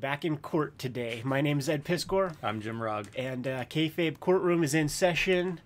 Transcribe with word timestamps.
back 0.00 0.24
in 0.24 0.36
court 0.36 0.78
today. 0.78 1.22
My 1.24 1.40
name 1.40 1.58
is 1.58 1.68
Ed 1.68 1.84
Piskor, 1.84 2.34
I'm 2.42 2.60
Jim 2.60 2.82
Rugg. 2.82 3.08
and 3.16 3.46
uh, 3.46 3.64
Kayfabe 3.64 4.20
Courtroom 4.20 4.62
is 4.62 4.74
in 4.74 4.88
session. 4.88 5.60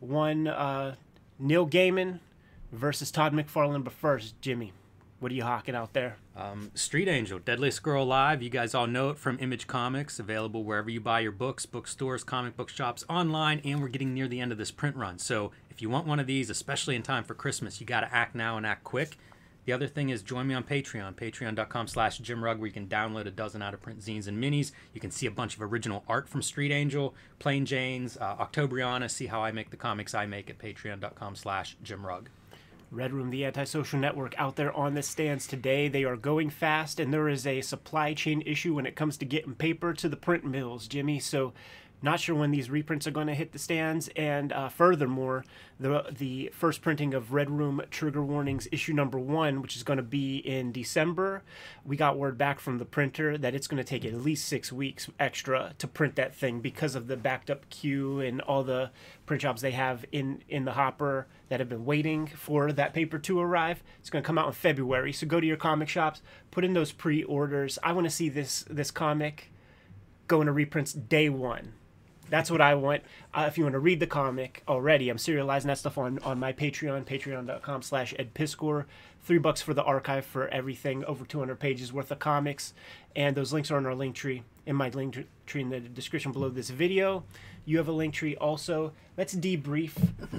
One 0.00 0.46
uh, 0.46 0.96
Neil 1.38 1.66
Gaiman 1.66 2.18
versus 2.72 3.10
Todd 3.10 3.32
McFarlane. 3.32 3.84
But 3.84 3.92
first, 3.92 4.40
Jimmy, 4.40 4.72
what 5.20 5.32
are 5.32 5.34
you 5.34 5.44
hawking 5.44 5.74
out 5.74 5.92
there? 5.92 6.16
Um, 6.36 6.70
Street 6.74 7.08
Angel, 7.08 7.38
Deadliest 7.38 7.82
Girl 7.82 8.02
Alive. 8.02 8.42
You 8.42 8.50
guys 8.50 8.74
all 8.74 8.86
know 8.86 9.10
it 9.10 9.18
from 9.18 9.38
Image 9.40 9.66
Comics, 9.66 10.18
available 10.18 10.64
wherever 10.64 10.90
you 10.90 11.00
buy 11.00 11.20
your 11.20 11.32
books, 11.32 11.64
bookstores, 11.64 12.24
comic 12.24 12.56
book 12.56 12.68
shops, 12.68 13.04
online, 13.08 13.60
and 13.64 13.80
we're 13.80 13.88
getting 13.88 14.12
near 14.12 14.28
the 14.28 14.40
end 14.40 14.52
of 14.52 14.58
this 14.58 14.70
print 14.70 14.96
run. 14.96 15.18
So 15.18 15.52
if 15.70 15.80
you 15.80 15.88
want 15.88 16.06
one 16.06 16.20
of 16.20 16.26
these, 16.26 16.50
especially 16.50 16.96
in 16.96 17.02
time 17.02 17.24
for 17.24 17.34
Christmas, 17.34 17.80
you 17.80 17.86
got 17.86 18.00
to 18.00 18.12
act 18.14 18.34
now 18.34 18.56
and 18.56 18.66
act 18.66 18.84
quick. 18.84 19.16
The 19.66 19.72
other 19.72 19.88
thing 19.88 20.10
is 20.10 20.22
join 20.22 20.46
me 20.46 20.54
on 20.54 20.62
Patreon, 20.62 21.14
patreon.com 21.14 21.88
slash 21.88 22.18
Jim 22.18 22.42
Rugg, 22.42 22.58
where 22.58 22.68
you 22.68 22.72
can 22.72 22.86
download 22.86 23.26
a 23.26 23.32
dozen 23.32 23.62
out 23.62 23.74
of 23.74 23.82
print 23.82 24.00
zines 24.00 24.28
and 24.28 24.42
minis. 24.42 24.70
You 24.94 25.00
can 25.00 25.10
see 25.10 25.26
a 25.26 25.30
bunch 25.30 25.56
of 25.56 25.62
original 25.62 26.04
art 26.08 26.28
from 26.28 26.40
Street 26.40 26.70
Angel, 26.70 27.14
Plain 27.40 27.66
Janes, 27.66 28.16
uh, 28.16 28.36
Octobriana. 28.36 29.10
See 29.10 29.26
how 29.26 29.42
I 29.42 29.50
make 29.50 29.70
the 29.70 29.76
comics 29.76 30.14
I 30.14 30.24
make 30.24 30.48
at 30.48 30.58
patreon.com 30.58 31.34
slash 31.34 31.76
Jim 31.82 32.06
Rugg. 32.06 32.30
Red 32.92 33.12
Room, 33.12 33.30
the 33.30 33.44
antisocial 33.44 33.98
network, 33.98 34.38
out 34.38 34.54
there 34.54 34.72
on 34.72 34.94
the 34.94 35.02
stands 35.02 35.48
today. 35.48 35.88
They 35.88 36.04
are 36.04 36.16
going 36.16 36.50
fast, 36.50 37.00
and 37.00 37.12
there 37.12 37.28
is 37.28 37.44
a 37.44 37.60
supply 37.60 38.14
chain 38.14 38.44
issue 38.46 38.74
when 38.74 38.86
it 38.86 38.94
comes 38.94 39.16
to 39.16 39.24
getting 39.24 39.56
paper 39.56 39.92
to 39.94 40.08
the 40.08 40.16
print 40.16 40.44
mills, 40.44 40.86
Jimmy. 40.86 41.18
So, 41.18 41.52
not 42.02 42.20
sure 42.20 42.34
when 42.34 42.50
these 42.50 42.70
reprints 42.70 43.06
are 43.06 43.10
going 43.10 43.26
to 43.26 43.34
hit 43.34 43.52
the 43.52 43.58
stands. 43.58 44.08
And 44.16 44.52
uh, 44.52 44.68
furthermore, 44.68 45.44
the 45.80 46.04
the 46.10 46.50
first 46.54 46.82
printing 46.82 47.14
of 47.14 47.32
Red 47.32 47.50
Room 47.50 47.82
Trigger 47.90 48.22
Warnings 48.22 48.68
issue 48.70 48.92
number 48.92 49.18
one, 49.18 49.62
which 49.62 49.76
is 49.76 49.82
going 49.82 49.96
to 49.96 50.02
be 50.02 50.36
in 50.36 50.72
December, 50.72 51.42
we 51.84 51.96
got 51.96 52.18
word 52.18 52.38
back 52.38 52.60
from 52.60 52.78
the 52.78 52.84
printer 52.84 53.36
that 53.38 53.54
it's 53.54 53.66
going 53.66 53.82
to 53.82 53.84
take 53.84 54.04
at 54.04 54.14
least 54.14 54.46
six 54.46 54.72
weeks 54.72 55.08
extra 55.18 55.74
to 55.78 55.86
print 55.86 56.16
that 56.16 56.34
thing 56.34 56.60
because 56.60 56.94
of 56.94 57.06
the 57.06 57.16
backed 57.16 57.50
up 57.50 57.68
queue 57.70 58.20
and 58.20 58.40
all 58.42 58.62
the 58.62 58.90
print 59.24 59.42
jobs 59.42 59.62
they 59.62 59.72
have 59.72 60.04
in 60.12 60.42
in 60.48 60.64
the 60.64 60.72
hopper 60.72 61.26
that 61.48 61.60
have 61.60 61.68
been 61.68 61.84
waiting 61.84 62.26
for 62.26 62.72
that 62.72 62.92
paper 62.92 63.18
to 63.18 63.40
arrive. 63.40 63.82
It's 64.00 64.10
going 64.10 64.22
to 64.22 64.26
come 64.26 64.38
out 64.38 64.46
in 64.46 64.52
February. 64.52 65.12
So 65.12 65.26
go 65.26 65.40
to 65.40 65.46
your 65.46 65.56
comic 65.56 65.88
shops, 65.88 66.22
put 66.50 66.64
in 66.64 66.72
those 66.72 66.92
pre-orders. 66.92 67.78
I 67.82 67.92
want 67.92 68.06
to 68.06 68.10
see 68.10 68.28
this 68.28 68.64
this 68.68 68.90
comic 68.90 69.50
go 70.28 70.40
into 70.40 70.52
reprints 70.52 70.92
day 70.92 71.28
one. 71.28 71.72
That's 72.28 72.50
what 72.50 72.60
I 72.60 72.74
want. 72.74 73.02
Uh, 73.32 73.44
if 73.46 73.56
you 73.56 73.64
want 73.64 73.74
to 73.74 73.78
read 73.78 74.00
the 74.00 74.06
comic 74.06 74.62
already, 74.66 75.08
I'm 75.08 75.16
serializing 75.16 75.64
that 75.64 75.78
stuff 75.78 75.98
on, 75.98 76.18
on 76.20 76.38
my 76.38 76.52
Patreon, 76.52 77.04
patreon.com 77.04 77.82
slash 77.82 78.14
edpiskor. 78.14 78.84
Three 79.26 79.38
bucks 79.38 79.60
for 79.60 79.74
the 79.74 79.82
archive 79.82 80.24
for 80.24 80.46
everything, 80.48 81.04
over 81.04 81.24
200 81.24 81.58
pages 81.58 81.92
worth 81.92 82.12
of 82.12 82.20
comics. 82.20 82.72
And 83.16 83.36
those 83.36 83.52
links 83.52 83.72
are 83.72 83.78
in 83.78 83.84
our 83.84 83.94
link 83.94 84.14
tree, 84.14 84.44
in 84.66 84.76
my 84.76 84.88
link 84.90 85.26
tree 85.46 85.62
in 85.62 85.70
the 85.70 85.80
description 85.80 86.30
below 86.30 86.48
this 86.48 86.70
video. 86.70 87.24
You 87.64 87.78
have 87.78 87.88
a 87.88 87.92
link 87.92 88.14
tree 88.14 88.36
also. 88.36 88.92
Let's 89.16 89.34
debrief 89.34 89.90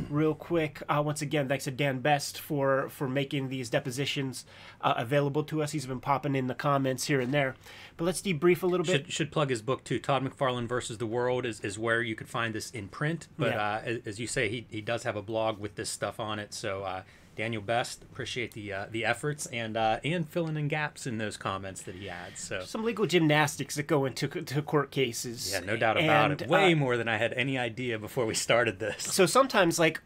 real 0.09 0.33
quick. 0.33 0.81
Uh, 0.87 1.01
once 1.05 1.21
again, 1.21 1.49
thanks 1.49 1.65
to 1.65 1.71
Dan 1.71 1.99
Best 1.99 2.39
for, 2.39 2.87
for 2.87 3.09
making 3.09 3.49
these 3.49 3.69
depositions 3.69 4.45
uh, 4.79 4.93
available 4.95 5.43
to 5.45 5.61
us. 5.61 5.73
He's 5.73 5.85
been 5.85 5.99
popping 5.99 6.33
in 6.35 6.47
the 6.47 6.55
comments 6.55 7.07
here 7.07 7.19
and 7.19 7.33
there. 7.33 7.55
But 7.97 8.05
let's 8.05 8.21
debrief 8.21 8.63
a 8.63 8.67
little 8.67 8.85
bit. 8.85 9.07
Should, 9.07 9.11
should 9.11 9.31
plug 9.33 9.49
his 9.49 9.61
book 9.61 9.83
too. 9.83 9.99
Todd 9.99 10.23
McFarlane 10.23 10.69
versus 10.69 10.97
the 10.97 11.05
World 11.07 11.45
is, 11.45 11.59
is 11.59 11.77
where 11.77 12.01
you 12.01 12.15
could 12.15 12.29
find 12.29 12.55
this 12.55 12.71
in 12.71 12.87
print. 12.87 13.27
But 13.37 13.49
Yeah. 13.51 13.61
uh, 13.61 13.81
as, 13.83 13.97
as 14.05 14.19
you 14.21 14.27
say, 14.27 14.47
he, 14.47 14.65
he 14.69 14.79
does 14.79 15.03
have 15.03 15.17
a 15.17 15.21
blog 15.21 15.59
with 15.59 15.75
this 15.75 15.89
stuff 15.89 16.21
on 16.21 16.39
it. 16.39 16.53
So 16.53 16.83
uh, 16.83 17.01
Daniel 17.37 17.61
Best, 17.61 18.03
appreciate 18.03 18.53
the 18.53 18.73
uh, 18.73 18.85
the 18.89 19.05
efforts 19.05 19.45
and 19.47 19.77
uh, 19.77 19.99
and 20.03 20.27
filling 20.27 20.57
in 20.57 20.67
gaps 20.67 21.05
in 21.07 21.17
those 21.19 21.37
comments 21.37 21.81
that 21.83 21.95
he 21.95 22.09
adds. 22.09 22.41
So 22.41 22.63
some 22.65 22.83
legal 22.83 23.05
gymnastics 23.05 23.75
that 23.75 23.87
go 23.87 24.05
into 24.05 24.27
to 24.27 24.61
court 24.61 24.91
cases. 24.91 25.51
yeah, 25.51 25.59
no 25.59 25.77
doubt 25.77 25.97
about 26.01 26.31
And, 26.31 26.41
it. 26.41 26.49
Way 26.49 26.73
uh, 26.73 26.75
more 26.75 26.97
than 26.97 27.07
I 27.07 27.17
had 27.17 27.33
any 27.33 27.57
idea 27.57 27.97
before 27.99 28.25
we 28.25 28.33
started 28.33 28.79
this. 28.79 29.03
so 29.03 29.25
sometimes 29.25 29.77
like 29.79 30.01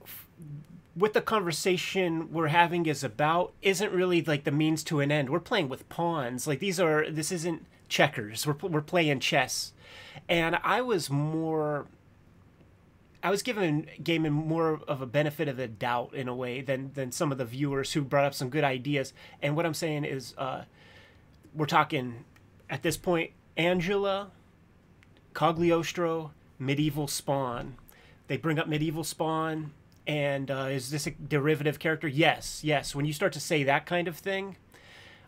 what 0.94 1.14
the 1.14 1.22
conversation 1.22 2.32
we're 2.34 2.48
having 2.50 2.86
is 2.86 3.02
about 3.04 3.54
isn't 3.62 3.94
really 3.94 4.22
like 4.22 4.44
the 4.44 4.52
means 4.52 4.84
to 4.84 5.00
an 5.00 5.12
end. 5.12 5.30
We're 5.30 5.40
playing 5.40 5.70
with 5.70 5.88
pawns. 5.90 6.48
Like 6.48 6.60
these 6.60 6.80
are 6.80 7.10
this 7.10 7.32
isn't 7.32 7.66
checkers. 7.88 8.46
We're 8.46 8.56
we're 8.62 8.82
playing 8.82 9.22
chess. 9.22 9.74
And 10.28 10.58
I 10.64 10.82
was 10.82 11.10
more 11.10 11.88
I 13.24 13.30
was 13.30 13.44
giving 13.44 13.88
Gaiman 14.02 14.32
more 14.32 14.82
of 14.88 15.02
a 15.02 15.06
benefit 15.06 15.48
of 15.48 15.58
the 15.58 15.68
doubt 15.68 16.14
in 16.14 16.28
a 16.28 16.36
way 16.36 16.62
than 16.62 16.92
than 16.94 17.12
some 17.12 17.32
of 17.32 17.38
the 17.38 17.46
viewers 17.46 17.94
who 17.94 18.02
brought 18.02 18.26
up 18.26 18.34
some 18.34 18.50
good 18.50 18.64
ideas. 18.64 19.14
And 19.42 19.56
what 19.56 19.66
I'm 19.66 19.74
saying 19.74 20.06
is 20.06 20.34
uh 20.38 20.64
we're 21.54 21.66
talking 21.66 22.26
at 22.70 22.82
this 22.82 22.98
point 22.98 23.32
Angela 23.58 24.32
Cogliostro, 25.34 26.32
Medieval 26.60 27.08
Spawn. 27.08 27.76
They 28.28 28.38
bring 28.38 28.60
up 28.60 28.68
Medieval 28.68 29.04
Spawn, 29.04 29.72
and 30.08 30.50
uh, 30.50 30.68
is 30.72 30.90
this 30.90 31.08
a 31.08 31.12
derivative 31.12 31.80
character? 31.80 32.08
Yes, 32.08 32.64
yes. 32.64 32.96
When 32.96 33.06
you 33.06 33.14
start 33.14 33.34
to 33.34 33.40
say 33.40 33.64
that 33.64 33.86
kind 33.86 34.08
of 34.08 34.18
thing, 34.18 34.58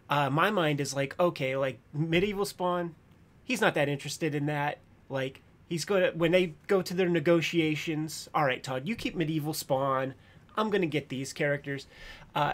uh, 0.09 0.29
my 0.29 0.51
mind 0.51 0.79
is 0.81 0.93
like, 0.93 1.17
okay, 1.19 1.55
like 1.55 1.79
Medieval 1.93 2.45
Spawn, 2.45 2.95
he's 3.43 3.61
not 3.61 3.73
that 3.75 3.89
interested 3.89 4.35
in 4.35 4.45
that. 4.47 4.79
Like, 5.09 5.41
he's 5.67 5.85
going 5.85 6.03
to, 6.03 6.17
when 6.17 6.31
they 6.31 6.53
go 6.67 6.81
to 6.81 6.93
their 6.93 7.09
negotiations, 7.09 8.29
all 8.33 8.45
right, 8.45 8.63
Todd, 8.63 8.87
you 8.87 8.95
keep 8.95 9.15
Medieval 9.15 9.53
Spawn. 9.53 10.13
I'm 10.55 10.69
going 10.69 10.81
to 10.81 10.87
get 10.87 11.09
these 11.09 11.33
characters. 11.33 11.87
Uh, 12.35 12.53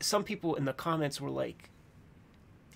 some 0.00 0.24
people 0.24 0.54
in 0.54 0.64
the 0.64 0.72
comments 0.72 1.20
were 1.20 1.30
like, 1.30 1.70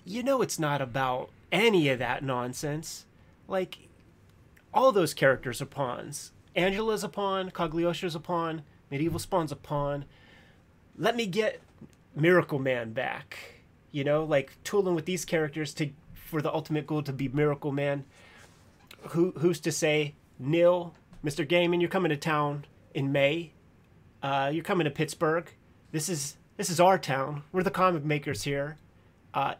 you 0.03 0.21
know, 0.21 0.41
it's 0.41 0.59
not 0.59 0.81
about 0.81 1.29
any 1.51 1.89
of 1.89 1.99
that 1.99 2.23
nonsense. 2.23 3.05
Like, 3.47 3.87
all 4.73 4.91
those 4.91 5.13
characters 5.13 5.61
are 5.61 5.65
pawns. 5.65 6.31
Angela's 6.55 7.03
a 7.03 7.09
pawn, 7.09 7.49
Cogliostro's 7.51 8.15
a 8.15 8.19
pawn, 8.19 8.61
Medieval 8.91 9.19
Spawn's 9.19 9.51
a 9.51 9.55
pawn. 9.55 10.05
Let 10.97 11.15
me 11.15 11.25
get 11.25 11.61
Miracle 12.15 12.59
Man 12.59 12.93
back. 12.93 13.37
You 13.91 14.03
know, 14.03 14.23
like 14.23 14.61
tooling 14.63 14.95
with 14.95 15.05
these 15.05 15.25
characters 15.25 15.73
to 15.75 15.89
for 16.13 16.41
the 16.41 16.53
ultimate 16.53 16.87
goal 16.87 17.01
to 17.03 17.13
be 17.13 17.27
Miracle 17.29 17.71
Man. 17.71 18.05
Who 19.09 19.33
who's 19.37 19.59
to 19.61 19.71
say, 19.71 20.15
Neil, 20.39 20.95
Mr. 21.23 21.47
Gaiman, 21.47 21.79
you're 21.79 21.89
coming 21.89 22.09
to 22.09 22.17
town 22.17 22.65
in 22.93 23.11
May. 23.11 23.51
Uh, 24.21 24.49
you're 24.53 24.63
coming 24.63 24.85
to 24.85 24.91
Pittsburgh. 24.91 25.51
This 25.91 26.09
is 26.09 26.37
this 26.57 26.69
is 26.69 26.79
our 26.79 26.97
town. 26.97 27.43
We're 27.51 27.63
the 27.63 27.71
comic 27.71 28.03
makers 28.03 28.43
here. 28.43 28.77
Uh, 29.33 29.55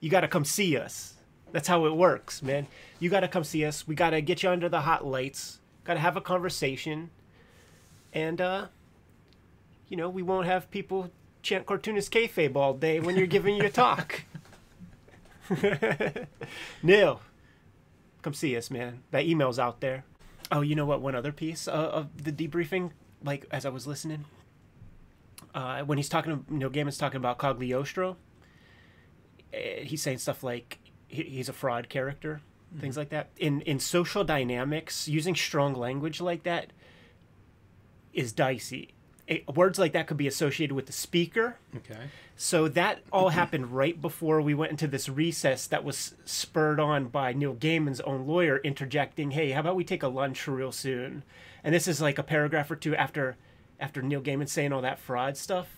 you 0.00 0.10
got 0.10 0.20
to 0.20 0.28
come 0.28 0.44
see 0.44 0.76
us. 0.76 1.14
That's 1.52 1.68
how 1.68 1.86
it 1.86 1.96
works, 1.96 2.42
man. 2.42 2.66
You 3.00 3.10
got 3.10 3.20
to 3.20 3.28
come 3.28 3.44
see 3.44 3.64
us. 3.64 3.86
We 3.86 3.94
got 3.94 4.10
to 4.10 4.20
get 4.20 4.42
you 4.42 4.50
under 4.50 4.68
the 4.68 4.80
hot 4.80 5.06
lights. 5.06 5.60
Got 5.84 5.94
to 5.94 6.00
have 6.00 6.16
a 6.16 6.20
conversation. 6.20 7.10
And, 8.12 8.40
uh, 8.40 8.66
you 9.88 9.96
know, 9.96 10.08
we 10.08 10.22
won't 10.22 10.46
have 10.46 10.70
people 10.70 11.10
chant 11.42 11.66
cartoonist 11.66 12.12
kayfabe 12.12 12.56
all 12.56 12.74
day 12.74 13.00
when 13.00 13.16
you're 13.16 13.26
giving 13.26 13.56
your 13.56 13.68
talk. 13.68 14.24
Neil, 16.82 17.20
come 18.26 18.34
see 18.34 18.56
us, 18.56 18.72
man. 18.72 19.04
That 19.12 19.24
email's 19.24 19.56
out 19.56 19.80
there. 19.80 20.04
Oh, 20.50 20.60
you 20.60 20.74
know 20.74 20.84
what? 20.84 21.00
One 21.00 21.14
other 21.14 21.30
piece 21.30 21.68
uh, 21.68 21.70
of 21.70 22.24
the 22.24 22.32
debriefing, 22.32 22.90
like 23.22 23.46
as 23.52 23.64
I 23.64 23.68
was 23.68 23.86
listening, 23.86 24.24
uh, 25.54 25.82
when 25.82 25.96
he's 25.96 26.08
talking, 26.08 26.44
you 26.50 26.58
know, 26.58 26.68
Gaiman's 26.68 26.98
talking 26.98 27.18
about 27.18 27.38
Cogliostro 27.38 28.16
eh, 29.52 29.84
he's 29.84 30.02
saying 30.02 30.18
stuff 30.18 30.42
like 30.42 30.80
he's 31.06 31.48
a 31.48 31.52
fraud 31.52 31.88
character, 31.88 32.40
things 32.80 32.96
like 32.96 33.10
that. 33.10 33.28
In 33.36 33.60
in 33.60 33.78
social 33.78 34.24
dynamics, 34.24 35.06
using 35.06 35.36
strong 35.36 35.72
language 35.72 36.20
like 36.20 36.42
that 36.42 36.72
is 38.12 38.32
dicey. 38.32 38.95
Eh, 39.28 39.40
words 39.54 39.78
like 39.78 39.92
that 39.92 40.06
could 40.06 40.16
be 40.16 40.28
associated 40.28 40.74
with 40.74 40.86
the 40.86 40.92
speaker. 40.92 41.56
Okay. 41.76 41.98
So 42.36 42.68
that 42.68 43.00
all 43.10 43.30
happened 43.30 43.72
right 43.72 44.00
before 44.00 44.40
we 44.40 44.54
went 44.54 44.70
into 44.70 44.86
this 44.86 45.08
recess 45.08 45.66
that 45.66 45.82
was 45.84 46.14
spurred 46.24 46.78
on 46.78 47.06
by 47.08 47.32
Neil 47.32 47.54
Gaiman's 47.54 48.00
own 48.02 48.26
lawyer 48.26 48.58
interjecting, 48.58 49.32
"Hey, 49.32 49.50
how 49.50 49.60
about 49.60 49.74
we 49.74 49.84
take 49.84 50.02
a 50.02 50.08
lunch 50.08 50.46
real 50.46 50.70
soon?" 50.70 51.24
And 51.64 51.74
this 51.74 51.88
is 51.88 52.00
like 52.00 52.18
a 52.18 52.22
paragraph 52.22 52.70
or 52.70 52.76
two 52.76 52.94
after 52.94 53.36
after 53.80 54.00
Neil 54.00 54.20
Gaiman 54.20 54.48
saying 54.48 54.72
all 54.72 54.82
that 54.82 54.98
fraud 54.98 55.36
stuff. 55.36 55.68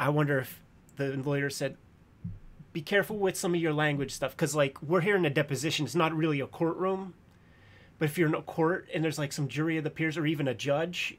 I 0.00 0.08
wonder 0.08 0.38
if 0.38 0.60
the 0.96 1.16
lawyer 1.16 1.50
said, 1.50 1.76
"Be 2.72 2.80
careful 2.80 3.18
with 3.18 3.36
some 3.36 3.54
of 3.54 3.60
your 3.60 3.74
language 3.74 4.12
stuff 4.12 4.32
because 4.32 4.54
like 4.54 4.80
we're 4.82 5.02
here 5.02 5.16
in 5.16 5.26
a 5.26 5.30
deposition. 5.30 5.84
It's 5.84 5.94
not 5.94 6.16
really 6.16 6.40
a 6.40 6.46
courtroom." 6.46 7.14
But 7.98 8.06
if 8.06 8.18
you're 8.18 8.28
in 8.28 8.34
a 8.34 8.42
court 8.42 8.88
and 8.92 9.04
there's 9.04 9.18
like 9.18 9.32
some 9.32 9.48
jury 9.48 9.76
of 9.76 9.84
the 9.84 9.90
peers 9.90 10.16
or 10.16 10.26
even 10.26 10.48
a 10.48 10.54
judge, 10.54 11.16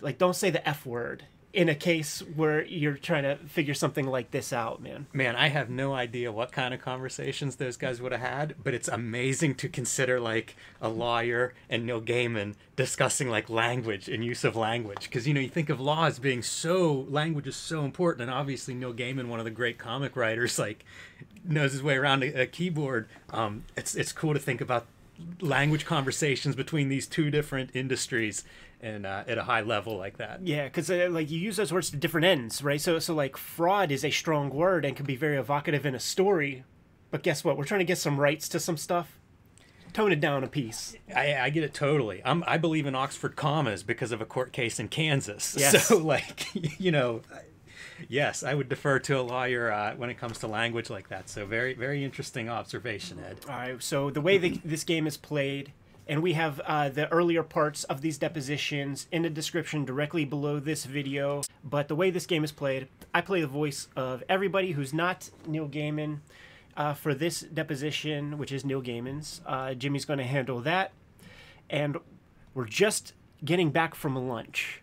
like 0.00 0.18
don't 0.18 0.36
say 0.36 0.50
the 0.50 0.66
f 0.68 0.86
word 0.86 1.24
in 1.52 1.68
a 1.68 1.74
case 1.74 2.22
where 2.36 2.64
you're 2.66 2.94
trying 2.94 3.22
to 3.22 3.36
figure 3.48 3.72
something 3.72 4.06
like 4.06 4.30
this 4.32 4.52
out, 4.52 4.82
man. 4.82 5.06
Man, 5.14 5.34
I 5.34 5.48
have 5.48 5.70
no 5.70 5.94
idea 5.94 6.30
what 6.30 6.52
kind 6.52 6.74
of 6.74 6.80
conversations 6.80 7.56
those 7.56 7.76
guys 7.76 8.02
would 8.02 8.12
have 8.12 8.20
had, 8.20 8.54
but 8.62 8.74
it's 8.74 8.88
amazing 8.88 9.54
to 9.56 9.68
consider 9.68 10.20
like 10.20 10.56
a 10.80 10.90
lawyer 10.90 11.54
and 11.70 11.86
Neil 11.86 12.02
Gaiman 12.02 12.54
discussing 12.76 13.30
like 13.30 13.48
language 13.48 14.08
and 14.08 14.24
use 14.24 14.44
of 14.44 14.56
language. 14.56 15.04
Because, 15.04 15.26
you 15.26 15.32
know, 15.32 15.40
you 15.40 15.48
think 15.48 15.70
of 15.70 15.80
law 15.80 16.04
as 16.04 16.18
being 16.18 16.42
so, 16.42 17.06
language 17.08 17.46
is 17.46 17.56
so 17.56 17.82
important. 17.82 18.22
And 18.22 18.30
obviously, 18.30 18.74
Neil 18.74 18.92
Gaiman, 18.92 19.28
one 19.28 19.38
of 19.38 19.46
the 19.46 19.50
great 19.50 19.78
comic 19.78 20.16
writers, 20.16 20.58
like 20.58 20.84
knows 21.44 21.72
his 21.72 21.82
way 21.82 21.96
around 21.96 22.22
a, 22.22 22.42
a 22.42 22.46
keyboard. 22.46 23.08
Um, 23.30 23.64
it's, 23.74 23.94
it's 23.94 24.12
cool 24.12 24.34
to 24.34 24.40
think 24.40 24.60
about 24.60 24.86
language 25.40 25.84
conversations 25.84 26.54
between 26.54 26.88
these 26.88 27.06
two 27.06 27.30
different 27.30 27.70
industries 27.74 28.44
and 28.80 29.06
uh, 29.06 29.24
at 29.26 29.38
a 29.38 29.42
high 29.42 29.62
level 29.62 29.96
like 29.96 30.18
that. 30.18 30.46
Yeah, 30.46 30.64
because 30.64 30.90
uh, 30.90 31.08
like 31.10 31.30
you 31.30 31.38
use 31.38 31.56
those 31.56 31.72
words 31.72 31.90
to 31.90 31.96
different 31.96 32.26
ends, 32.26 32.62
right? 32.62 32.80
So 32.80 32.98
so 32.98 33.14
like 33.14 33.36
fraud 33.36 33.90
is 33.90 34.04
a 34.04 34.10
strong 34.10 34.50
word 34.50 34.84
and 34.84 34.96
can 34.96 35.06
be 35.06 35.16
very 35.16 35.36
evocative 35.36 35.84
in 35.84 35.94
a 35.94 36.00
story, 36.00 36.64
but 37.10 37.22
guess 37.22 37.44
what? 37.44 37.56
We're 37.56 37.64
trying 37.64 37.80
to 37.80 37.84
get 37.84 37.98
some 37.98 38.18
rights 38.20 38.48
to 38.50 38.60
some 38.60 38.76
stuff. 38.76 39.18
Tone 39.92 40.12
it 40.12 40.20
down 40.20 40.44
a 40.44 40.48
piece. 40.48 40.94
I, 41.14 41.34
I 41.36 41.50
get 41.50 41.64
it 41.64 41.72
totally. 41.72 42.20
I'm, 42.24 42.44
I 42.46 42.58
believe 42.58 42.84
in 42.84 42.94
Oxford 42.94 43.36
commas 43.36 43.82
because 43.82 44.12
of 44.12 44.20
a 44.20 44.26
court 44.26 44.52
case 44.52 44.78
in 44.78 44.88
Kansas. 44.88 45.56
Yes. 45.58 45.86
So 45.86 45.96
like 45.96 46.46
you 46.80 46.92
know, 46.92 47.22
yes, 48.08 48.42
I 48.42 48.54
would 48.54 48.68
defer 48.68 48.98
to 49.00 49.18
a 49.18 49.22
lawyer 49.22 49.72
uh, 49.72 49.94
when 49.96 50.10
it 50.10 50.18
comes 50.18 50.38
to 50.40 50.46
language 50.46 50.90
like 50.90 51.08
that. 51.08 51.28
So 51.28 51.46
very 51.46 51.74
very 51.74 52.04
interesting 52.04 52.48
observation, 52.48 53.18
Ed. 53.18 53.38
All 53.48 53.56
right. 53.56 53.82
So 53.82 54.10
the 54.10 54.20
way 54.20 54.38
the, 54.38 54.60
this 54.64 54.84
game 54.84 55.06
is 55.06 55.16
played, 55.16 55.72
and 56.08 56.22
we 56.22 56.32
have 56.32 56.60
uh, 56.60 56.88
the 56.88 57.10
earlier 57.12 57.42
parts 57.42 57.84
of 57.84 58.00
these 58.00 58.18
depositions 58.18 59.06
in 59.12 59.22
the 59.22 59.30
description 59.30 59.84
directly 59.84 60.24
below 60.24 60.58
this 60.58 60.84
video. 60.84 61.42
But 61.62 61.88
the 61.88 61.94
way 61.94 62.10
this 62.10 62.26
game 62.26 62.44
is 62.44 62.52
played, 62.52 62.88
I 63.14 63.20
play 63.20 63.42
the 63.42 63.46
voice 63.46 63.88
of 63.94 64.22
everybody 64.28 64.72
who's 64.72 64.94
not 64.94 65.30
Neil 65.46 65.68
Gaiman. 65.68 66.20
Uh, 66.76 66.94
for 66.94 67.12
this 67.12 67.40
deposition, 67.40 68.38
which 68.38 68.52
is 68.52 68.64
Neil 68.64 68.80
Gaiman's, 68.80 69.40
uh, 69.46 69.74
Jimmy's 69.74 70.04
going 70.04 70.20
to 70.20 70.24
handle 70.24 70.60
that, 70.60 70.92
and 71.68 71.96
we're 72.54 72.66
just 72.66 73.14
getting 73.44 73.70
back 73.70 73.96
from 73.96 74.14
lunch. 74.28 74.80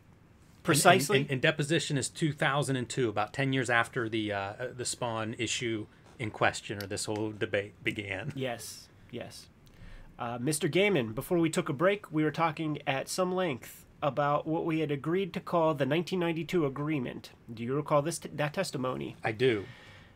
Precisely. 0.62 1.20
And, 1.20 1.26
and, 1.28 1.32
and 1.32 1.42
deposition 1.42 1.98
is 1.98 2.10
2002, 2.10 3.08
about 3.08 3.32
10 3.32 3.54
years 3.54 3.70
after 3.70 4.10
the 4.10 4.34
uh, 4.34 4.54
the 4.76 4.84
Spawn 4.84 5.36
issue 5.38 5.88
in 6.20 6.32
question 6.32 6.84
or 6.84 6.88
this 6.88 7.06
whole 7.06 7.32
debate 7.32 7.82
began. 7.82 8.34
Yes, 8.36 8.90
yes. 9.10 9.48
Uh, 10.18 10.38
Mr. 10.38 10.72
Gaiman, 10.72 11.14
before 11.14 11.40
we 11.40 11.50
took 11.50 11.68
a 11.68 11.74
break, 11.74 12.12
we 12.12 12.24
were 12.24 12.32
talking 12.32 12.80
at 12.88 13.10
some 13.10 13.36
length 13.36 13.86
about 14.02 14.48
what 14.48 14.66
we 14.66 14.80
had 14.80 14.92
agreed 14.92 15.34
to 15.34 15.40
call 15.40 15.74
the 15.74 15.86
1992 15.86 16.66
agreement. 16.66 17.32
Do 17.54 17.64
you 17.64 17.76
recall 17.76 18.02
this 18.02 18.20
t- 18.20 18.30
that 18.34 18.54
testimony? 18.54 19.18
I 19.24 19.32
do. 19.32 19.66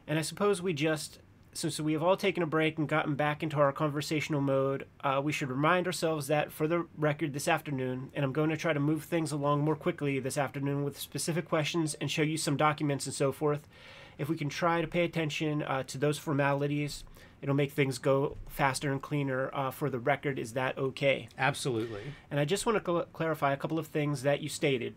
And 0.07 0.17
I 0.17 0.21
suppose 0.21 0.61
we 0.61 0.73
just, 0.73 1.19
since 1.53 1.79
we 1.79 1.93
have 1.93 2.03
all 2.03 2.15
taken 2.15 2.43
a 2.43 2.47
break 2.47 2.77
and 2.77 2.87
gotten 2.87 3.15
back 3.15 3.43
into 3.43 3.57
our 3.57 3.73
conversational 3.73 4.39
mode, 4.39 4.85
uh, 5.03 5.19
we 5.23 5.33
should 5.33 5.49
remind 5.49 5.85
ourselves 5.85 6.27
that 6.27 6.51
for 6.51 6.67
the 6.67 6.85
record 6.97 7.33
this 7.33 7.47
afternoon, 7.47 8.09
and 8.13 8.23
I'm 8.23 8.33
going 8.33 8.49
to 8.51 8.57
try 8.57 8.71
to 8.71 8.79
move 8.79 9.03
things 9.03 9.33
along 9.33 9.61
more 9.61 9.75
quickly 9.75 10.19
this 10.19 10.37
afternoon 10.37 10.83
with 10.83 10.99
specific 10.99 11.45
questions 11.49 11.95
and 11.95 12.09
show 12.09 12.21
you 12.21 12.37
some 12.37 12.55
documents 12.55 13.05
and 13.05 13.15
so 13.15 13.33
forth. 13.33 13.67
If 14.17 14.29
we 14.29 14.37
can 14.37 14.49
try 14.49 14.81
to 14.81 14.87
pay 14.87 15.03
attention 15.03 15.63
uh, 15.63 15.83
to 15.83 15.97
those 15.97 16.17
formalities, 16.17 17.03
it'll 17.41 17.55
make 17.55 17.71
things 17.71 17.97
go 17.97 18.37
faster 18.47 18.91
and 18.91 19.01
cleaner. 19.01 19.49
Uh, 19.53 19.71
for 19.71 19.89
the 19.89 19.99
record, 19.99 20.37
is 20.39 20.53
that 20.53 20.77
okay? 20.77 21.29
Absolutely. 21.37 22.01
And 22.29 22.39
I 22.39 22.45
just 22.45 22.65
want 22.65 22.77
to 22.77 22.83
cl- 22.83 23.05
clarify 23.13 23.53
a 23.53 23.57
couple 23.57 23.79
of 23.79 23.87
things 23.87 24.23
that 24.23 24.41
you 24.41 24.49
stated. 24.49 24.95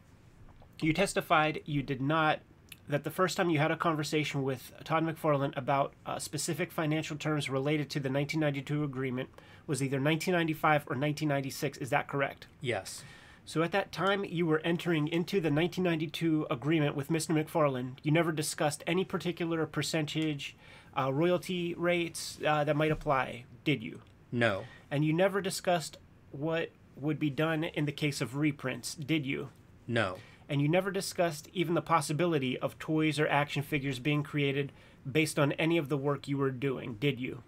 You 0.80 0.92
testified 0.92 1.60
you 1.64 1.82
did 1.82 2.00
not, 2.00 2.40
that 2.88 3.04
the 3.04 3.10
first 3.10 3.36
time 3.36 3.50
you 3.50 3.58
had 3.58 3.70
a 3.70 3.76
conversation 3.76 4.42
with 4.42 4.72
Todd 4.84 5.04
McFarlane 5.04 5.56
about 5.56 5.92
uh, 6.04 6.18
specific 6.18 6.72
financial 6.72 7.16
terms 7.16 7.48
related 7.48 7.88
to 7.90 8.00
the 8.00 8.10
1992 8.10 8.82
agreement 8.84 9.28
was 9.66 9.82
either 9.82 10.00
1995 10.00 10.82
or 10.82 10.98
1996. 10.98 11.78
Is 11.78 11.90
that 11.90 12.08
correct? 12.08 12.46
Yes. 12.60 13.04
So 13.44 13.62
at 13.62 13.72
that 13.72 13.92
time 13.92 14.24
you 14.24 14.46
were 14.46 14.60
entering 14.60 15.08
into 15.08 15.36
the 15.36 15.50
1992 15.50 16.46
agreement 16.50 16.96
with 16.96 17.08
Mr. 17.08 17.30
McFarlane. 17.30 17.96
you 18.02 18.12
never 18.12 18.32
discussed 18.32 18.84
any 18.86 19.04
particular 19.04 19.66
percentage, 19.66 20.56
uh, 20.98 21.12
royalty 21.12 21.74
rates 21.74 22.38
uh, 22.46 22.64
that 22.64 22.76
might 22.76 22.90
apply, 22.90 23.44
did 23.64 23.82
you? 23.82 24.00
No. 24.30 24.64
And 24.90 25.04
you 25.04 25.12
never 25.12 25.40
discussed 25.40 25.96
what 26.30 26.70
would 26.96 27.18
be 27.18 27.30
done 27.30 27.64
in 27.64 27.84
the 27.86 27.92
case 27.92 28.20
of 28.20 28.36
reprints, 28.36 28.94
did 28.94 29.26
you? 29.26 29.48
No. 29.86 30.18
And 30.48 30.60
you 30.60 30.68
never 30.68 30.90
discussed 30.90 31.48
even 31.52 31.74
the 31.74 31.82
possibility 31.82 32.58
of 32.58 32.78
toys 32.78 33.18
or 33.18 33.26
action 33.28 33.62
figures 33.62 33.98
being 33.98 34.22
created 34.22 34.72
based 35.10 35.38
on 35.38 35.52
any 35.52 35.78
of 35.78 35.88
the 35.88 35.96
work 35.96 36.28
you 36.28 36.36
were 36.36 36.50
doing, 36.50 36.94
did 36.94 37.18
you? 37.20 37.42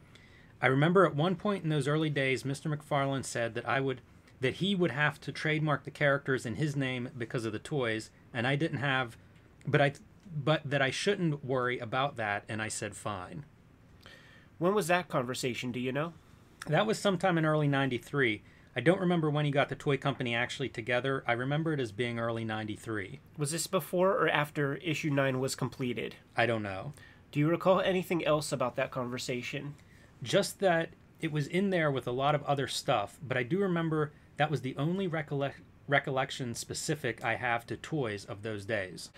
I 0.60 0.66
remember 0.66 1.04
at 1.04 1.14
one 1.14 1.36
point 1.36 1.64
in 1.64 1.70
those 1.70 1.86
early 1.86 2.10
days, 2.10 2.42
Mr. 2.42 2.74
McFarlane 2.74 3.24
said 3.24 3.54
that 3.54 3.68
I 3.68 3.80
would 3.80 4.00
that 4.40 4.54
he 4.54 4.74
would 4.74 4.90
have 4.90 5.20
to 5.20 5.32
trademark 5.32 5.84
the 5.84 5.90
characters 5.90 6.44
in 6.44 6.56
his 6.56 6.76
name 6.76 7.08
because 7.16 7.44
of 7.44 7.52
the 7.52 7.58
toys, 7.58 8.10
and 8.32 8.46
I 8.46 8.56
didn't 8.56 8.78
have, 8.78 9.16
but 9.66 9.80
I, 9.80 9.92
but 10.34 10.62
that 10.64 10.82
I 10.82 10.90
shouldn't 10.90 11.44
worry 11.44 11.78
about 11.78 12.16
that, 12.16 12.44
and 12.48 12.60
I 12.60 12.68
said 12.68 12.94
fine. 12.94 13.44
When 14.58 14.74
was 14.74 14.88
that 14.88 15.08
conversation? 15.08 15.72
Do 15.72 15.80
you 15.80 15.92
know? 15.92 16.12
That 16.66 16.86
was 16.86 16.98
sometime 16.98 17.38
in 17.38 17.44
early 17.44 17.68
'93. 17.68 18.42
I 18.76 18.80
don't 18.80 19.00
remember 19.00 19.30
when 19.30 19.44
he 19.44 19.50
got 19.50 19.68
the 19.68 19.76
toy 19.76 19.96
company 19.96 20.34
actually 20.34 20.68
together. 20.68 21.22
I 21.26 21.32
remember 21.32 21.72
it 21.72 21.80
as 21.80 21.92
being 21.92 22.18
early 22.18 22.44
'93. 22.44 23.20
Was 23.36 23.52
this 23.52 23.66
before 23.66 24.12
or 24.12 24.28
after 24.28 24.76
issue 24.76 25.10
9 25.10 25.38
was 25.38 25.54
completed? 25.54 26.16
I 26.36 26.46
don't 26.46 26.62
know. 26.62 26.92
Do 27.30 27.40
you 27.40 27.48
recall 27.48 27.80
anything 27.80 28.24
else 28.24 28.50
about 28.52 28.76
that 28.76 28.90
conversation? 28.90 29.74
Just 30.22 30.60
that 30.60 30.90
it 31.20 31.32
was 31.32 31.46
in 31.46 31.70
there 31.70 31.90
with 31.90 32.06
a 32.06 32.12
lot 32.12 32.34
of 32.34 32.42
other 32.44 32.66
stuff, 32.66 33.18
but 33.22 33.36
I 33.36 33.42
do 33.42 33.58
remember 33.58 34.12
that 34.36 34.50
was 34.50 34.62
the 34.62 34.76
only 34.76 35.06
recollect 35.06 35.60
recollection 35.86 36.54
specific 36.54 37.22
I 37.22 37.34
have 37.34 37.66
to 37.66 37.76
toys 37.76 38.24
of 38.24 38.42
those 38.42 38.64
days. 38.64 39.10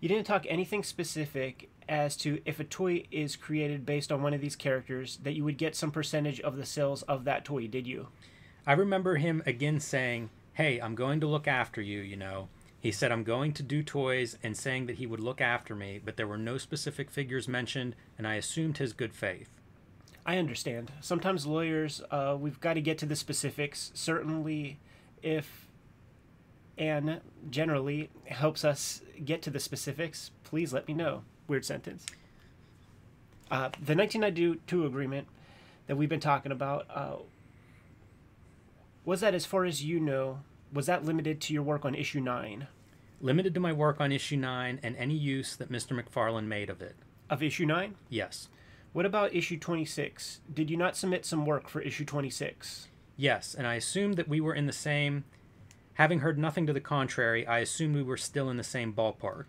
You 0.00 0.08
didn't 0.08 0.26
talk 0.26 0.46
anything 0.48 0.82
specific 0.82 1.68
as 1.86 2.16
to 2.18 2.40
if 2.46 2.58
a 2.58 2.64
toy 2.64 3.04
is 3.10 3.36
created 3.36 3.84
based 3.84 4.10
on 4.10 4.22
one 4.22 4.32
of 4.32 4.40
these 4.40 4.56
characters 4.56 5.18
that 5.22 5.34
you 5.34 5.44
would 5.44 5.58
get 5.58 5.76
some 5.76 5.90
percentage 5.90 6.40
of 6.40 6.56
the 6.56 6.64
sales 6.64 7.02
of 7.02 7.24
that 7.24 7.44
toy, 7.44 7.66
did 7.66 7.86
you? 7.86 8.08
I 8.66 8.72
remember 8.72 9.16
him 9.16 9.42
again 9.44 9.78
saying, 9.78 10.30
Hey, 10.54 10.78
I'm 10.80 10.94
going 10.94 11.20
to 11.20 11.26
look 11.26 11.46
after 11.46 11.82
you, 11.82 12.00
you 12.00 12.16
know. 12.16 12.48
He 12.80 12.92
said, 12.92 13.12
I'm 13.12 13.24
going 13.24 13.52
to 13.54 13.62
do 13.62 13.82
toys 13.82 14.38
and 14.42 14.56
saying 14.56 14.86
that 14.86 14.96
he 14.96 15.06
would 15.06 15.20
look 15.20 15.40
after 15.40 15.74
me, 15.74 16.00
but 16.02 16.16
there 16.16 16.26
were 16.26 16.38
no 16.38 16.56
specific 16.56 17.10
figures 17.10 17.46
mentioned, 17.46 17.94
and 18.16 18.26
I 18.26 18.36
assumed 18.36 18.78
his 18.78 18.94
good 18.94 19.12
faith. 19.12 19.50
I 20.24 20.38
understand. 20.38 20.90
Sometimes 21.02 21.46
lawyers, 21.46 22.02
uh, 22.10 22.36
we've 22.40 22.60
got 22.60 22.74
to 22.74 22.80
get 22.80 22.96
to 22.98 23.06
the 23.06 23.16
specifics. 23.16 23.90
Certainly, 23.94 24.78
if 25.22 25.66
Anne 26.80 27.20
generally 27.50 28.08
helps 28.24 28.64
us 28.64 29.02
get 29.24 29.42
to 29.42 29.50
the 29.50 29.60
specifics, 29.60 30.30
please 30.42 30.72
let 30.72 30.88
me 30.88 30.94
know. 30.94 31.22
Weird 31.46 31.64
sentence. 31.64 32.06
Uh, 33.50 33.68
the 33.84 33.94
1992 33.94 34.86
agreement 34.86 35.28
that 35.86 35.96
we've 35.96 36.08
been 36.08 36.20
talking 36.20 36.50
about, 36.50 36.86
uh, 36.92 37.16
was 39.04 39.20
that, 39.20 39.34
as 39.34 39.44
far 39.44 39.64
as 39.64 39.84
you 39.84 40.00
know, 40.00 40.40
was 40.72 40.86
that 40.86 41.04
limited 41.04 41.40
to 41.42 41.52
your 41.52 41.62
work 41.62 41.84
on 41.84 41.94
issue 41.94 42.20
9? 42.20 42.66
Limited 43.20 43.52
to 43.54 43.60
my 43.60 43.72
work 43.72 44.00
on 44.00 44.10
issue 44.12 44.36
9 44.36 44.80
and 44.82 44.96
any 44.96 45.14
use 45.14 45.56
that 45.56 45.70
Mr. 45.70 46.00
McFarlane 46.00 46.46
made 46.46 46.70
of 46.70 46.80
it. 46.80 46.96
Of 47.28 47.42
issue 47.42 47.66
9? 47.66 47.94
Yes. 48.08 48.48
What 48.92 49.04
about 49.04 49.34
issue 49.34 49.58
26? 49.58 50.40
Did 50.52 50.70
you 50.70 50.76
not 50.76 50.96
submit 50.96 51.26
some 51.26 51.44
work 51.44 51.68
for 51.68 51.80
issue 51.80 52.04
26? 52.04 52.88
Yes, 53.16 53.54
and 53.54 53.66
I 53.66 53.74
assumed 53.74 54.16
that 54.16 54.28
we 54.28 54.40
were 54.40 54.54
in 54.54 54.66
the 54.66 54.72
same. 54.72 55.24
Having 56.00 56.20
heard 56.20 56.38
nothing 56.38 56.66
to 56.66 56.72
the 56.72 56.80
contrary, 56.80 57.46
I 57.46 57.58
assumed 57.58 57.94
we 57.94 58.02
were 58.02 58.16
still 58.16 58.48
in 58.48 58.56
the 58.56 58.64
same 58.64 58.94
ballpark. 58.94 59.48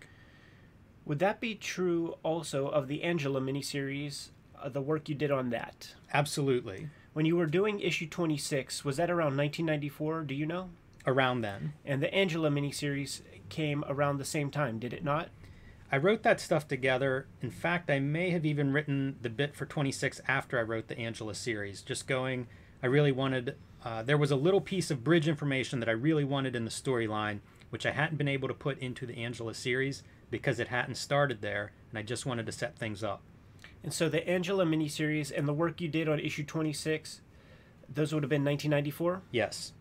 Would 1.06 1.20
that 1.20 1.40
be 1.40 1.56
true 1.56 2.16
also 2.24 2.68
of 2.68 2.90
the 2.90 3.04
Angela 3.04 3.40
miniseries, 3.40 4.32
uh, 4.62 4.68
the 4.68 4.82
work 4.82 5.08
you 5.08 5.16
did 5.16 5.32
on 5.32 5.52
that? 5.52 5.96
Absolutely. 6.14 6.90
When 7.14 7.26
you 7.26 7.38
were 7.38 7.46
doing 7.46 7.80
issue 7.80 8.06
26, 8.06 8.84
was 8.84 8.98
that 8.98 9.10
around 9.10 9.38
1994? 9.38 10.24
Do 10.24 10.36
you 10.36 10.46
know? 10.46 10.72
Around 11.08 11.40
then. 11.40 11.72
And 11.86 12.04
the 12.04 12.14
Angela 12.14 12.50
miniseries 12.50 13.22
came 13.48 13.86
around 13.88 14.18
the 14.18 14.26
same 14.26 14.52
time, 14.52 14.78
did 14.78 14.92
it 14.92 15.06
not? 15.06 15.30
I 15.90 15.96
wrote 15.96 16.24
that 16.24 16.42
stuff 16.42 16.68
together. 16.68 17.28
In 17.42 17.50
fact, 17.50 17.90
I 17.90 18.00
may 18.00 18.32
have 18.32 18.46
even 18.46 18.74
written 18.74 19.16
the 19.22 19.30
bit 19.30 19.56
for 19.56 19.66
26 19.66 20.20
after 20.28 20.60
I 20.60 20.64
wrote 20.64 20.90
the 20.90 21.00
Angela 21.00 21.34
series, 21.34 21.82
just 21.82 22.08
going, 22.08 22.48
I 22.84 22.88
really 22.88 23.14
wanted. 23.14 23.56
Uh, 23.84 24.04
there 24.04 24.18
was 24.18 24.32
a 24.32 24.36
little 24.36 24.62
piece 24.62 24.92
of 24.92 25.04
bridge 25.04 25.28
information 25.28 25.80
that 25.80 25.90
I 25.90 25.94
really 25.94 26.24
wanted 26.24 26.56
in 26.56 26.66
the 26.66 26.72
storyline, 26.72 27.40
which 27.70 27.86
I 27.86 27.92
hadn't 27.92 28.18
been 28.18 28.28
able 28.28 28.48
to 28.48 28.54
put 28.54 28.78
into 28.80 29.06
the 29.06 29.24
Angela 29.24 29.54
series 29.54 30.04
because 30.30 30.60
it 30.60 30.68
hadn't 30.68 30.96
started 30.96 31.42
there, 31.42 31.72
and 31.90 31.98
I 31.98 32.04
just 32.04 32.26
wanted 32.26 32.46
to 32.46 32.52
set 32.52 32.78
things 32.78 33.04
up. 33.04 33.22
And 33.84 33.94
so 33.94 34.10
the 34.10 34.28
Angela 34.28 34.66
miniseries 34.66 35.32
and 35.36 35.48
the 35.48 35.54
work 35.54 35.82
you 35.82 35.88
did 35.88 36.08
on 36.08 36.20
issue 36.20 36.44
26, 36.44 37.22
those 37.90 38.14
would 38.14 38.24
have 38.24 38.30
been 38.30 38.46
1994? 38.46 39.22
Yes. 39.32 39.74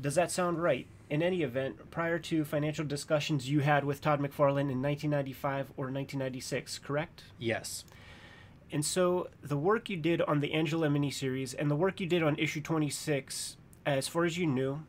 Does 0.00 0.14
that 0.14 0.30
sound 0.30 0.62
right? 0.62 0.86
in 1.12 1.22
any 1.22 1.42
event, 1.42 1.90
prior 1.90 2.18
to 2.18 2.42
financial 2.42 2.86
discussions 2.86 3.50
you 3.50 3.60
had 3.60 3.84
with 3.84 4.00
Todd 4.00 4.18
McFarlane 4.18 4.70
in 4.70 4.80
1995 4.80 5.66
or 5.76 5.84
1996, 5.90 6.78
correct? 6.78 7.24
Yes. 7.38 7.84
And 8.72 8.84
so 8.84 9.28
the 9.42 9.58
work 9.58 9.90
you 9.90 9.98
did 9.98 10.22
on 10.22 10.40
the 10.40 10.54
Angela 10.54 10.88
miniseries 10.88 11.54
and 11.56 11.70
the 11.70 11.76
work 11.76 12.00
you 12.00 12.06
did 12.06 12.22
on 12.22 12.36
issue 12.38 12.62
26, 12.62 13.58
as 13.84 14.08
far 14.08 14.24
as 14.24 14.38
you 14.38 14.46
knew, 14.46 14.82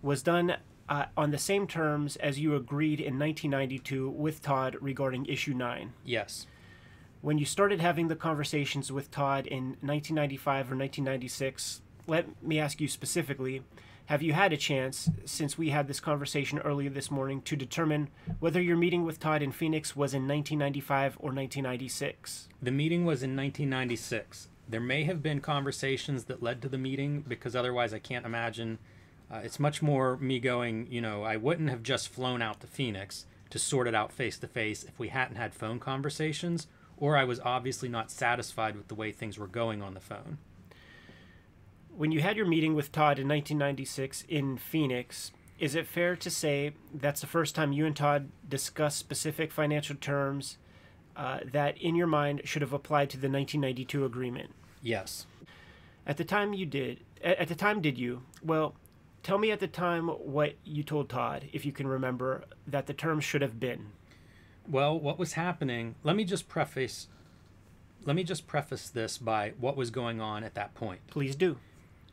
was 0.00 0.22
done 0.22 0.56
uh, 0.88 1.06
on 1.16 1.30
the 1.30 1.38
same 1.38 1.66
terms 1.66 2.16
as 2.16 2.40
you 2.40 2.56
agreed 2.56 2.98
in 2.98 3.18
1992 3.18 4.08
with 4.08 4.40
Todd 4.40 4.76
regarding 4.80 5.26
issue 5.26 5.52
9. 5.52 5.92
Yes. 6.04 6.46
When 7.20 7.36
you 7.36 7.44
started 7.44 7.80
having 7.80 8.08
the 8.08 8.16
conversations 8.16 8.90
with 8.90 9.10
Todd 9.10 9.46
in 9.46 9.76
1995 9.80 10.54
or 10.54 10.76
1996, 10.76 11.82
let 12.06 12.42
me 12.42 12.58
ask 12.58 12.80
you 12.80 12.88
specifically 12.88 13.62
have 14.06 14.22
you 14.22 14.32
had 14.32 14.52
a 14.52 14.56
chance, 14.56 15.10
since 15.24 15.58
we 15.58 15.70
had 15.70 15.88
this 15.88 15.98
conversation 15.98 16.60
earlier 16.60 16.90
this 16.90 17.10
morning, 17.10 17.42
to 17.42 17.56
determine 17.56 18.08
whether 18.38 18.60
your 18.60 18.76
meeting 18.76 19.04
with 19.04 19.18
Todd 19.18 19.42
in 19.42 19.50
Phoenix 19.50 19.96
was 19.96 20.14
in 20.14 20.28
1995 20.28 21.16
or 21.18 21.30
1996? 21.32 22.48
The 22.62 22.70
meeting 22.70 23.04
was 23.04 23.24
in 23.24 23.36
1996. 23.36 24.48
There 24.68 24.80
may 24.80 25.02
have 25.04 25.24
been 25.24 25.40
conversations 25.40 26.24
that 26.24 26.40
led 26.40 26.62
to 26.62 26.68
the 26.68 26.78
meeting 26.78 27.24
because 27.26 27.56
otherwise 27.56 27.92
I 27.92 27.98
can't 27.98 28.24
imagine. 28.24 28.78
Uh, 29.28 29.40
it's 29.42 29.58
much 29.58 29.82
more 29.82 30.16
me 30.18 30.38
going, 30.38 30.86
you 30.88 31.00
know, 31.00 31.24
I 31.24 31.36
wouldn't 31.36 31.70
have 31.70 31.82
just 31.82 32.08
flown 32.08 32.40
out 32.40 32.60
to 32.60 32.68
Phoenix 32.68 33.26
to 33.50 33.58
sort 33.58 33.88
it 33.88 33.94
out 33.94 34.12
face 34.12 34.38
to 34.38 34.46
face 34.46 34.84
if 34.84 34.96
we 35.00 35.08
hadn't 35.08 35.36
had 35.36 35.52
phone 35.52 35.80
conversations, 35.80 36.68
or 36.96 37.16
I 37.16 37.24
was 37.24 37.40
obviously 37.40 37.88
not 37.88 38.12
satisfied 38.12 38.76
with 38.76 38.86
the 38.86 38.94
way 38.94 39.10
things 39.10 39.36
were 39.36 39.48
going 39.48 39.82
on 39.82 39.94
the 39.94 40.00
phone 40.00 40.38
when 41.96 42.12
you 42.12 42.20
had 42.20 42.36
your 42.36 42.46
meeting 42.46 42.74
with 42.74 42.92
Todd 42.92 43.18
in 43.18 43.26
1996 43.26 44.24
in 44.28 44.58
Phoenix, 44.58 45.32
is 45.58 45.74
it 45.74 45.86
fair 45.86 46.14
to 46.16 46.30
say 46.30 46.72
that's 46.92 47.22
the 47.22 47.26
first 47.26 47.54
time 47.54 47.72
you 47.72 47.86
and 47.86 47.96
Todd 47.96 48.30
discussed 48.48 48.98
specific 48.98 49.50
financial 49.50 49.96
terms 49.96 50.58
uh, 51.16 51.40
that, 51.50 51.78
in 51.78 51.94
your 51.94 52.06
mind, 52.06 52.42
should 52.44 52.60
have 52.60 52.74
applied 52.74 53.08
to 53.10 53.16
the 53.16 53.30
1992 53.30 54.04
agreement? 54.04 54.50
Yes. 54.82 55.26
At 56.06 56.18
the 56.18 56.24
time 56.24 56.52
you 56.52 56.66
did, 56.66 57.00
at 57.22 57.48
the 57.48 57.54
time 57.54 57.80
did 57.80 57.98
you? 57.98 58.22
Well, 58.42 58.74
tell 59.22 59.38
me 59.38 59.50
at 59.50 59.60
the 59.60 59.66
time 59.66 60.08
what 60.08 60.54
you 60.64 60.82
told 60.82 61.08
Todd, 61.08 61.48
if 61.52 61.64
you 61.64 61.72
can 61.72 61.88
remember, 61.88 62.44
that 62.66 62.86
the 62.86 62.94
terms 62.94 63.24
should 63.24 63.42
have 63.42 63.58
been. 63.58 63.86
Well, 64.68 64.98
what 64.98 65.18
was 65.18 65.32
happening? 65.32 65.94
Let 66.04 66.14
me 66.14 66.24
just 66.24 66.48
preface. 66.48 67.08
Let 68.04 68.14
me 68.14 68.22
just 68.22 68.46
preface 68.46 68.90
this 68.90 69.16
by 69.16 69.54
what 69.58 69.76
was 69.76 69.90
going 69.90 70.20
on 70.20 70.44
at 70.44 70.54
that 70.54 70.74
point. 70.74 71.00
Please 71.08 71.34
do. 71.34 71.56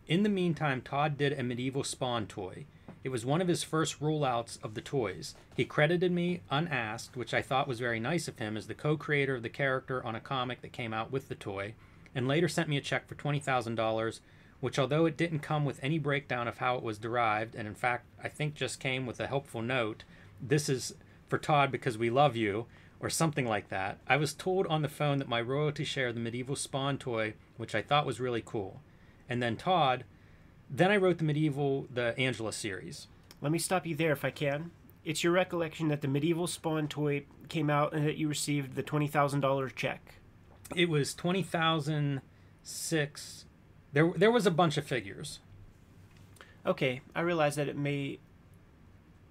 In 0.06 0.24
the 0.24 0.30
meantime, 0.30 0.82
Todd 0.82 1.18
did 1.18 1.32
a 1.32 1.44
medieval 1.44 1.86
spawn 1.86 2.28
toy. 2.28 2.66
It 3.06 3.10
was 3.10 3.26
one 3.26 3.42
of 3.42 3.48
his 3.48 3.64
first 3.64 4.02
rollouts 4.02 4.62
of 4.62 4.74
the 4.74 4.82
toys. 4.82 5.34
He 5.56 5.64
credited 5.64 6.12
me 6.12 6.42
unasked, 6.52 7.16
which 7.16 7.34
I 7.34 7.42
thought 7.42 7.70
was 7.70 7.80
very 7.80 8.02
nice 8.02 8.28
of 8.28 8.38
him, 8.38 8.58
as 8.58 8.68
the 8.68 8.74
co 8.74 8.98
creator 8.98 9.36
of 9.36 9.44
the 9.44 9.50
character 9.50 10.06
on 10.06 10.14
a 10.14 10.20
comic 10.20 10.62
that 10.62 10.74
came 10.74 10.94
out 10.94 11.10
with 11.10 11.30
the 11.30 11.36
toy, 11.36 11.74
and 12.14 12.28
later 12.28 12.50
sent 12.50 12.68
me 12.68 12.76
a 12.76 12.82
check 12.82 13.08
for 13.08 13.16
$20,000, 13.16 14.20
which, 14.60 14.78
although 14.78 15.06
it 15.06 15.16
didn't 15.16 15.40
come 15.40 15.64
with 15.64 15.80
any 15.82 16.00
breakdown 16.00 16.50
of 16.50 16.58
how 16.58 16.76
it 16.76 16.84
was 16.84 16.98
derived, 16.98 17.56
and 17.56 17.66
in 17.66 17.76
fact, 17.76 18.06
I 18.22 18.28
think 18.28 18.56
just 18.56 18.82
came 18.82 19.06
with 19.06 19.22
a 19.22 19.28
helpful 19.28 19.62
note 19.62 20.04
this 20.42 20.68
is 20.68 20.96
for 21.30 21.38
Todd 21.38 21.72
because 21.72 21.98
we 21.98 22.10
love 22.10 22.36
you, 22.36 22.66
or 23.00 23.10
something 23.10 23.46
like 23.46 23.70
that, 23.70 24.00
I 24.06 24.18
was 24.18 24.34
told 24.34 24.68
on 24.68 24.82
the 24.82 24.90
phone 24.90 25.20
that 25.20 25.30
my 25.30 25.40
royalty 25.40 25.86
share 25.86 26.10
of 26.10 26.16
the 26.16 26.22
medieval 26.22 26.58
spawn 26.58 26.98
toy, 26.98 27.36
which 27.56 27.74
I 27.74 27.82
thought 27.82 28.06
was 28.06 28.20
really 28.20 28.44
cool 28.46 28.82
and 29.34 29.42
then 29.42 29.58
Todd. 29.58 30.04
Then 30.70 30.92
I 30.92 30.98
wrote 30.98 31.18
the 31.18 31.24
medieval, 31.24 31.88
the 31.92 32.16
Angela 32.20 32.54
series. 32.54 33.08
Let 33.42 33.52
me 33.52 33.58
stop 33.58 33.88
you 33.88 33.96
there 33.96 34.12
if 34.12 34.24
I 34.24 34.30
can. 34.30 34.70
It's 35.04 35.24
your 35.24 35.34
recollection 35.34 35.88
that 35.88 36.02
the 36.02 36.08
medieval 36.08 36.46
Spawn 36.46 36.88
toy 36.88 37.26
came 37.50 37.72
out 37.72 37.94
and 37.94 38.06
that 38.08 38.16
you 38.16 38.28
received 38.28 38.76
the 38.76 38.84
twenty 38.84 39.08
thousand 39.08 39.40
dollars 39.40 39.72
check. 39.76 40.20
It 40.76 40.88
was 40.88 41.16
twenty 41.16 41.42
thousand 41.42 42.22
six. 42.62 43.46
There, 43.92 44.14
there 44.16 44.32
was 44.32 44.46
a 44.46 44.52
bunch 44.52 44.78
of 44.78 44.86
figures. 44.86 45.40
Okay, 46.64 47.02
I 47.16 47.22
realize 47.22 47.56
that 47.56 47.68
it 47.68 47.76
may 47.76 48.20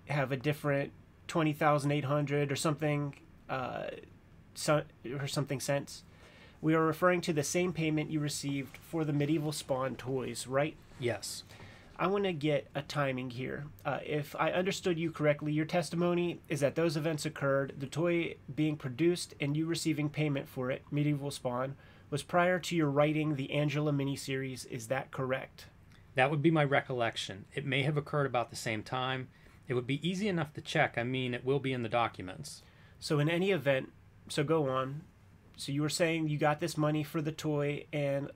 have 0.08 0.32
a 0.32 0.36
different 0.36 0.92
twenty 1.28 1.52
thousand 1.52 1.92
eight 1.92 2.06
hundred 2.06 2.50
or 2.50 2.56
something, 2.56 3.14
uh, 3.48 3.84
so, 4.54 4.82
or 5.18 5.28
something 5.28 5.60
cents. 5.60 6.02
We 6.62 6.74
are 6.74 6.86
referring 6.86 7.20
to 7.22 7.32
the 7.32 7.42
same 7.42 7.72
payment 7.72 8.10
you 8.10 8.20
received 8.20 8.76
for 8.76 9.04
the 9.04 9.12
medieval 9.12 9.50
spawn 9.50 9.96
toys, 9.96 10.46
right? 10.46 10.76
Yes. 11.00 11.42
I 11.98 12.06
want 12.06 12.24
to 12.24 12.32
get 12.32 12.68
a 12.74 12.82
timing 12.82 13.30
here. 13.30 13.66
Uh, 13.84 13.98
if 14.04 14.36
I 14.38 14.52
understood 14.52 14.98
you 14.98 15.10
correctly, 15.10 15.52
your 15.52 15.64
testimony 15.64 16.40
is 16.48 16.60
that 16.60 16.76
those 16.76 16.96
events 16.96 17.26
occurred, 17.26 17.74
the 17.78 17.86
toy 17.86 18.36
being 18.54 18.76
produced 18.76 19.34
and 19.40 19.56
you 19.56 19.66
receiving 19.66 20.08
payment 20.08 20.48
for 20.48 20.70
it, 20.70 20.84
Medieval 20.90 21.32
Spawn, 21.32 21.74
was 22.10 22.22
prior 22.22 22.60
to 22.60 22.76
your 22.76 22.90
writing 22.90 23.34
the 23.34 23.50
Angela 23.52 23.90
miniseries. 23.90 24.64
Is 24.70 24.86
that 24.86 25.10
correct? 25.10 25.66
That 26.14 26.30
would 26.30 26.42
be 26.42 26.50
my 26.50 26.64
recollection. 26.64 27.44
It 27.54 27.66
may 27.66 27.82
have 27.82 27.96
occurred 27.96 28.26
about 28.26 28.50
the 28.50 28.56
same 28.56 28.84
time. 28.84 29.28
It 29.66 29.74
would 29.74 29.86
be 29.86 30.06
easy 30.08 30.28
enough 30.28 30.52
to 30.54 30.60
check. 30.60 30.96
I 30.96 31.02
mean, 31.02 31.34
it 31.34 31.44
will 31.44 31.60
be 31.60 31.72
in 31.72 31.82
the 31.82 31.88
documents. 31.88 32.62
So, 33.00 33.18
in 33.18 33.28
any 33.28 33.50
event, 33.50 33.90
so 34.28 34.44
go 34.44 34.68
on. 34.68 35.02
So 35.56 35.72
you 35.72 35.82
were 35.82 35.88
saying 35.88 36.28
you 36.28 36.38
got 36.38 36.60
this 36.60 36.76
money 36.76 37.02
for 37.02 37.20
the 37.20 37.32
toy, 37.32 37.86
and 37.92 38.30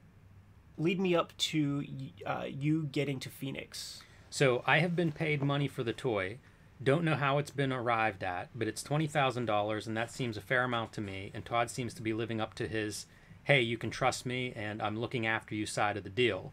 lead 0.78 1.00
me 1.00 1.14
up 1.14 1.36
to 1.36 1.84
uh, 2.24 2.44
you 2.48 2.84
getting 2.84 3.18
to 3.20 3.30
Phoenix. 3.30 4.02
So 4.30 4.62
I 4.66 4.80
have 4.80 4.94
been 4.94 5.12
paid 5.12 5.42
money 5.42 5.68
for 5.68 5.82
the 5.82 5.92
toy. 5.92 6.38
Don't 6.82 7.04
know 7.04 7.14
how 7.14 7.38
it's 7.38 7.50
been 7.50 7.72
arrived 7.72 8.22
at, 8.22 8.50
but 8.54 8.68
it's 8.68 8.82
twenty 8.82 9.06
thousand 9.06 9.46
dollars, 9.46 9.86
and 9.86 9.96
that 9.96 10.12
seems 10.12 10.36
a 10.36 10.42
fair 10.42 10.64
amount 10.64 10.92
to 10.94 11.00
me. 11.00 11.30
And 11.32 11.44
Todd 11.44 11.70
seems 11.70 11.94
to 11.94 12.02
be 12.02 12.12
living 12.12 12.40
up 12.40 12.54
to 12.54 12.68
his, 12.68 13.06
"Hey, 13.44 13.62
you 13.62 13.78
can 13.78 13.90
trust 13.90 14.26
me, 14.26 14.52
and 14.54 14.82
I'm 14.82 14.98
looking 14.98 15.26
after 15.26 15.54
you" 15.54 15.64
side 15.64 15.96
of 15.96 16.04
the 16.04 16.10
deal. 16.10 16.52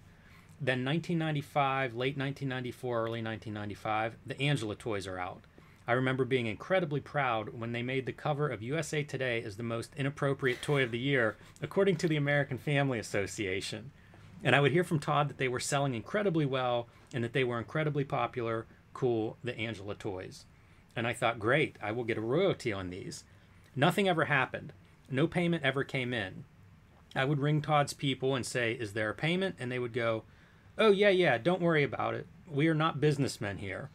Then 0.62 0.86
1995, 0.86 1.93
late 1.93 2.15
1994, 2.15 2.98
early 2.98 3.22
1995, 3.22 4.15
the 4.25 4.39
Angela 4.39 4.75
toys 4.75 5.08
are 5.08 5.20
out. 5.20 5.43
I 5.88 5.94
remember 5.94 6.24
being 6.24 6.48
incredibly 6.48 7.02
proud 7.02 7.50
when 7.50 7.74
they 7.74 7.84
made 7.84 8.06
the 8.06 8.13
cover 8.13 8.48
of 8.48 8.63
USA 8.63 9.04
Today 9.04 9.44
as 9.44 9.58
the 9.58 9.63
most 9.63 9.94
inappropriate 9.98 10.62
toy 10.62 10.84
of 10.84 10.92
the 10.92 11.00
year, 11.00 11.36
according 11.62 11.98
to 11.98 12.08
the 12.08 12.16
American 12.16 12.58
Family 12.58 13.00
Association. 13.00 13.92
And 14.44 14.56
I 14.56 14.62
would 14.62 14.72
hear 14.72 14.84
from 14.84 15.00
Todd 15.00 15.30
that 15.30 15.38
they 15.38 15.48
were 15.48 15.60
selling 15.60 15.94
incredibly 15.94 16.46
well 16.46 16.88
and 17.13 17.24
that 17.24 17.34
they 17.34 17.44
were 17.44 17.58
incredibly 17.58 18.06
popular, 18.06 18.66
cool, 18.94 19.38
the 19.44 19.58
Angela 19.58 19.96
toys. 19.96 20.46
And 20.96 21.06
I 21.06 21.13
thought, 21.13 21.40
great, 21.40 21.75
I 21.82 21.92
will 21.92 22.04
get 22.04 22.18
a 22.18 22.22
royalty 22.22 22.72
on 22.72 22.90
these. 22.90 23.24
Nothing 23.75 24.08
ever 24.08 24.25
happened. 24.25 24.72
No 25.10 25.28
payment 25.28 25.63
ever 25.63 25.84
came 25.84 26.13
in. 26.13 26.46
I 27.16 27.25
would 27.25 27.40
ring 27.40 27.62
Todd's 27.62 27.94
people 27.94 28.36
and 28.36 28.46
say, 28.46 28.74
Is 28.74 28.94
there 28.94 29.10
a 29.10 29.16
payment? 29.16 29.56
And 29.60 29.72
they 29.72 29.80
would 29.80 29.94
go, 29.94 30.24
Oh, 30.78 30.92
yeah, 30.92 31.10
yeah, 31.10 31.38
don't 31.38 31.62
worry 31.62 31.84
about 31.84 32.16
it. 32.16 32.25
We 32.50 32.68
are 32.68 32.74
not 32.74 33.02
businessmen 33.02 33.58
here. 33.58 33.90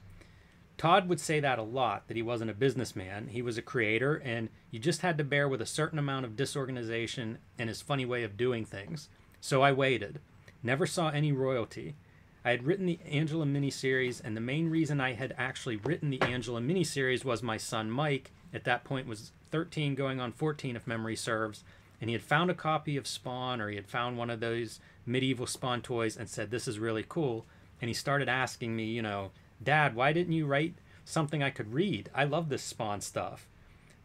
Todd 0.78 1.08
would 1.08 1.18
say 1.18 1.40
that 1.40 1.58
a 1.58 1.62
lot 1.62 2.06
that 2.06 2.16
he 2.16 2.22
wasn't 2.22 2.52
a 2.52 2.54
businessman, 2.54 3.26
he 3.28 3.42
was 3.42 3.58
a 3.58 3.62
creator, 3.62 4.14
and 4.14 4.48
you 4.70 4.78
just 4.78 5.02
had 5.02 5.18
to 5.18 5.24
bear 5.24 5.48
with 5.48 5.60
a 5.60 5.66
certain 5.66 5.98
amount 5.98 6.24
of 6.24 6.36
disorganization 6.36 7.38
and 7.58 7.68
his 7.68 7.82
funny 7.82 8.06
way 8.06 8.22
of 8.22 8.36
doing 8.36 8.64
things. 8.64 9.08
So 9.40 9.60
I 9.60 9.72
waited. 9.72 10.20
Never 10.62 10.86
saw 10.86 11.10
any 11.10 11.32
royalty. 11.32 11.96
I 12.44 12.52
had 12.52 12.64
written 12.64 12.86
the 12.86 13.00
Angela 13.04 13.44
miniseries, 13.44 14.22
and 14.24 14.36
the 14.36 14.40
main 14.40 14.70
reason 14.70 15.00
I 15.00 15.14
had 15.14 15.34
actually 15.36 15.76
written 15.76 16.10
the 16.10 16.22
Angela 16.22 16.60
miniseries 16.60 17.24
was 17.24 17.42
my 17.42 17.56
son 17.56 17.90
Mike, 17.90 18.30
at 18.54 18.64
that 18.64 18.84
point 18.84 19.08
was 19.08 19.32
13 19.50 19.96
going 19.96 20.20
on 20.20 20.30
14 20.30 20.76
if 20.76 20.86
memory 20.86 21.16
serves, 21.16 21.64
and 22.00 22.08
he 22.08 22.14
had 22.14 22.22
found 22.22 22.52
a 22.52 22.54
copy 22.54 22.96
of 22.96 23.08
Spawn 23.08 23.60
or 23.60 23.68
he 23.68 23.76
had 23.76 23.88
found 23.88 24.16
one 24.16 24.30
of 24.30 24.38
those 24.38 24.78
medieval 25.04 25.46
Spawn 25.46 25.82
toys 25.82 26.16
and 26.16 26.28
said, 26.28 26.50
This 26.50 26.68
is 26.68 26.78
really 26.78 27.04
cool. 27.06 27.46
And 27.80 27.88
he 27.88 27.94
started 27.94 28.28
asking 28.28 28.76
me, 28.76 28.84
you 28.84 29.02
know, 29.02 29.32
Dad, 29.62 29.94
why 29.94 30.12
didn't 30.12 30.32
you 30.32 30.46
write 30.46 30.74
something 31.04 31.42
I 31.42 31.50
could 31.50 31.72
read? 31.72 32.10
I 32.14 32.24
love 32.24 32.48
this 32.48 32.62
Spawn 32.62 33.00
stuff. 33.00 33.46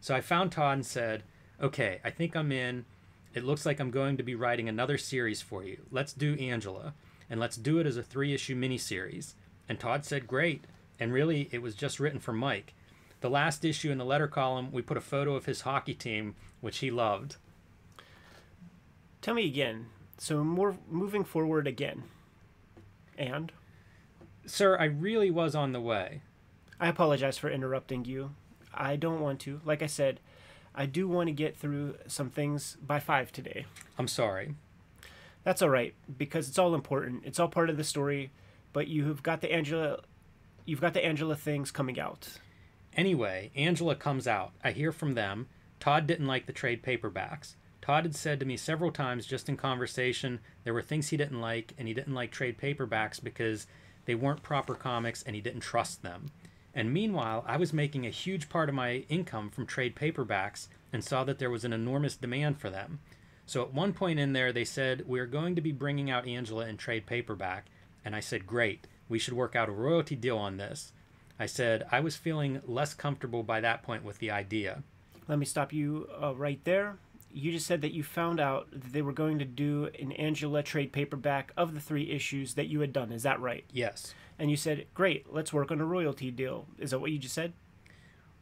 So 0.00 0.14
I 0.14 0.20
found 0.20 0.52
Todd 0.52 0.74
and 0.74 0.86
said, 0.86 1.22
Okay, 1.62 2.00
I 2.04 2.10
think 2.10 2.34
I'm 2.34 2.52
in. 2.52 2.84
It 3.32 3.44
looks 3.44 3.64
like 3.64 3.80
I'm 3.80 3.90
going 3.90 4.16
to 4.16 4.22
be 4.22 4.34
writing 4.34 4.68
another 4.68 4.98
series 4.98 5.40
for 5.42 5.64
you. 5.64 5.78
Let's 5.90 6.12
do 6.12 6.34
Angela, 6.34 6.94
and 7.30 7.40
let's 7.40 7.56
do 7.56 7.78
it 7.78 7.86
as 7.86 7.96
a 7.96 8.02
three 8.02 8.34
issue 8.34 8.56
miniseries. 8.56 9.34
And 9.68 9.78
Todd 9.78 10.04
said, 10.04 10.26
Great. 10.26 10.64
And 11.00 11.12
really, 11.12 11.48
it 11.50 11.62
was 11.62 11.74
just 11.74 11.98
written 11.98 12.20
for 12.20 12.32
Mike. 12.32 12.74
The 13.20 13.30
last 13.30 13.64
issue 13.64 13.90
in 13.90 13.98
the 13.98 14.04
letter 14.04 14.28
column, 14.28 14.70
we 14.70 14.82
put 14.82 14.96
a 14.96 15.00
photo 15.00 15.34
of 15.34 15.46
his 15.46 15.62
hockey 15.62 15.94
team, 15.94 16.36
which 16.60 16.78
he 16.78 16.90
loved. 16.90 17.36
Tell 19.22 19.34
me 19.34 19.46
again. 19.46 19.86
So, 20.18 20.44
more 20.44 20.76
moving 20.90 21.24
forward 21.24 21.66
again. 21.66 22.04
And? 23.16 23.50
Sir, 24.46 24.76
I 24.78 24.84
really 24.84 25.30
was 25.30 25.54
on 25.54 25.72
the 25.72 25.80
way. 25.80 26.22
I 26.78 26.88
apologize 26.88 27.38
for 27.38 27.50
interrupting 27.50 28.04
you. 28.04 28.34
I 28.72 28.96
don't 28.96 29.20
want 29.20 29.40
to. 29.40 29.60
Like 29.64 29.82
I 29.82 29.86
said, 29.86 30.20
I 30.74 30.86
do 30.86 31.08
want 31.08 31.28
to 31.28 31.32
get 31.32 31.56
through 31.56 31.96
some 32.06 32.30
things 32.30 32.76
by 32.84 33.00
five 33.00 33.32
today. 33.32 33.66
I'm 33.98 34.08
sorry. 34.08 34.54
That's 35.44 35.62
all 35.62 35.70
right, 35.70 35.94
because 36.18 36.48
it's 36.48 36.58
all 36.58 36.74
important. 36.74 37.22
It's 37.24 37.38
all 37.38 37.48
part 37.48 37.70
of 37.70 37.76
the 37.76 37.84
story, 37.84 38.32
but 38.72 38.88
you 38.88 39.06
have 39.08 39.22
got 39.22 39.40
the 39.40 39.52
Angela 39.52 40.00
you've 40.64 40.80
got 40.80 40.94
the 40.94 41.04
Angela 41.04 41.36
things 41.36 41.70
coming 41.70 42.00
out. 42.00 42.38
Anyway, 42.96 43.50
Angela 43.54 43.94
comes 43.94 44.26
out. 44.26 44.52
I 44.62 44.70
hear 44.70 44.92
from 44.92 45.12
them. 45.12 45.48
Todd 45.78 46.06
didn't 46.06 46.26
like 46.26 46.46
the 46.46 46.52
trade 46.52 46.82
paperbacks. 46.82 47.56
Todd 47.82 48.04
had 48.04 48.14
said 48.14 48.40
to 48.40 48.46
me 48.46 48.56
several 48.56 48.90
times, 48.90 49.26
just 49.26 49.48
in 49.48 49.58
conversation, 49.58 50.40
there 50.62 50.72
were 50.72 50.80
things 50.80 51.08
he 51.08 51.18
didn't 51.18 51.40
like, 51.40 51.74
and 51.76 51.86
he 51.86 51.92
didn't 51.92 52.14
like 52.14 52.30
trade 52.30 52.56
paperbacks 52.56 53.22
because 53.22 53.66
they 54.04 54.14
weren't 54.14 54.42
proper 54.42 54.74
comics 54.74 55.22
and 55.22 55.34
he 55.34 55.42
didn't 55.42 55.60
trust 55.60 56.02
them. 56.02 56.30
And 56.74 56.92
meanwhile, 56.92 57.44
I 57.46 57.56
was 57.56 57.72
making 57.72 58.06
a 58.06 58.10
huge 58.10 58.48
part 58.48 58.68
of 58.68 58.74
my 58.74 59.04
income 59.08 59.50
from 59.50 59.66
trade 59.66 59.94
paperbacks 59.94 60.68
and 60.92 61.04
saw 61.04 61.24
that 61.24 61.38
there 61.38 61.50
was 61.50 61.64
an 61.64 61.72
enormous 61.72 62.16
demand 62.16 62.58
for 62.58 62.68
them. 62.68 62.98
So 63.46 63.62
at 63.62 63.72
one 63.72 63.92
point 63.92 64.18
in 64.18 64.32
there, 64.32 64.52
they 64.52 64.64
said, 64.64 65.04
We're 65.06 65.26
going 65.26 65.54
to 65.54 65.60
be 65.60 65.72
bringing 65.72 66.10
out 66.10 66.26
Angela 66.26 66.66
in 66.66 66.76
trade 66.76 67.06
paperback. 67.06 67.66
And 68.04 68.16
I 68.16 68.20
said, 68.20 68.46
Great, 68.46 68.86
we 69.08 69.18
should 69.18 69.34
work 69.34 69.54
out 69.54 69.68
a 69.68 69.72
royalty 69.72 70.16
deal 70.16 70.38
on 70.38 70.56
this. 70.56 70.92
I 71.38 71.46
said, 71.46 71.86
I 71.90 72.00
was 72.00 72.16
feeling 72.16 72.62
less 72.66 72.94
comfortable 72.94 73.42
by 73.42 73.60
that 73.60 73.82
point 73.82 74.04
with 74.04 74.18
the 74.18 74.30
idea. 74.30 74.82
Let 75.28 75.38
me 75.38 75.46
stop 75.46 75.72
you 75.72 76.08
uh, 76.22 76.34
right 76.34 76.60
there. 76.64 76.96
You 77.34 77.50
just 77.50 77.66
said 77.66 77.80
that 77.80 77.92
you 77.92 78.04
found 78.04 78.38
out 78.38 78.70
that 78.70 78.92
they 78.92 79.02
were 79.02 79.12
going 79.12 79.40
to 79.40 79.44
do 79.44 79.90
an 79.98 80.12
Angela 80.12 80.62
trade 80.62 80.92
paperback 80.92 81.52
of 81.56 81.74
the 81.74 81.80
three 81.80 82.10
issues 82.10 82.54
that 82.54 82.68
you 82.68 82.80
had 82.80 82.92
done. 82.92 83.10
Is 83.10 83.24
that 83.24 83.40
right? 83.40 83.64
Yes. 83.72 84.14
And 84.38 84.50
you 84.50 84.56
said, 84.56 84.86
Great, 84.94 85.32
let's 85.32 85.52
work 85.52 85.70
on 85.70 85.80
a 85.80 85.84
royalty 85.84 86.30
deal. 86.30 86.66
Is 86.78 86.92
that 86.92 87.00
what 87.00 87.10
you 87.10 87.18
just 87.18 87.34
said? 87.34 87.52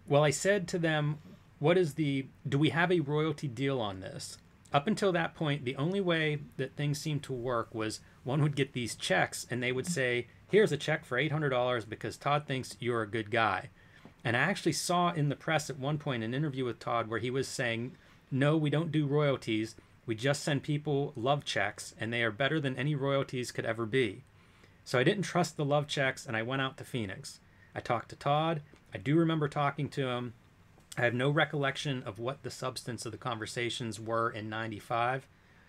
Well, 0.06 0.22
I 0.22 0.30
said 0.30 0.68
to 0.68 0.78
them, 0.78 1.18
What 1.58 1.78
is 1.78 1.94
the. 1.94 2.26
Do 2.46 2.58
we 2.58 2.70
have 2.70 2.92
a 2.92 3.00
royalty 3.00 3.48
deal 3.48 3.80
on 3.80 4.00
this? 4.00 4.38
Up 4.72 4.86
until 4.86 5.12
that 5.12 5.34
point, 5.34 5.64
the 5.64 5.76
only 5.76 6.00
way 6.00 6.38
that 6.56 6.76
things 6.76 6.98
seemed 6.98 7.22
to 7.24 7.32
work 7.32 7.74
was 7.74 8.00
one 8.24 8.42
would 8.42 8.56
get 8.56 8.72
these 8.72 8.94
checks 8.94 9.46
and 9.50 9.62
they 9.62 9.72
would 9.72 9.86
say, 9.86 10.26
Here's 10.50 10.72
a 10.72 10.76
check 10.76 11.04
for 11.04 11.16
$800 11.16 11.88
because 11.88 12.18
Todd 12.18 12.44
thinks 12.46 12.76
you're 12.78 13.02
a 13.02 13.10
good 13.10 13.30
guy. 13.30 13.70
And 14.24 14.36
I 14.36 14.40
actually 14.40 14.72
saw 14.72 15.12
in 15.12 15.28
the 15.28 15.36
press 15.36 15.68
at 15.68 15.78
one 15.78 15.98
point 15.98 16.22
an 16.22 16.34
interview 16.34 16.64
with 16.64 16.78
Todd 16.78 17.08
where 17.08 17.18
he 17.18 17.30
was 17.30 17.48
saying, 17.48 17.96
No, 18.34 18.56
we 18.56 18.70
don't 18.70 18.90
do 18.90 19.06
royalties. 19.06 19.76
We 20.06 20.14
just 20.14 20.42
send 20.42 20.62
people 20.62 21.12
love 21.14 21.44
checks, 21.44 21.94
and 22.00 22.10
they 22.10 22.22
are 22.22 22.30
better 22.30 22.58
than 22.58 22.76
any 22.76 22.94
royalties 22.94 23.52
could 23.52 23.66
ever 23.66 23.84
be. 23.84 24.24
So 24.86 24.98
I 24.98 25.04
didn't 25.04 25.24
trust 25.24 25.58
the 25.58 25.66
love 25.66 25.86
checks, 25.86 26.24
and 26.24 26.34
I 26.34 26.40
went 26.40 26.62
out 26.62 26.78
to 26.78 26.84
Phoenix. 26.84 27.40
I 27.74 27.80
talked 27.80 28.08
to 28.08 28.16
Todd. 28.16 28.62
I 28.94 28.98
do 28.98 29.16
remember 29.16 29.48
talking 29.48 29.90
to 29.90 30.08
him. 30.08 30.32
I 30.96 31.02
have 31.02 31.12
no 31.12 31.28
recollection 31.28 32.02
of 32.04 32.18
what 32.18 32.42
the 32.42 32.50
substance 32.50 33.04
of 33.04 33.12
the 33.12 33.18
conversations 33.18 34.00
were 34.00 34.30
in 34.30 34.48
95. 34.48 35.28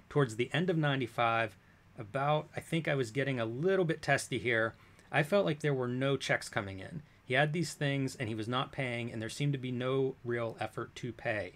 Towards 0.10 0.38
the 0.38 0.50
end 0.54 0.70
of 0.70 0.78
95, 0.78 1.58
about, 1.98 2.48
I 2.56 2.62
think 2.62 2.88
I 2.88 2.96
was 2.96 3.12
getting 3.12 3.42
a 3.42 3.46
little 3.46 3.86
bit 3.86 4.02
testy 4.02 4.40
here. 4.40 4.74
I 5.12 5.24
felt 5.24 5.46
like 5.46 5.60
there 5.60 5.74
were 5.74 5.88
no 5.88 6.16
checks 6.16 6.48
coming 6.48 6.80
in. 6.80 7.04
He 7.26 7.34
had 7.34 7.52
these 7.52 7.74
things 7.74 8.16
and 8.16 8.30
he 8.30 8.36
was 8.36 8.48
not 8.48 8.72
paying, 8.72 9.12
and 9.12 9.22
there 9.22 9.30
seemed 9.30 9.54
to 9.54 9.60
be 9.60 9.72
no 9.72 10.16
real 10.24 10.58
effort 10.62 10.96
to 10.96 11.12
pay. 11.12 11.54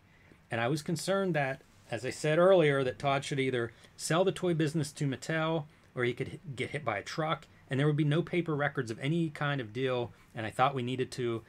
And 0.49 0.61
I 0.61 0.67
was 0.67 0.81
concerned 0.81 1.33
that, 1.35 1.61
as 1.91 2.05
I 2.05 2.09
said 2.09 2.39
earlier, 2.39 2.83
that 2.83 2.99
Todd 2.99 3.23
should 3.23 3.39
either 3.39 3.71
sell 3.95 4.23
the 4.23 4.31
toy 4.31 4.53
business 4.53 4.91
to 4.93 5.07
Mattel 5.07 5.65
or 5.95 6.03
he 6.03 6.13
could 6.13 6.39
get 6.55 6.69
hit 6.69 6.85
by 6.85 6.99
a 6.99 7.03
truck, 7.03 7.47
and 7.69 7.79
there 7.79 7.87
would 7.87 7.97
be 7.97 8.03
no 8.03 8.21
paper 8.21 8.55
records 8.55 8.91
of 8.91 8.99
any 8.99 9.29
kind 9.29 9.59
of 9.59 9.73
deal, 9.73 10.13
and 10.35 10.45
I 10.45 10.51
thought 10.51 10.75
we 10.75 10.83
needed 10.83 11.11
to 11.13 11.41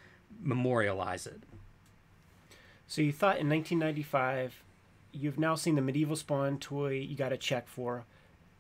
memorialize 0.43 1.27
it. 1.27 1.43
So 2.87 3.03
you 3.03 3.13
thought 3.13 3.39
in 3.39 3.49
1995, 3.49 4.63
you've 5.13 5.39
now 5.39 5.55
seen 5.55 5.75
the 5.75 5.83
medieval 5.83 6.17
spawn 6.17 6.59
toy 6.59 6.93
you 6.93 7.15
got 7.15 7.33
a 7.33 7.37
check 7.37 7.69
for, 7.69 8.05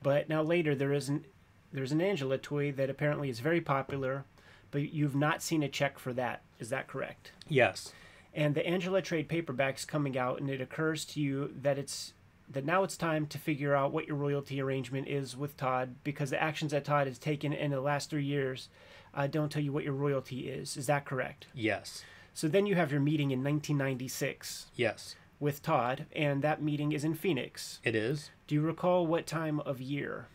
but 0.03 0.29
now 0.29 0.43
later 0.43 0.75
there 0.75 0.93
isn't. 0.93 1.25
There's 1.73 1.93
an 1.93 2.01
Angela 2.01 2.39
toy 2.39 2.73
that 2.73 2.91
apparently 2.91 3.29
is 3.29 3.41
very 3.41 3.61
popular, 3.61 4.25
but 4.71 4.93
you've 4.93 5.17
not 5.17 5.43
seen 5.43 5.63
a 5.63 5.69
check 5.69 5.99
for 5.99 6.13
that. 6.15 6.43
Is 6.59 6.71
that 6.71 6.87
correct? 6.87 7.33
Yes. 7.49 7.93
And 8.39 8.55
the 8.55 8.65
Angela 8.65 9.03
trade 9.03 9.29
paperback's 9.29 9.85
coming 9.85 10.17
out, 10.17 10.39
and 10.39 10.49
it 10.49 10.61
occurs 10.61 11.05
to 11.07 11.21
you 11.21 11.53
that 11.61 11.77
it's 11.77 12.13
that 12.49 12.65
now 12.65 12.85
it's 12.85 12.97
time 12.97 13.27
to 13.27 13.37
figure 13.37 13.75
out 13.75 13.93
what 13.93 14.07
your 14.07 14.15
royalty 14.17 14.61
arrangement 14.61 15.09
is 15.09 15.37
with 15.37 15.57
Todd 15.57 15.97
because 16.05 16.31
the 16.31 16.41
actions 16.41 16.71
that 16.71 16.85
Todd 16.85 17.09
has 17.09 17.19
taken 17.19 17.53
in 17.53 17.73
the 17.73 17.81
last 17.81 18.11
three 18.11 18.25
years 18.25 18.69
uh, 19.13 19.27
don't 19.27 19.51
tell 19.51 19.61
you 19.61 19.73
what 19.73 19.83
your 19.83 19.93
royalty 19.93 20.49
is. 20.49 20.77
Is 20.77 20.87
that 20.87 21.05
correct? 21.05 21.49
Yes. 21.53 22.05
So 22.33 22.47
then 22.47 22.65
you 22.65 22.77
have 22.77 22.93
your 22.93 23.01
meeting 23.01 23.33
in 23.33 23.41
1996 23.43 24.67
Yes. 24.77 25.17
with 25.41 25.61
Todd, 25.61 26.07
and 26.13 26.41
that 26.43 26.63
meeting 26.63 26.93
is 26.93 27.03
in 27.03 27.15
Phoenix. 27.15 27.81
It 27.83 27.97
is. 27.97 28.31
Do 28.47 28.55
you 28.55 28.61
recall 28.63 29.05
what 29.05 29.27
time 29.27 29.59
of 29.61 29.81
year? 29.81 30.29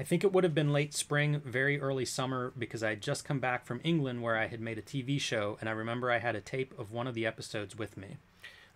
I 0.00 0.02
think 0.02 0.24
it 0.24 0.32
would 0.32 0.44
have 0.44 0.54
been 0.54 0.72
late 0.72 0.94
spring, 0.94 1.42
very 1.44 1.78
early 1.78 2.06
summer, 2.06 2.54
because 2.58 2.82
I 2.82 2.88
had 2.88 3.02
just 3.02 3.22
come 3.22 3.38
back 3.38 3.66
from 3.66 3.82
England 3.84 4.22
where 4.22 4.38
I 4.38 4.46
had 4.46 4.58
made 4.58 4.78
a 4.78 4.82
TV 4.82 5.20
show, 5.20 5.58
and 5.60 5.68
I 5.68 5.72
remember 5.72 6.10
I 6.10 6.20
had 6.20 6.34
a 6.34 6.40
tape 6.40 6.72
of 6.78 6.90
one 6.90 7.06
of 7.06 7.12
the 7.12 7.26
episodes 7.26 7.76
with 7.76 7.98
me. 7.98 8.16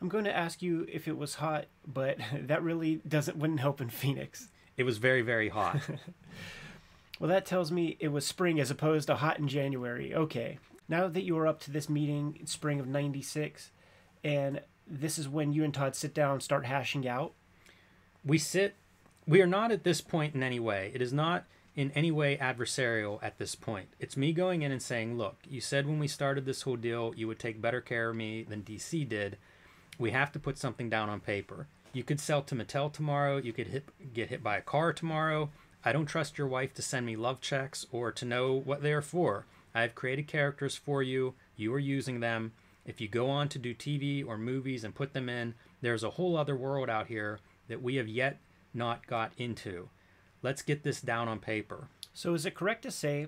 I'm 0.03 0.11
going 0.11 0.25
to 0.25 0.37
ask 0.37 0.61
you 0.61 0.87
if 0.93 1.09
it 1.09 1.17
was 1.17 1.37
hot, 1.37 1.65
but 1.87 2.19
that 2.43 2.63
really 2.63 2.97
doesn't 3.09 3.39
wouldn't 3.39 3.61
help 3.61 3.81
in 3.81 3.89
Phoenix. 3.89 4.49
It 4.77 4.83
was 4.85 4.99
very, 4.99 5.23
very 5.23 5.49
hot. 5.49 5.81
Well, 7.21 7.31
that 7.31 7.47
tells 7.47 7.71
me 7.71 7.97
it 8.01 8.09
was 8.09 8.27
spring 8.27 8.59
as 8.59 8.73
opposed 8.73 9.07
to 9.07 9.15
hot 9.15 9.39
in 9.39 9.47
January. 9.47 10.13
Okay. 10.13 10.59
Now 10.89 11.07
that 11.07 11.23
you 11.23 11.39
are 11.39 11.47
up 11.47 11.61
to 11.61 11.71
this 11.71 11.89
meeting 11.89 12.37
in 12.41 12.47
spring 12.47 12.81
of 12.81 12.89
96, 12.89 13.71
and 14.25 14.61
this 14.85 15.17
is 15.17 15.29
when 15.29 15.53
you 15.53 15.63
and 15.63 15.73
Todd 15.73 15.95
sit 15.95 16.13
down 16.13 16.33
and 16.33 16.43
start 16.43 16.67
hashing 16.67 17.07
out. 17.07 17.33
we 18.25 18.37
sit, 18.37 18.75
we 19.27 19.41
are 19.41 19.47
not 19.47 19.73
at 19.73 19.85
this 19.85 20.01
point 20.01 20.35
in 20.35 20.43
any 20.43 20.61
way. 20.61 20.91
It 20.95 21.01
is 21.01 21.13
not 21.13 21.45
in 21.77 21.91
any 21.93 22.11
way 22.11 22.37
adversarial 22.37 23.19
at 23.23 23.39
this 23.39 23.55
point. 23.55 23.89
It's 23.99 24.17
me 24.17 24.33
going 24.33 24.63
in 24.63 24.71
and 24.71 24.83
saying, 24.83 25.17
look, 25.17 25.39
you 25.49 25.61
said 25.61 25.87
when 25.87 25.99
we 25.99 26.09
started 26.09 26.45
this 26.45 26.63
whole 26.63 26.77
deal 26.77 27.13
you 27.17 27.27
would 27.27 27.39
take 27.39 27.61
better 27.61 27.81
care 27.81 28.11
of 28.11 28.17
me 28.17 28.43
than 28.43 28.63
DC 28.63 29.09
did. 29.09 29.39
We 29.99 30.11
have 30.11 30.33
to 30.33 30.39
put 30.39 30.59
something 30.59 30.91
down 30.91 31.09
on 31.09 31.21
paper. 31.21 31.67
You 31.93 32.03
could 32.03 32.21
sell 32.21 32.43
to 32.43 32.55
Mattel 32.55 32.93
tomorrow. 32.93 33.37
You 33.37 33.53
could 33.53 33.69
hit, 33.69 33.89
get 34.13 34.29
hit 34.29 34.43
by 34.43 34.57
a 34.57 34.63
car 34.63 34.93
tomorrow. 34.93 35.51
I 35.85 35.93
don't 35.93 36.07
trust 36.07 36.39
your 36.39 36.47
wife 36.47 36.75
to 36.75 36.83
send 36.83 37.07
me 37.07 37.17
love 37.17 37.41
checks 37.41 37.87
or 37.93 38.11
to 38.13 38.25
know 38.25 38.53
what 38.53 38.83
they 38.83 38.93
are 38.93 39.03
for. 39.03 39.47
I 39.75 39.83
have 39.83 39.95
created 39.95 40.27
characters 40.27 40.77
for 40.77 41.03
you. 41.03 41.35
You 41.57 41.73
are 41.75 41.79
using 41.79 42.21
them. 42.21 42.53
If 42.87 43.01
you 43.01 43.09
go 43.09 43.31
on 43.31 43.49
to 43.51 43.59
do 43.59 43.75
TV 43.75 44.27
or 44.27 44.37
movies 44.37 44.85
and 44.85 44.95
put 44.95 45.13
them 45.13 45.29
in, 45.29 45.55
there's 45.83 46.05
a 46.05 46.11
whole 46.11 46.37
other 46.37 46.57
world 46.57 46.91
out 46.91 47.07
here 47.07 47.39
that 47.69 47.83
we 47.83 47.97
have 47.97 48.09
yet 48.09 48.39
not 48.75 49.07
got 49.07 49.33
into. 49.39 49.89
Let's 50.43 50.63
get 50.63 50.83
this 50.83 51.01
down 51.01 51.29
on 51.29 51.39
paper. 51.39 51.89
So, 52.13 52.35
is 52.35 52.45
it 52.47 52.55
correct 52.55 52.83
to 52.83 52.91
say 52.91 53.27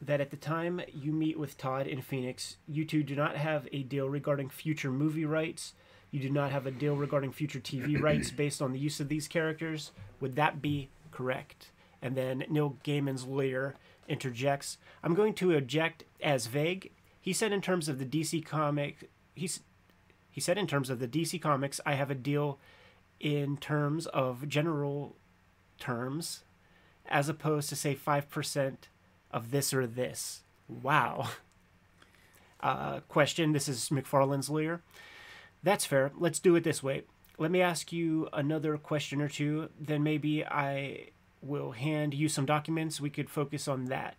that 0.00 0.20
at 0.20 0.30
the 0.30 0.36
time 0.36 0.80
you 0.92 1.12
meet 1.12 1.38
with 1.38 1.58
Todd 1.58 1.86
in 1.86 2.02
Phoenix, 2.02 2.56
you 2.66 2.84
two 2.84 3.02
do 3.02 3.14
not 3.14 3.36
have 3.36 3.68
a 3.72 3.82
deal 3.82 4.08
regarding 4.08 4.48
future 4.48 4.90
movie 4.90 5.24
rights? 5.24 5.74
You 6.10 6.20
do 6.20 6.30
not 6.30 6.50
have 6.52 6.66
a 6.66 6.70
deal 6.70 6.96
regarding 6.96 7.32
future 7.32 7.60
TV 7.60 8.00
rights 8.02 8.30
based 8.30 8.62
on 8.62 8.72
the 8.72 8.78
use 8.78 9.00
of 9.00 9.08
these 9.08 9.28
characters? 9.28 9.92
Would 10.20 10.36
that 10.36 10.62
be 10.62 10.88
correct? 11.10 11.70
And 12.00 12.16
then 12.16 12.44
Neil 12.48 12.76
Gaiman's 12.84 13.24
lawyer 13.24 13.74
interjects 14.08 14.78
I'm 15.02 15.14
going 15.14 15.34
to 15.34 15.56
object 15.56 16.04
as 16.22 16.46
vague. 16.46 16.92
He 17.20 17.32
said, 17.32 17.52
in 17.52 17.60
terms 17.60 17.88
of 17.88 17.98
the 17.98 18.04
DC 18.04 18.44
comic, 18.44 19.10
he's, 19.34 19.60
he 20.30 20.40
said, 20.40 20.58
in 20.58 20.66
terms 20.66 20.90
of 20.90 21.00
the 21.00 21.08
DC 21.08 21.40
comics, 21.40 21.80
I 21.84 21.94
have 21.94 22.10
a 22.10 22.14
deal 22.14 22.58
in 23.20 23.56
terms 23.56 24.06
of 24.06 24.48
general 24.48 25.16
terms 25.78 26.44
as 27.08 27.28
opposed 27.28 27.68
to 27.68 27.76
say 27.76 27.94
5% 27.94 28.76
of 29.30 29.50
this 29.50 29.72
or 29.72 29.86
this. 29.86 30.42
Wow. 30.68 31.30
Uh, 32.58 33.00
question 33.00 33.52
This 33.52 33.68
is 33.68 33.90
McFarlane's 33.90 34.50
lawyer. 34.50 34.80
That's 35.62 35.84
fair. 35.84 36.10
Let's 36.16 36.38
do 36.38 36.56
it 36.56 36.64
this 36.64 36.82
way. 36.82 37.02
Let 37.38 37.50
me 37.50 37.60
ask 37.60 37.92
you 37.92 38.28
another 38.32 38.76
question 38.78 39.20
or 39.20 39.28
two. 39.28 39.68
Then 39.78 40.02
maybe 40.02 40.44
I 40.44 41.10
will 41.42 41.72
hand 41.72 42.14
you 42.14 42.28
some 42.28 42.46
documents. 42.46 43.00
We 43.00 43.10
could 43.10 43.28
focus 43.28 43.68
on 43.68 43.84
that. 43.86 44.16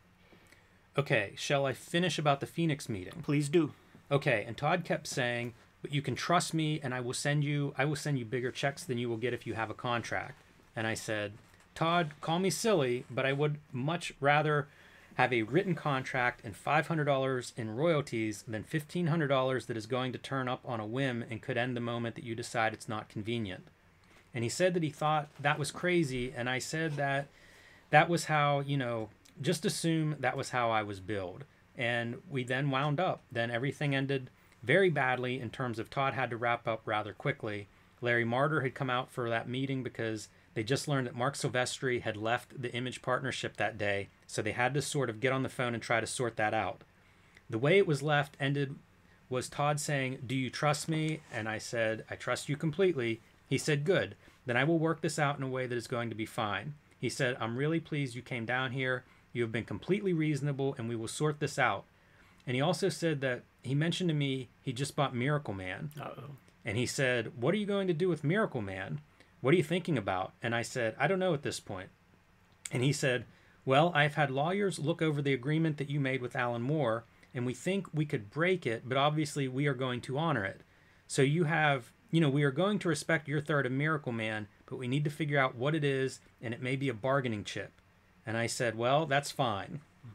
Okay, 0.98 1.34
shall 1.36 1.66
I 1.66 1.74
finish 1.74 2.18
about 2.18 2.40
the 2.40 2.46
Phoenix 2.46 2.88
meeting? 2.88 3.22
Please 3.24 3.50
do. 3.50 3.74
Okay, 4.12 4.46
and 4.48 4.56
Todd 4.56 4.84
kept 4.86 5.08
saying, 5.08 5.54
"But 5.82 5.94
you 5.94 6.02
can 6.02 6.16
trust 6.16 6.54
me 6.54 6.80
and 6.82 6.94
I 6.94 7.02
will 7.02 7.14
send 7.14 7.44
you 7.44 7.74
I 7.78 7.86
will 7.86 7.96
send 7.96 8.18
you 8.20 8.26
bigger 8.26 8.52
checks 8.52 8.84
than 8.84 8.98
you 8.98 9.10
will 9.10 9.18
get 9.18 9.34
if 9.34 9.46
you 9.46 9.54
have 9.54 9.70
a 9.70 9.76
contract." 9.76 10.42
And 10.76 10.88
I 10.88 10.94
said, 10.94 11.34
"Todd, 11.76 12.12
call 12.22 12.40
me 12.40 12.50
silly, 12.50 13.06
but 13.10 13.26
I 13.26 13.34
would 13.34 13.60
much 13.72 14.14
rather 14.20 14.68
have 15.16 15.34
a 15.34 15.44
written 15.44 15.74
contract 15.74 16.42
and 16.44 16.56
$500 16.56 17.54
in 17.58 17.76
royalties 17.76 18.44
than 18.48 18.64
$1500 18.64 19.66
that 19.66 19.78
is 19.78 19.88
going 19.88 20.12
to 20.12 20.20
turn 20.20 20.48
up 20.48 20.62
on 20.64 20.80
a 20.80 20.86
whim 20.86 21.24
and 21.30 21.42
could 21.42 21.58
end 21.58 21.76
the 21.76 21.82
moment 21.82 22.16
that 22.16 22.24
you 22.24 22.36
decide 22.36 22.74
it's 22.74 22.90
not 22.90 23.10
convenient." 23.10 23.68
And 24.34 24.44
he 24.44 24.50
said 24.50 24.76
that 24.76 24.84
he 24.84 24.90
thought 24.92 25.30
that 25.40 25.58
was 25.58 25.72
crazy, 25.72 26.32
and 26.36 26.48
I 26.50 26.60
said 26.60 26.96
that 26.98 27.28
that 27.90 28.10
was 28.10 28.26
how, 28.26 28.60
you 28.60 28.78
know, 28.78 29.10
just 29.42 29.66
assume 29.66 30.16
that 30.20 30.38
was 30.38 30.50
how 30.50 30.70
I 30.70 30.84
was 30.84 31.00
billed. 31.00 31.46
And 31.76 32.22
we 32.30 32.44
then 32.44 32.70
wound 32.70 33.00
up. 33.00 33.22
Then 33.32 33.50
everything 33.50 33.96
ended 33.96 34.30
very 34.68 34.90
badly 34.90 35.40
in 35.40 35.50
terms 35.50 35.80
of 35.80 35.90
Todd 35.90 36.14
had 36.14 36.30
to 36.30 36.38
wrap 36.38 36.68
up 36.68 36.82
rather 36.86 37.14
quickly. 37.14 37.70
Larry 38.02 38.26
Marder 38.26 38.62
had 38.62 38.76
come 38.76 38.90
out 38.90 39.10
for 39.10 39.30
that 39.30 39.50
meeting 39.50 39.82
because 39.82 40.28
they 40.54 40.64
just 40.64 40.88
learned 40.88 41.08
that 41.08 41.16
Marc 41.16 41.36
Silvestri 41.36 42.02
had 42.02 42.18
left 42.18 42.62
the 42.62 42.72
image 42.74 43.02
partnership 43.02 43.56
that 43.58 43.78
day, 43.78 44.10
so 44.28 44.42
they 44.42 44.52
had 44.52 44.74
to 44.74 44.82
sort 44.82 45.10
of 45.10 45.22
get 45.22 45.32
on 45.32 45.44
the 45.44 45.50
phone 45.50 45.74
and 45.74 45.82
try 45.82 46.02
to 46.02 46.06
sort 46.06 46.36
that 46.36 46.54
out. 46.54 46.82
The 47.50 47.58
way 47.58 47.78
it 47.78 47.88
was 47.88 48.04
left 48.04 48.36
ended 48.40 48.76
was 49.30 49.48
Todd 49.48 49.80
saying, 49.80 50.20
Do 50.28 50.36
you 50.36 50.50
trust 50.50 50.90
me? 50.90 51.22
And 51.34 51.48
I 51.48 51.58
said, 51.58 52.04
I 52.10 52.16
trust 52.16 52.50
you 52.50 52.58
completely. 52.58 53.22
He 53.48 53.58
said, 53.58 53.86
Good. 53.86 54.16
Then 54.46 54.58
I 54.58 54.66
will 54.66 54.80
work 54.80 55.02
this 55.02 55.18
out 55.18 55.38
in 55.38 55.44
a 55.44 55.50
way 55.50 55.66
that 55.66 55.78
is 55.78 55.88
going 55.88 56.10
to 56.10 56.16
be 56.16 56.26
fine. 56.26 56.76
He 57.00 57.10
said, 57.10 57.38
I'm 57.40 57.58
really 57.58 57.80
pleased 57.80 58.16
you 58.16 58.22
came 58.22 58.46
down 58.46 58.72
here. 58.72 59.04
You 59.32 59.44
have 59.44 59.52
been 59.52 59.66
completely 59.66 60.14
reasonable, 60.14 60.76
and 60.78 60.90
we 60.90 60.96
will 60.96 61.08
sort 61.08 61.40
this 61.40 61.58
out. 61.58 61.86
And 62.46 62.56
he 62.56 62.62
also 62.62 62.90
said 62.90 63.22
that 63.22 63.44
he 63.68 63.76
mentioned 63.76 64.10
to 64.10 64.16
me 64.16 64.50
he 64.62 64.74
just 64.74 64.96
bought 64.96 65.16
Miracle 65.16 65.54
Man. 65.54 65.92
Uh-oh. 66.00 66.36
And 66.66 66.78
he 66.78 66.86
said, 66.86 67.32
What 67.40 67.54
are 67.54 67.58
you 67.58 67.66
going 67.66 67.88
to 67.88 67.94
do 67.94 68.10
with 68.10 68.24
Miracle 68.24 68.62
Man? 68.62 69.00
What 69.40 69.54
are 69.54 69.58
you 69.58 69.64
thinking 69.64 69.98
about? 69.98 70.34
And 70.42 70.54
I 70.54 70.62
said, 70.62 70.96
I 71.00 71.08
don't 71.08 71.20
know 71.20 71.34
at 71.34 71.44
this 71.44 71.60
point. 71.60 71.90
And 72.72 72.84
he 72.84 72.92
said, 72.92 73.26
Well, 73.66 73.92
I've 73.96 74.16
had 74.16 74.32
lawyers 74.32 74.80
look 74.80 75.02
over 75.02 75.22
the 75.22 75.34
agreement 75.34 75.78
that 75.78 75.90
you 75.90 76.00
made 76.00 76.22
with 76.22 76.36
Alan 76.36 76.62
Moore, 76.62 77.06
and 77.34 77.46
we 77.46 77.54
think 77.54 77.88
we 77.94 78.06
could 78.06 78.30
break 78.30 78.66
it, 78.66 78.84
but 78.86 78.98
obviously 78.98 79.48
we 79.48 79.68
are 79.68 79.74
going 79.74 80.02
to 80.02 80.18
honor 80.18 80.44
it. 80.44 80.62
So 81.08 81.22
you 81.22 81.46
have, 81.46 81.92
you 82.12 82.20
know, 82.20 82.30
we 82.30 82.44
are 82.44 82.52
going 82.52 82.80
to 82.80 82.90
respect 82.90 83.28
your 83.28 83.42
third 83.42 83.66
of 83.66 83.72
Miracle 83.72 84.12
Man, 84.12 84.48
but 84.66 84.78
we 84.78 84.88
need 84.88 85.06
to 85.06 85.10
figure 85.10 85.40
out 85.40 85.56
what 85.56 85.76
it 85.76 85.84
is, 85.84 86.20
and 86.42 86.54
it 86.54 86.62
may 86.62 86.76
be 86.76 86.90
a 86.90 86.94
bargaining 86.94 87.44
chip. 87.46 87.80
And 88.26 88.36
I 88.36 88.48
said, 88.48 88.76
Well, 88.76 89.06
that's 89.06 89.32
fine. 89.32 89.80
Hmm. 90.04 90.10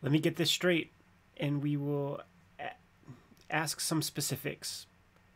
Let 0.00 0.12
me 0.12 0.18
get 0.18 0.36
this 0.36 0.50
straight, 0.50 0.92
and 1.36 1.62
we 1.62 1.76
will 1.76 2.22
ask 3.52 3.80
some 3.80 4.02
specifics. 4.02 4.86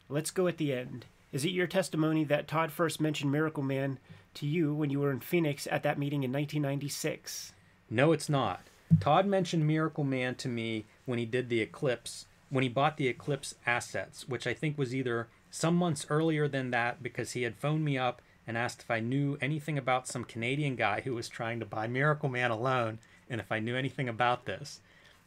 Let's 0.09 0.31
go 0.31 0.47
at 0.47 0.57
the 0.57 0.73
end. 0.73 1.07
Is 1.33 1.45
it 1.45 1.51
your 1.51 1.67
testimony 1.67 2.25
that 2.25 2.49
Todd 2.49 2.73
first 2.73 3.01
mentioned 3.01 3.31
Miracle 3.31 3.63
Man 3.63 3.99
to 4.35 4.47
you 4.47 4.73
when 4.73 4.91
you 4.91 5.01
were 5.01 5.11
in 5.11 5.21
Phoenix 5.21 5.67
at 5.71 5.83
that 5.83 5.99
meeting 5.99 6.23
in 6.23 6.33
1996? 6.33 7.53
No, 7.91 8.13
it's 8.13 8.29
not. 8.29 8.61
Todd 9.01 9.27
mentioned 9.27 9.67
Miracle 9.67 10.05
Man 10.05 10.35
to 10.37 10.49
me 10.49 10.85
when 11.05 11.19
he 11.19 11.27
did 11.27 11.49
the 11.49 11.61
Eclipse, 11.61 12.27
when 12.51 12.63
he 12.63 12.69
bought 12.69 12.97
the 12.97 13.09
Eclipse 13.09 13.57
assets, 13.67 14.29
which 14.29 14.47
I 14.47 14.55
think 14.55 14.79
was 14.79 14.95
either 14.95 15.29
some 15.51 15.77
months 15.77 16.07
earlier 16.09 16.49
than 16.49 16.71
that 16.71 17.03
because 17.03 17.33
he 17.33 17.43
had 17.43 17.57
phoned 17.57 17.85
me 17.85 17.99
up 17.99 18.23
and 18.47 18.57
asked 18.57 18.83
if 18.83 18.91
I 18.91 19.01
knew 19.01 19.37
anything 19.41 19.77
about 19.77 20.07
some 20.07 20.25
Canadian 20.25 20.77
guy 20.77 21.01
who 21.01 21.15
was 21.15 21.29
trying 21.29 21.59
to 21.61 21.67
buy 21.67 21.87
Miracle 21.87 22.29
Man 22.29 22.51
alone 22.51 22.99
and 23.29 23.41
if 23.41 23.51
I 23.51 23.59
knew 23.59 23.77
anything 23.77 24.09
about 24.09 24.45
this. 24.47 24.81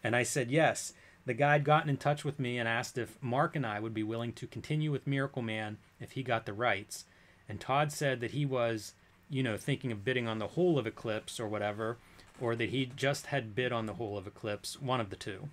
And 0.04 0.16
I 0.16 0.24
said 0.24 0.50
yes. 0.50 0.94
The 1.26 1.34
guy 1.34 1.54
had 1.54 1.64
gotten 1.64 1.90
in 1.90 1.98
touch 1.98 2.26
with 2.26 2.40
me 2.40 2.58
and 2.58 2.68
asked 2.68 2.98
if 2.98 3.22
Mark 3.22 3.56
and 3.56 3.66
I 3.66 3.80
would 3.80 3.94
be 3.94 4.04
willing 4.04 4.34
to 4.34 4.48
continue 4.48 4.92
with 4.92 5.08
Miracle 5.08 5.42
Man 5.42 5.78
if 6.00 6.12
he 6.12 6.24
got 6.24 6.46
the 6.46 6.54
rights. 6.54 7.06
And 7.48 7.60
Todd 7.60 7.92
said 7.92 8.20
that 8.22 8.32
he 8.32 8.46
was, 8.46 8.94
you 9.30 9.44
know, 9.44 9.58
thinking 9.58 9.92
of 9.92 10.04
bidding 10.04 10.28
on 10.28 10.40
the 10.40 10.48
whole 10.48 10.80
of 10.80 10.88
Eclipse 10.88 11.40
or 11.40 11.48
whatever, 11.48 11.98
or 12.40 12.56
that 12.56 12.70
he 12.70 12.92
just 12.96 13.28
had 13.28 13.56
bid 13.56 13.72
on 13.72 13.86
the 13.86 13.94
whole 13.94 14.18
of 14.18 14.28
Eclipse, 14.28 14.82
one 14.82 15.02
of 15.02 15.10
the 15.10 15.16
two. 15.16 15.50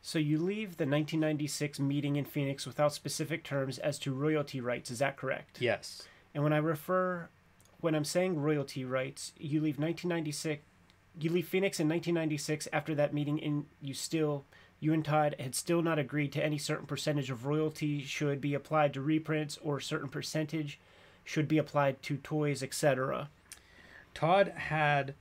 So 0.00 0.18
you 0.18 0.38
leave 0.38 0.76
the 0.76 0.84
1996 0.84 1.80
meeting 1.80 2.16
in 2.16 2.24
Phoenix 2.24 2.66
without 2.66 2.94
specific 2.94 3.42
terms 3.44 3.78
as 3.78 3.98
to 4.00 4.14
royalty 4.14 4.60
rights, 4.60 4.90
is 4.90 5.00
that 5.00 5.16
correct? 5.16 5.60
Yes. 5.60 6.02
And 6.34 6.44
when 6.44 6.52
I 6.52 6.58
refer, 6.58 7.28
when 7.80 7.94
I'm 7.94 8.04
saying 8.04 8.40
royalty 8.40 8.84
rights, 8.84 9.32
you 9.38 9.60
leave 9.60 9.78
1996, 9.78 10.62
you 11.20 11.30
leave 11.30 11.48
Phoenix 11.48 11.80
in 11.80 11.88
1996 11.88 12.68
after 12.72 12.94
that 12.94 13.12
meeting, 13.12 13.42
and 13.42 13.66
you 13.80 13.92
still, 13.92 14.44
you 14.80 14.92
and 14.92 15.04
Todd 15.04 15.34
had 15.38 15.54
still 15.54 15.82
not 15.82 15.98
agreed 15.98 16.32
to 16.32 16.44
any 16.44 16.58
certain 16.58 16.86
percentage 16.86 17.30
of 17.30 17.44
royalty 17.44 18.02
should 18.02 18.40
be 18.40 18.54
applied 18.54 18.94
to 18.94 19.00
reprints 19.00 19.58
or 19.62 19.78
a 19.78 19.82
certain 19.82 20.08
percentage 20.08 20.78
should 21.24 21.48
be 21.48 21.58
applied 21.58 22.02
to 22.02 22.16
toys, 22.18 22.62
etc. 22.62 23.28
Todd 24.14 24.52
had. 24.56 25.14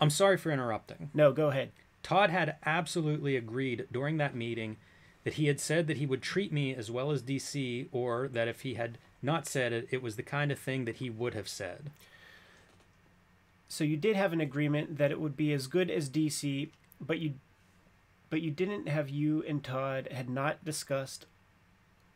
I'm 0.00 0.10
sorry 0.10 0.36
for 0.36 0.50
interrupting. 0.50 1.10
No, 1.14 1.32
go 1.32 1.48
ahead. 1.48 1.70
Todd 2.02 2.30
had 2.30 2.56
absolutely 2.64 3.36
agreed 3.36 3.86
during 3.90 4.16
that 4.18 4.34
meeting 4.34 4.76
that 5.24 5.34
he 5.34 5.46
had 5.46 5.60
said 5.60 5.86
that 5.86 5.96
he 5.96 6.06
would 6.06 6.22
treat 6.22 6.52
me 6.52 6.74
as 6.74 6.90
well 6.90 7.10
as 7.10 7.22
DC, 7.22 7.88
or 7.92 8.28
that 8.28 8.48
if 8.48 8.60
he 8.60 8.74
had 8.74 8.98
not 9.22 9.46
said 9.46 9.72
it, 9.72 9.88
it 9.90 10.02
was 10.02 10.16
the 10.16 10.22
kind 10.22 10.52
of 10.52 10.58
thing 10.58 10.84
that 10.84 10.96
he 10.96 11.10
would 11.10 11.34
have 11.34 11.48
said. 11.48 11.90
So 13.68 13.84
you 13.84 13.96
did 13.96 14.16
have 14.16 14.32
an 14.32 14.40
agreement 14.40 14.98
that 14.98 15.10
it 15.10 15.20
would 15.20 15.36
be 15.36 15.52
as 15.52 15.66
good 15.66 15.90
as 15.90 16.08
DC, 16.08 16.68
but 17.00 17.18
you 17.18 17.34
but 18.30 18.42
you 18.42 18.50
didn't 18.50 18.88
have 18.88 19.08
you 19.08 19.42
and 19.46 19.62
Todd 19.62 20.08
had 20.10 20.28
not 20.28 20.64
discussed 20.64 21.26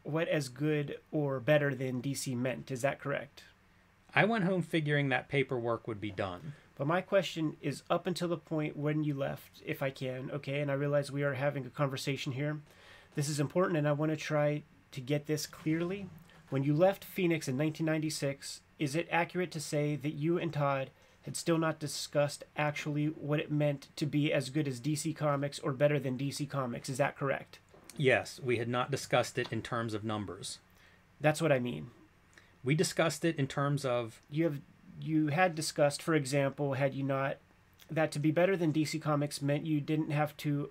what 0.03 0.29
as 0.29 0.49
good 0.49 0.99
or 1.11 1.41
better 1.41 1.75
than 1.75 2.03
DC 2.03 2.37
meant. 2.37 2.71
Is 2.71 2.83
that 2.83 3.01
correct? 3.01 3.45
I 4.15 4.25
went 4.25 4.45
home 4.45 4.63
figuring 4.63 5.09
that 5.09 5.29
paperwork 5.29 5.89
would 5.89 6.01
be 6.01 6.11
done. 6.11 6.55
But 6.77 6.87
my 6.87 7.01
question 7.01 7.57
is 7.61 7.83
up 7.89 8.07
until 8.07 8.29
the 8.29 8.37
point 8.37 8.77
when 8.77 9.05
you 9.05 9.15
left, 9.15 9.63
if 9.65 9.83
I 9.83 9.91
can, 9.91 10.31
okay? 10.33 10.61
And 10.61 10.71
I 10.71 10.75
realize 10.75 11.13
we 11.13 11.23
are 11.23 11.35
having 11.35 11.65
a 11.65 11.71
conversation 11.71 12.33
here. 12.33 12.61
This 13.15 13.29
is 13.29 13.41
important, 13.41 13.77
and 13.77 13.87
I 13.87 13.93
want 13.93 14.11
to 14.11 14.17
try 14.17 14.63
to 14.93 15.01
get 15.01 15.27
this 15.27 15.47
clearly. 15.47 16.09
When 16.51 16.65
you 16.65 16.75
left 16.75 17.05
Phoenix 17.05 17.47
in 17.47 17.57
1996, 17.57 18.63
is 18.79 18.97
it 18.97 19.09
accurate 19.11 19.51
to 19.53 19.61
say 19.61 19.97
that 19.97 20.15
you 20.15 20.39
and 20.39 20.53
Todd 20.53 20.91
had 21.23 21.37
still 21.37 21.59
not 21.59 21.79
discussed 21.79 22.45
actually 22.57 23.07
what 23.07 23.41
it 23.41 23.51
meant 23.51 23.89
to 23.97 24.07
be 24.07 24.33
as 24.33 24.51
good 24.51 24.67
as 24.67 24.81
DC 24.81 25.15
Comics 25.17 25.59
or 25.59 25.73
better 25.73 25.99
than 25.99 26.19
DC 26.19 26.49
Comics? 26.49 26.89
Is 26.89 26.99
that 26.99 27.17
correct? 27.17 27.59
Yes, 27.97 28.41
we 28.43 28.59
had 28.59 28.69
not 28.69 28.91
discussed 28.91 29.39
it 29.39 29.49
in 29.51 29.63
terms 29.63 29.95
of 29.95 30.05
numbers. 30.05 30.59
That's 31.21 31.43
what 31.43 31.53
I 31.53 31.59
mean. 31.59 31.91
We 32.65 32.75
discussed 32.75 33.25
it 33.25 33.37
in 33.37 33.47
terms 33.47 33.85
of 33.85 34.21
You 34.31 34.45
have 34.45 34.61
you 35.01 35.29
had 35.29 35.55
discussed, 35.55 36.03
for 36.03 36.15
example, 36.15 36.75
had 36.75 36.95
you 36.95 37.03
not 37.03 37.39
that 37.91 38.13
to 38.13 38.19
be 38.19 38.31
better 38.31 38.57
than 38.57 38.73
DC 38.73 39.01
Comics 39.03 39.43
meant 39.43 39.67
you 39.67 39.81
didn't 39.81 40.11
have 40.11 40.37
to 40.39 40.71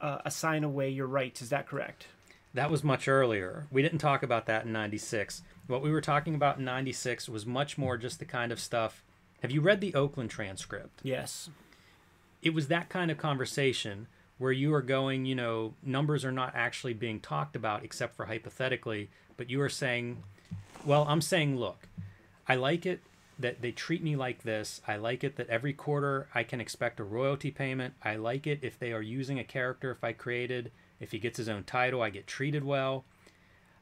uh, 0.00 0.18
assign 0.24 0.64
away 0.64 0.90
your 0.90 1.06
rights. 1.06 1.40
Is 1.42 1.48
that 1.50 1.66
correct? 1.66 2.06
that 2.54 2.70
was 2.70 2.84
much 2.84 3.08
earlier. 3.08 3.66
We 3.70 3.82
didn't 3.82 3.98
talk 3.98 4.22
about 4.22 4.46
that 4.46 4.64
in 4.64 4.72
96. 4.72 5.42
What 5.66 5.82
we 5.82 5.90
were 5.90 6.00
talking 6.00 6.34
about 6.36 6.58
in 6.58 6.64
96 6.64 7.28
was 7.28 7.44
much 7.44 7.76
more 7.76 7.98
just 7.98 8.20
the 8.20 8.24
kind 8.24 8.52
of 8.52 8.60
stuff. 8.60 9.02
Have 9.44 9.50
you 9.50 9.60
read 9.60 9.82
the 9.82 9.92
Oakland 9.92 10.30
transcript? 10.30 11.00
Yes. 11.02 11.50
it 12.40 12.54
was 12.54 12.68
that 12.68 12.88
kind 12.88 13.10
of 13.10 13.18
conversation 13.18 14.06
where 14.38 14.52
you 14.52 14.72
are 14.72 14.80
going, 14.80 15.26
you 15.26 15.34
know, 15.34 15.74
numbers 15.82 16.24
are 16.24 16.32
not 16.32 16.54
actually 16.54 16.94
being 16.94 17.20
talked 17.20 17.54
about 17.54 17.84
except 17.84 18.16
for 18.16 18.24
hypothetically, 18.24 19.10
but 19.36 19.50
you 19.50 19.60
are 19.60 19.68
saying, 19.68 20.22
well, 20.86 21.04
I'm 21.06 21.20
saying, 21.20 21.58
look, 21.58 21.88
I 22.48 22.54
like 22.54 22.86
it 22.86 23.00
that 23.38 23.60
they 23.60 23.70
treat 23.70 24.02
me 24.02 24.16
like 24.16 24.44
this. 24.44 24.80
I 24.88 24.96
like 24.96 25.22
it 25.22 25.36
that 25.36 25.50
every 25.50 25.74
quarter 25.74 26.26
I 26.34 26.42
can 26.42 26.58
expect 26.58 26.98
a 26.98 27.04
royalty 27.04 27.50
payment. 27.50 27.92
I 28.02 28.16
like 28.16 28.46
it 28.46 28.60
if 28.62 28.78
they 28.78 28.94
are 28.94 29.02
using 29.02 29.38
a 29.38 29.44
character 29.44 29.90
if 29.90 30.02
I 30.02 30.12
created, 30.14 30.72
if 31.00 31.12
he 31.12 31.18
gets 31.18 31.36
his 31.36 31.50
own 31.50 31.64
title, 31.64 32.00
I 32.00 32.08
get 32.08 32.26
treated 32.26 32.64
well. 32.64 33.04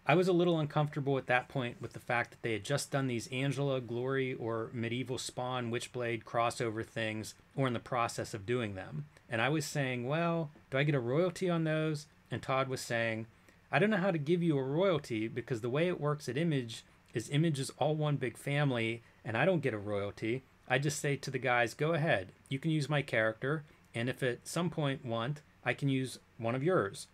I 0.04 0.16
was 0.16 0.26
a 0.26 0.32
little 0.32 0.58
uncomfortable 0.58 1.16
at 1.16 1.28
that 1.28 1.48
point 1.48 1.80
with 1.80 1.92
the 1.92 2.00
fact 2.00 2.32
that 2.32 2.42
they 2.42 2.54
had 2.54 2.64
just 2.64 2.90
done 2.90 3.06
these 3.06 3.28
Angela, 3.28 3.80
Glory, 3.80 4.34
or 4.34 4.70
Medieval 4.72 5.16
Spawn, 5.16 5.70
Witchblade 5.70 6.24
crossover 6.24 6.84
things, 6.84 7.34
or 7.54 7.68
in 7.68 7.72
the 7.72 7.78
process 7.78 8.34
of 8.34 8.44
doing 8.44 8.74
them. 8.74 9.06
And 9.30 9.40
I 9.40 9.48
was 9.48 9.64
saying, 9.64 10.08
well, 10.08 10.50
do 10.70 10.78
I 10.78 10.82
get 10.82 10.96
a 10.96 11.00
royalty 11.00 11.48
on 11.48 11.62
those? 11.62 12.06
And 12.32 12.42
Todd 12.42 12.66
was 12.68 12.80
saying, 12.80 13.26
I 13.70 13.78
don't 13.78 13.90
know 13.90 13.96
how 13.96 14.10
to 14.10 14.18
give 14.18 14.42
you 14.42 14.58
a 14.58 14.62
royalty 14.62 15.28
because 15.28 15.60
the 15.60 15.70
way 15.70 15.86
it 15.86 16.00
works 16.00 16.28
at 16.28 16.36
Image 16.36 16.84
is 17.14 17.30
Image 17.30 17.60
is 17.60 17.70
all 17.78 17.94
one 17.94 18.16
big 18.16 18.36
family, 18.36 19.02
and 19.24 19.36
I 19.36 19.44
don't 19.44 19.62
get 19.62 19.72
a 19.72 19.78
royalty. 19.78 20.42
I 20.68 20.78
just 20.78 20.98
say 20.98 21.14
to 21.16 21.30
the 21.30 21.38
guys, 21.38 21.74
go 21.74 21.92
ahead, 21.92 22.32
you 22.48 22.58
can 22.58 22.72
use 22.72 22.88
my 22.88 23.02
character, 23.02 23.64
and 23.94 24.08
if 24.08 24.22
at 24.22 24.48
some 24.48 24.68
point 24.68 25.04
want, 25.04 25.42
I 25.64 25.74
can 25.74 25.88
use 25.88 26.18
one 26.38 26.54
of 26.56 26.62
yours. 26.62 27.06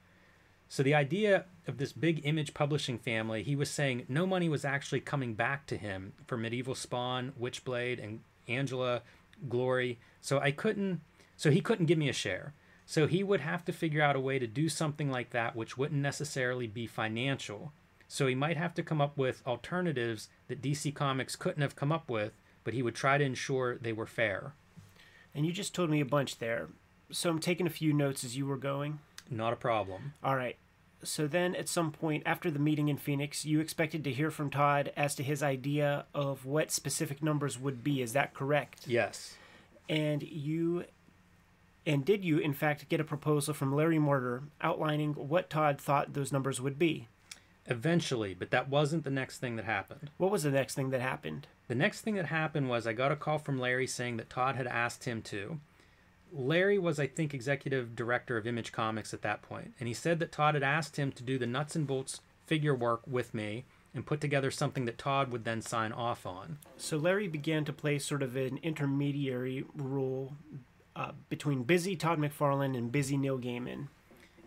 So 0.69 0.83
the 0.83 0.95
idea 0.95 1.45
of 1.69 1.79
this 1.79 1.93
big 1.93 2.23
image 2.25 2.55
publishing 2.55 2.99
family, 2.99 3.43
he 3.43 3.55
was 3.55 3.71
saying 3.71 4.07
no 4.09 4.27
money 4.27 4.49
was 4.49 4.65
actually 4.65 5.01
coming 5.01 5.35
back 5.35 5.67
to 5.67 5.77
him 5.77 6.15
for 6.27 6.37
Medieval 6.37 6.75
Spawn, 6.75 7.33
Witchblade, 7.41 8.03
and 8.03 8.21
Angela, 8.49 9.03
Glory. 9.49 9.99
So 10.21 10.41
I 10.41 10.51
couldn't 10.51 11.01
so 11.37 11.53
he 11.53 11.61
couldn't 11.61 11.87
give 11.87 11.99
me 11.99 12.09
a 12.09 12.13
share. 12.13 12.53
So 12.85 13.07
he 13.07 13.23
would 13.23 13.41
have 13.41 13.65
to 13.67 13.73
figure 13.73 14.03
out 14.03 14.17
a 14.17 14.21
way 14.21 14.39
to 14.39 14.47
do 14.47 14.69
something 14.69 15.11
like 15.11 15.31
that 15.31 15.55
which 15.55 15.79
wouldn't 15.79 16.01
necessarily 16.01 16.67
be 16.67 16.87
financial. 16.87 17.73
So 18.09 18.27
he 18.27 18.35
might 18.35 18.57
have 18.57 18.75
to 18.75 18.83
come 18.83 19.01
up 19.01 19.17
with 19.17 19.47
alternatives 19.47 20.29
that 20.49 20.63
DC 20.63 20.95
Comics 20.95 21.37
couldn't 21.37 21.63
have 21.63 21.77
come 21.77 21.93
up 21.93 22.09
with, 22.09 22.33
but 22.65 22.73
he 22.75 22.83
would 22.83 22.95
try 22.95 23.19
to 23.19 23.25
ensure 23.25 23.77
they 23.77 23.93
were 23.93 24.07
fair. 24.07 24.55
And 25.35 25.45
you 25.45 25.53
just 25.53 25.75
told 25.75 25.91
me 25.91 26.01
a 26.01 26.07
bunch 26.07 26.39
there. 26.39 26.69
So 27.11 27.31
I'm 27.31 27.39
taking 27.39 27.67
a 27.67 27.71
few 27.71 27.93
notes 27.93 28.25
as 28.25 28.37
you 28.37 28.47
were 28.47 28.57
going. 28.57 28.99
Not 29.31 29.53
a 29.53 29.57
problem. 29.57 30.15
All 30.25 30.35
right. 30.35 30.57
So 31.03 31.27
then 31.27 31.55
at 31.55 31.69
some 31.69 31.93
point 31.93 32.25
after 32.27 32.51
the 32.51 32.59
meeting 32.59 32.89
in 32.89 32.97
Phoenix, 32.97 33.45
you 33.45 33.61
expected 33.61 34.05
to 34.05 34.13
hear 34.13 34.31
from 34.31 34.51
Todd 34.51 34.93
as 34.97 35.15
to 35.17 35.23
his 35.23 35.43
idea 35.43 36.07
of 36.15 36.45
what 36.45 36.71
specific 36.71 37.23
numbers 37.23 37.59
would 37.59 37.85
be. 37.85 38.03
Is 38.03 38.13
that 38.15 38.35
correct? 38.35 38.87
Yes. 38.87 39.35
And 39.89 40.23
you 40.23 40.85
and 41.87 42.05
did 42.05 42.25
you 42.25 42.39
in 42.39 42.53
fact 42.53 42.89
get 42.89 43.01
a 43.01 43.05
proposal 43.05 43.55
from 43.55 43.75
Larry 43.75 43.99
Marder 43.99 44.43
outlining 44.61 45.15
what 45.15 45.49
Todd 45.49 45.81
thought 45.81 46.13
those 46.15 46.33
numbers 46.33 46.61
would 46.61 46.79
be? 46.79 47.09
Eventually, 47.67 48.35
but 48.35 48.51
that 48.51 48.69
wasn't 48.69 49.05
the 49.05 49.11
next 49.11 49.39
thing 49.39 49.57
that 49.57 49.67
happened. 49.67 50.11
What 50.17 50.31
was 50.31 50.43
the 50.43 50.51
next 50.51 50.75
thing 50.75 50.91
that 50.91 51.03
happened? 51.03 51.47
The 51.69 51.75
next 51.75 52.01
thing 52.01 52.15
that 52.15 52.27
happened 52.27 52.71
was 52.71 52.87
I 52.87 52.95
got 52.95 53.13
a 53.13 53.17
call 53.17 53.39
from 53.39 53.59
Larry 53.59 53.87
saying 53.87 54.17
that 54.17 54.31
Todd 54.31 54.57
had 54.57 54.67
asked 54.67 55.05
him 55.05 55.21
to. 55.23 55.61
Larry 56.33 56.79
was, 56.79 56.99
I 56.99 57.07
think, 57.07 57.33
executive 57.33 57.97
director 57.97 58.37
of 58.37 58.47
Image 58.47 58.73
Comics 58.73 59.15
at 59.15 59.23
that 59.23 59.43
point, 59.43 59.75
and 59.79 59.89
he 59.89 59.95
said 59.95 60.19
that 60.19 60.33
Todd 60.33 60.55
had 60.55 60.63
asked 60.63 60.97
him 60.97 61.13
to 61.13 61.23
do 61.23 61.39
the 61.39 61.47
nuts 61.47 61.75
and 61.75 61.87
bolts 61.87 62.21
figure 62.47 62.75
work 62.75 63.03
with 63.07 63.35
me 63.35 63.65
and 63.95 64.07
put 64.07 64.21
together 64.21 64.51
something 64.51 64.85
that 64.85 64.99
Todd 64.99 65.31
would 65.31 65.45
then 65.45 65.63
sign 65.63 65.93
off 65.93 66.27
on. 66.27 66.59
So 66.77 66.97
Larry 66.97 67.29
began 67.29 67.65
to 67.65 67.73
play 67.73 67.99
sort 67.99 68.23
of 68.23 68.37
an 68.37 68.59
intermediary 68.63 69.65
role 69.75 70.35
uh, 70.95 71.13
between 71.29 71.63
busy 71.63 71.97
Todd 71.97 72.19
McFarlane 72.19 72.77
and 72.77 72.93
busy 72.93 73.17
Neil 73.17 73.39
Gaiman. 73.39 73.89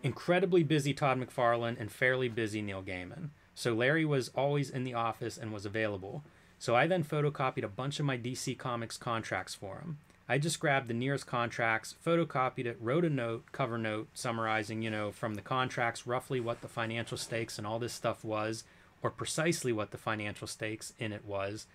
Incredibly 0.03 0.63
busy 0.63 0.93
Todd 0.93 1.19
McFarlane 1.19 1.79
and 1.79 1.91
fairly 1.91 2.27
busy 2.27 2.61
Neil 2.61 2.81
Gaiman. 2.81 3.29
So 3.55 3.73
Larry 3.73 4.05
was 4.05 4.29
always 4.29 4.69
in 4.69 4.83
the 4.83 4.93
office 4.93 5.37
and 5.37 5.51
was 5.51 5.65
available. 5.65 6.23
So 6.57 6.75
I 6.75 6.87
then 6.87 7.03
photocopied 7.03 7.63
a 7.63 7.67
bunch 7.67 7.99
of 7.99 8.05
my 8.05 8.17
DC 8.17 8.57
Comics 8.57 8.97
contracts 8.97 9.55
for 9.55 9.79
him. 9.79 9.97
I 10.31 10.37
just 10.37 10.61
grabbed 10.61 10.87
the 10.87 10.93
nearest 10.93 11.27
contracts, 11.27 11.95
photocopied 12.07 12.65
it, 12.65 12.77
wrote 12.79 13.03
a 13.03 13.09
note, 13.09 13.51
cover 13.51 13.77
note, 13.77 14.07
summarizing, 14.13 14.81
you 14.81 14.89
know, 14.89 15.11
from 15.11 15.33
the 15.33 15.41
contracts 15.41 16.07
roughly 16.07 16.39
what 16.39 16.61
the 16.61 16.69
financial 16.69 17.17
stakes 17.17 17.57
and 17.57 17.67
all 17.67 17.79
this 17.79 17.91
stuff 17.91 18.23
was, 18.23 18.63
or 19.03 19.09
precisely 19.09 19.73
what 19.73 19.91
the 19.91 19.97
financial 19.97 20.47
stakes 20.47 20.93
in 20.97 21.11
it 21.11 21.25
was. 21.25 21.67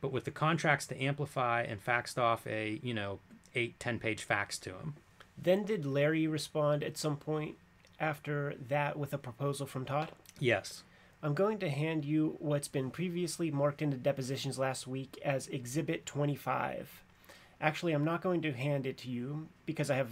But 0.00 0.12
with 0.12 0.26
the 0.26 0.30
contracts 0.30 0.86
to 0.86 1.02
amplify 1.02 1.62
and 1.62 1.84
faxed 1.84 2.16
off 2.16 2.46
a, 2.46 2.78
you 2.84 2.94
know, 2.94 3.18
eight, 3.56 3.80
ten 3.80 3.98
page 3.98 4.22
fax 4.22 4.60
to 4.60 4.70
him. 4.70 4.94
Then 5.36 5.64
did 5.64 5.84
Larry 5.84 6.28
respond 6.28 6.84
at 6.84 6.96
some 6.96 7.16
point 7.16 7.56
after 7.98 8.54
that 8.68 8.96
with 8.96 9.12
a 9.12 9.18
proposal 9.18 9.66
from 9.66 9.84
Todd? 9.84 10.12
Yes. 10.38 10.84
I'm 11.20 11.34
going 11.34 11.58
to 11.58 11.68
hand 11.68 12.04
you 12.04 12.36
what's 12.38 12.68
been 12.68 12.92
previously 12.92 13.50
marked 13.50 13.82
into 13.82 13.96
depositions 13.96 14.56
last 14.56 14.86
week 14.86 15.18
as 15.24 15.48
Exhibit 15.48 16.06
25. 16.06 17.02
Actually, 17.64 17.94
I'm 17.94 18.04
not 18.04 18.20
going 18.20 18.42
to 18.42 18.52
hand 18.52 18.84
it 18.84 18.98
to 18.98 19.08
you 19.08 19.48
because 19.64 19.90
I 19.90 19.94
have 19.94 20.10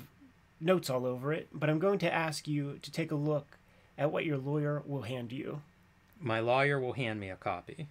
notes 0.59 0.89
all 0.89 1.05
over 1.05 1.35
it, 1.35 1.49
but 1.53 1.69
I'm 1.69 1.79
going 1.79 1.99
to 1.99 2.11
ask 2.11 2.49
you 2.49 2.79
to 2.81 2.91
take 2.91 3.13
a 3.13 3.15
look 3.15 3.59
at 3.99 4.11
what 4.11 4.25
your 4.25 4.39
lawyer 4.39 4.83
will 4.87 5.03
hand 5.03 5.33
you. 5.33 5.61
My 6.19 6.41
lawyer 6.41 6.81
will 6.81 6.95
hand 6.95 7.21
me 7.21 7.29
a 7.29 7.37
copy. 7.37 7.89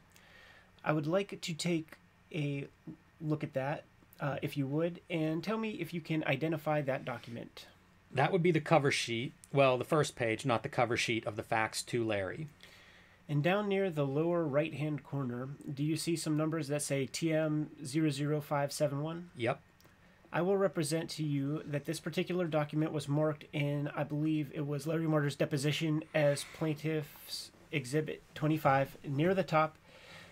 I 0.84 0.94
would 0.94 1.06
like 1.06 1.40
to 1.40 1.54
take 1.54 2.00
a 2.34 2.66
look 3.22 3.44
at 3.44 3.54
that, 3.54 3.84
uh, 4.20 4.38
if 4.42 4.58
you 4.58 4.66
would, 4.66 5.00
and 5.12 5.44
tell 5.44 5.60
me 5.60 5.74
if 5.74 5.94
you 5.94 6.02
can 6.02 6.24
identify 6.24 6.82
that 6.82 7.06
document. 7.06 7.68
That 8.12 8.32
would 8.32 8.42
be 8.42 8.52
the 8.52 8.62
cover 8.62 8.90
sheet. 8.90 9.32
Well, 9.54 9.78
the 9.78 9.86
first 9.86 10.16
page, 10.16 10.44
not 10.44 10.64
the 10.64 10.70
cover 10.70 10.98
sheet 10.98 11.28
of 11.28 11.36
the 11.36 11.44
fax 11.44 11.84
to 11.84 12.04
Larry. 12.04 12.48
And 13.32 13.42
down 13.42 13.68
near 13.70 13.90
the 13.90 14.06
lower 14.06 14.44
right 14.44 14.74
hand 14.74 15.06
corner, 15.06 15.48
do 15.74 15.86
you 15.86 15.96
see 15.96 16.18
some 16.18 16.36
numbers 16.36 16.68
that 16.68 16.82
say 16.82 17.08
TM00571? 17.08 19.24
Yep. 19.38 19.62
I 20.34 20.42
will 20.42 20.58
represent 20.58 21.10
to 21.12 21.24
you 21.24 21.64
that 21.66 21.86
this 21.86 22.02
particular 22.02 22.46
document 22.46 22.92
was 22.92 23.08
marked 23.08 23.46
in, 23.54 23.90
I 23.96 24.04
believe 24.04 24.52
it 24.54 24.68
was 24.68 24.86
Larry 24.86 25.08
Marder's 25.08 25.38
deposition 25.38 26.04
as 26.14 26.44
Plaintiff's 26.58 27.52
Exhibit 27.72 28.22
25 28.36 28.98
near 29.08 29.34
the 29.34 29.44
top, 29.44 29.78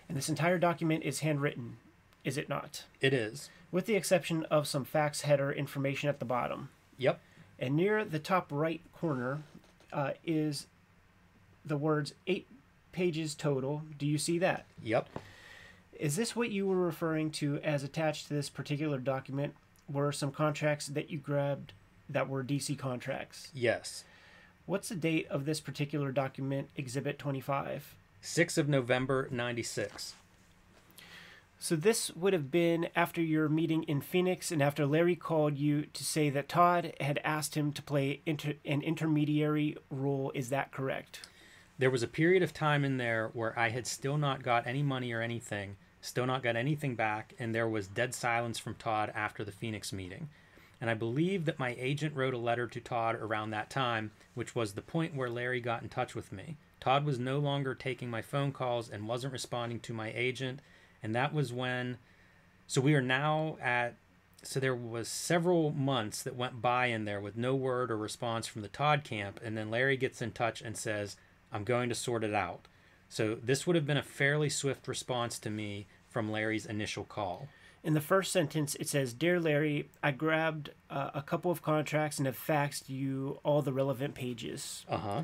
and 0.06 0.14
this 0.14 0.28
entire 0.28 0.58
document 0.58 1.02
is 1.02 1.20
handwritten, 1.20 1.78
is 2.22 2.36
it 2.36 2.50
not? 2.50 2.84
It 3.00 3.14
is. 3.14 3.48
With 3.72 3.86
the 3.86 3.96
exception 3.96 4.44
of 4.50 4.68
some 4.68 4.84
fax 4.84 5.22
header 5.22 5.50
information 5.50 6.10
at 6.10 6.18
the 6.18 6.26
bottom. 6.26 6.68
Yep. 6.98 7.18
And 7.58 7.76
near 7.76 8.04
the 8.04 8.18
top 8.18 8.48
right 8.50 8.82
corner 8.92 9.42
uh, 9.90 10.10
is 10.22 10.66
the 11.64 11.78
words 11.78 12.12
eight 12.26 12.46
pages 12.92 13.34
total. 13.34 13.82
Do 13.98 14.06
you 14.06 14.18
see 14.18 14.38
that? 14.38 14.66
Yep. 14.82 15.08
Is 15.98 16.16
this 16.16 16.34
what 16.34 16.50
you 16.50 16.66
were 16.66 16.76
referring 16.76 17.30
to 17.32 17.58
as 17.62 17.82
attached 17.82 18.28
to 18.28 18.34
this 18.34 18.48
particular 18.48 18.98
document? 18.98 19.54
Were 19.90 20.12
some 20.12 20.32
contracts 20.32 20.86
that 20.86 21.10
you 21.10 21.18
grabbed 21.18 21.72
that 22.08 22.28
were 22.28 22.42
DC 22.42 22.78
contracts? 22.78 23.48
Yes. 23.54 24.04
What's 24.66 24.88
the 24.88 24.94
date 24.94 25.26
of 25.28 25.44
this 25.44 25.60
particular 25.60 26.12
document, 26.12 26.68
Exhibit 26.76 27.18
25? 27.18 27.94
6th 28.22 28.58
of 28.58 28.68
November, 28.68 29.28
96. 29.30 30.14
So 31.58 31.76
this 31.76 32.10
would 32.12 32.32
have 32.32 32.50
been 32.50 32.88
after 32.96 33.20
your 33.20 33.48
meeting 33.48 33.82
in 33.82 34.00
Phoenix 34.00 34.50
and 34.50 34.62
after 34.62 34.86
Larry 34.86 35.14
called 35.14 35.58
you 35.58 35.82
to 35.92 36.02
say 36.02 36.30
that 36.30 36.48
Todd 36.48 36.94
had 37.00 37.20
asked 37.22 37.54
him 37.54 37.72
to 37.72 37.82
play 37.82 38.20
inter- 38.24 38.54
an 38.64 38.80
intermediary 38.80 39.76
role. 39.90 40.32
Is 40.34 40.48
that 40.48 40.72
correct? 40.72 41.20
There 41.80 41.90
was 41.90 42.02
a 42.02 42.08
period 42.08 42.42
of 42.42 42.52
time 42.52 42.84
in 42.84 42.98
there 42.98 43.30
where 43.32 43.58
I 43.58 43.70
had 43.70 43.86
still 43.86 44.18
not 44.18 44.42
got 44.42 44.66
any 44.66 44.82
money 44.82 45.14
or 45.14 45.22
anything, 45.22 45.76
still 46.02 46.26
not 46.26 46.42
got 46.42 46.54
anything 46.54 46.94
back, 46.94 47.32
and 47.38 47.54
there 47.54 47.66
was 47.66 47.86
dead 47.86 48.14
silence 48.14 48.58
from 48.58 48.74
Todd 48.74 49.10
after 49.14 49.46
the 49.46 49.50
Phoenix 49.50 49.90
meeting. 49.90 50.28
And 50.78 50.90
I 50.90 50.94
believe 50.94 51.46
that 51.46 51.58
my 51.58 51.74
agent 51.78 52.14
wrote 52.14 52.34
a 52.34 52.38
letter 52.38 52.66
to 52.66 52.80
Todd 52.82 53.14
around 53.14 53.48
that 53.50 53.70
time, 53.70 54.10
which 54.34 54.54
was 54.54 54.74
the 54.74 54.82
point 54.82 55.14
where 55.14 55.30
Larry 55.30 55.62
got 55.62 55.82
in 55.82 55.88
touch 55.88 56.14
with 56.14 56.32
me. 56.32 56.58
Todd 56.80 57.06
was 57.06 57.18
no 57.18 57.38
longer 57.38 57.74
taking 57.74 58.10
my 58.10 58.20
phone 58.20 58.52
calls 58.52 58.90
and 58.90 59.08
wasn't 59.08 59.32
responding 59.32 59.80
to 59.80 59.94
my 59.94 60.12
agent, 60.14 60.60
and 61.02 61.14
that 61.14 61.32
was 61.32 61.50
when 61.50 61.96
so 62.66 62.82
we 62.82 62.94
are 62.94 63.00
now 63.00 63.56
at 63.58 63.94
so 64.42 64.60
there 64.60 64.74
was 64.74 65.08
several 65.08 65.70
months 65.70 66.22
that 66.24 66.36
went 66.36 66.60
by 66.60 66.86
in 66.86 67.06
there 67.06 67.22
with 67.22 67.38
no 67.38 67.54
word 67.54 67.90
or 67.90 67.96
response 67.96 68.46
from 68.46 68.60
the 68.60 68.68
Todd 68.68 69.02
camp, 69.02 69.40
and 69.42 69.56
then 69.56 69.70
Larry 69.70 69.96
gets 69.96 70.20
in 70.20 70.32
touch 70.32 70.60
and 70.60 70.76
says, 70.76 71.16
I'm 71.52 71.64
going 71.64 71.88
to 71.88 71.94
sort 71.94 72.24
it 72.24 72.34
out. 72.34 72.66
So 73.08 73.36
this 73.42 73.66
would 73.66 73.76
have 73.76 73.86
been 73.86 73.96
a 73.96 74.02
fairly 74.02 74.48
swift 74.48 74.86
response 74.86 75.38
to 75.40 75.50
me 75.50 75.86
from 76.08 76.30
Larry's 76.30 76.66
initial 76.66 77.04
call. 77.04 77.48
In 77.82 77.94
the 77.94 78.00
first 78.00 78.30
sentence, 78.30 78.74
it 78.76 78.88
says, 78.88 79.14
Dear 79.14 79.40
Larry, 79.40 79.88
I 80.02 80.10
grabbed 80.10 80.70
uh, 80.90 81.10
a 81.14 81.22
couple 81.22 81.50
of 81.50 81.62
contracts 81.62 82.18
and 82.18 82.26
have 82.26 82.38
faxed 82.38 82.88
you 82.88 83.40
all 83.42 83.62
the 83.62 83.72
relevant 83.72 84.14
pages. 84.14 84.84
Uh 84.88 84.98
huh. 84.98 85.22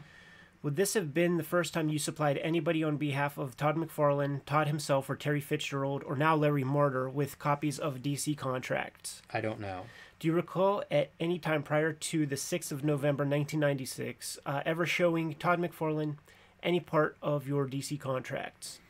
Would 0.67 0.75
this 0.75 0.95
have 0.95 1.15
been 1.15 1.37
the 1.37 1.45
first 1.45 1.73
time 1.73 1.91
you 1.91 2.01
supplied 2.01 2.39
anybody 2.39 2.83
on 2.83 2.97
behalf 2.97 3.39
of 3.39 3.57
Todd 3.57 3.77
McFarlane, 3.77 4.45
Todd 4.47 4.67
himself, 4.67 5.09
or 5.09 5.15
Terry 5.15 5.41
Fitzgerald, 5.41 6.03
or 6.03 6.17
now 6.17 6.35
Larry 6.35 6.65
Marder 6.65 7.09
with 7.09 7.39
copies 7.39 7.79
of 7.79 8.03
DC 8.03 8.37
contracts? 8.37 9.23
I 9.33 9.41
don't 9.41 9.61
know. 9.61 9.83
Do 10.19 10.27
you 10.27 10.35
recall 10.35 10.83
at 10.91 11.13
any 11.21 11.39
time 11.39 11.63
prior 11.63 11.93
to 11.93 12.27
the 12.27 12.35
6th 12.35 12.73
of 12.73 12.83
November 12.83 13.23
1996 13.23 14.41
uh, 14.45 14.63
ever 14.67 14.85
showing 14.85 15.37
Todd 15.37 15.61
McFarlane 15.61 16.17
any 16.65 16.81
part 16.81 17.17
of 17.23 17.47
your 17.47 17.69
DC 17.69 18.01
contracts? 18.01 18.81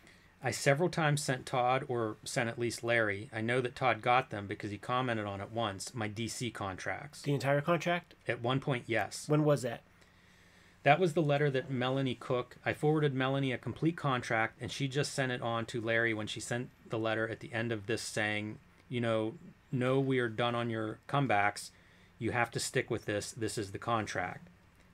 I 0.43 0.53
several 0.53 0.89
times 0.89 1.23
sent 1.23 1.45
Todd, 1.45 1.85
or 1.89 2.17
sent 2.25 2.49
at 2.49 2.59
least 2.59 2.85
Larry. 2.85 3.29
I 3.35 3.43
know 3.43 3.61
that 3.61 3.77
Todd 3.77 4.01
got 4.01 4.31
them 4.31 4.47
because 4.47 4.71
he 4.71 4.79
commented 4.79 5.27
on 5.27 5.43
it 5.43 5.53
once. 5.53 5.95
My 5.95 6.09
DC 6.09 6.55
contracts. 6.55 7.21
The 7.21 7.35
entire 7.35 7.61
contract? 7.61 8.15
At 8.27 8.41
one 8.41 8.61
point, 8.61 8.85
yes. 8.87 9.29
When 9.29 9.45
was 9.45 9.61
that? 9.61 9.83
That 10.87 11.01
was 11.01 11.15
the 11.15 11.21
letter 11.21 11.51
that 11.51 11.69
Melanie 11.69 12.15
Cook. 12.15 12.59
I 12.65 12.73
forwarded 12.73 13.13
Melanie 13.13 13.51
a 13.51 13.59
complete 13.59 13.97
contract, 13.97 14.59
and 14.61 14.71
she 14.71 14.87
just 14.87 15.13
sent 15.13 15.33
it 15.33 15.43
on 15.43 15.67
to 15.67 15.81
Larry 15.81 16.15
when 16.15 16.29
she 16.29 16.39
sent 16.39 16.71
the 16.89 16.97
letter 16.97 17.27
at 17.29 17.41
the 17.41 17.53
end 17.53 17.73
of 17.73 17.87
this 17.87 18.01
saying, 18.01 18.61
you 18.89 19.01
know, 19.01 19.35
no, 19.73 19.99
we 19.99 20.21
are 20.21 20.29
done 20.29 20.55
on 20.55 20.71
your 20.71 21.01
comebacks. 21.09 21.71
You 22.21 22.31
have 22.31 22.53
to 22.53 22.61
stick 22.61 22.89
with 22.89 23.05
this. 23.05 23.33
This 23.33 23.59
is 23.59 23.73
the 23.73 23.81
contract. 23.81 24.47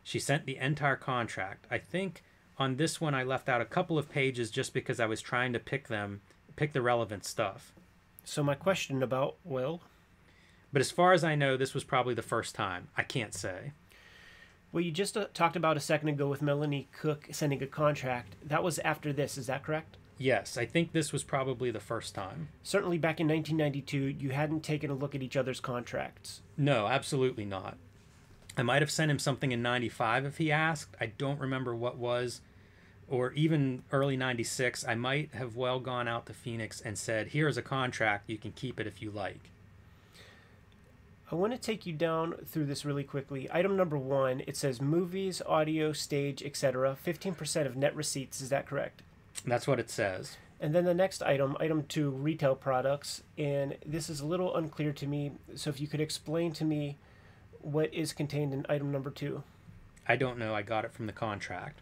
She 0.03 0.19
sent 0.19 0.47
the 0.47 0.57
entire 0.57 0.97
contract. 0.97 1.67
I 1.71 1.77
think 1.77 2.23
on 2.57 2.77
this 2.77 2.99
one 2.99 3.15
I 3.15 3.23
left 3.23 3.51
out 3.51 3.61
a 3.61 3.67
couple 3.67 3.99
of 3.99 4.11
pages 4.11 4.51
just 4.51 4.73
because 4.73 4.99
I 4.99 5.05
was 5.05 5.21
trying 5.21 5.53
to 5.53 5.59
pick 5.59 5.89
them, 5.89 6.23
pick 6.57 6.73
the 6.73 6.81
relevant 6.81 7.27
stuff. 7.27 7.75
So 8.25 8.43
my 8.43 8.55
question 8.55 9.03
about 9.03 9.37
Will. 9.45 9.83
But 10.73 10.81
as 10.81 10.91
far 10.91 11.13
as 11.13 11.23
I 11.23 11.35
know, 11.35 11.59
this 11.59 11.75
was 11.75 11.85
probably 11.85 12.15
the 12.15 12.23
first 12.23 12.55
time. 12.55 12.89
I 12.97 13.03
can't 13.03 13.35
say. 13.35 13.73
Well, 14.73 14.83
you 14.83 14.91
just 14.91 15.19
uh, 15.19 15.27
talked 15.35 15.55
about 15.55 15.77
a 15.77 15.81
second 15.81 16.09
ago 16.09 16.29
with 16.29 16.41
Melanie 16.41 16.89
Cook 16.99 17.29
sending 17.31 17.63
a 17.63 17.67
contract. 17.67 18.37
That 18.43 18.65
was 18.65 18.79
after 18.79 19.13
this, 19.13 19.37
is 19.37 19.47
that 19.47 19.63
correct? 19.63 19.99
Yes, 20.17 20.57
I 20.57 20.65
think 20.65 20.93
this 20.93 21.13
was 21.13 21.25
probably 21.25 21.71
the 21.71 21.81
first 21.81 22.15
time. 22.15 22.49
Certainly 22.63 22.99
back 22.99 23.21
in 23.21 23.29
1992, 23.29 24.25
you 24.25 24.31
hadn't 24.31 24.63
taken 24.63 24.91
a 24.91 24.95
look 24.95 25.15
at 25.15 25.23
each 25.23 25.37
other's 25.37 25.61
contracts. 25.61 26.41
No, 26.57 26.87
absolutely 26.87 27.45
not. 27.45 27.77
I 28.57 28.63
might 28.63 28.83
have 28.83 28.91
sent 28.91 29.11
him 29.11 29.19
something 29.19 29.53
in 29.53 29.63
95 29.63 30.25
if 30.25 30.39
he 30.39 30.51
asked. 30.51 30.97
I 31.01 31.07
don't 31.07 31.41
remember 31.41 31.75
what 31.75 31.99
was. 31.99 32.41
Or 33.09 33.33
even 33.33 33.83
early 33.93 34.17
96, 34.17 34.87
I 34.87 34.95
might 34.95 35.35
have 35.35 35.57
well 35.57 35.81
gone 35.81 36.09
out 36.09 36.27
to 36.27 36.35
Phoenix 36.35 36.81
and 36.81 36.97
said, 36.97 37.29
Here's 37.29 37.57
a 37.59 37.63
contract. 37.63 38.31
You 38.31 38.39
can 38.39 38.53
keep 38.53 38.81
it 38.81 38.87
if 38.87 39.03
you 39.03 39.11
like. 39.11 39.51
I 41.33 41.35
want 41.35 41.55
to 41.55 41.59
take 41.59 41.87
you 41.87 41.95
down 41.95 42.35
through 42.45 42.67
this 42.67 42.85
really 42.85 43.05
quickly. 43.05 43.49
Item 43.51 43.75
number 43.75 43.97
one, 43.97 44.43
it 44.47 44.55
says 44.55 44.83
movies, 44.83 45.41
audio, 45.47 45.95
stage, 45.95 46.43
etc. 46.43 46.95
15% 47.07 47.67
of 47.67 47.75
net 47.75 47.97
receipts. 47.97 48.43
Is 48.43 48.51
that 48.51 48.67
correct? 48.67 49.01
That's 49.47 49.67
what 49.67 49.81
it 49.81 49.89
says. 49.89 50.37
And 50.61 50.75
then 50.75 50.85
the 50.85 50.93
next 50.93 51.23
item, 51.23 51.57
item 51.59 51.85
two, 51.89 52.11
retail 52.11 52.55
products. 52.55 53.23
And 53.39 53.79
this 53.87 54.11
is 54.11 54.21
a 54.21 54.27
little 54.27 54.55
unclear 54.55 54.93
to 54.93 55.07
me. 55.07 55.33
So 55.55 55.71
if 55.71 55.81
you 55.81 55.87
could 55.87 56.03
explain 56.03 56.53
to 56.53 56.67
me 56.67 56.99
what 57.63 57.95
is 57.95 58.13
contained 58.13 58.53
in 58.53 58.67
item 58.69 58.93
number 58.93 59.11
two. 59.11 59.43
I 60.07 60.17
don't 60.17 60.39
know. 60.39 60.55
I 60.55 60.61
got 60.61 60.85
it 60.85 60.93
from 60.93 61.07
the 61.07 61.13
contract. 61.13 61.81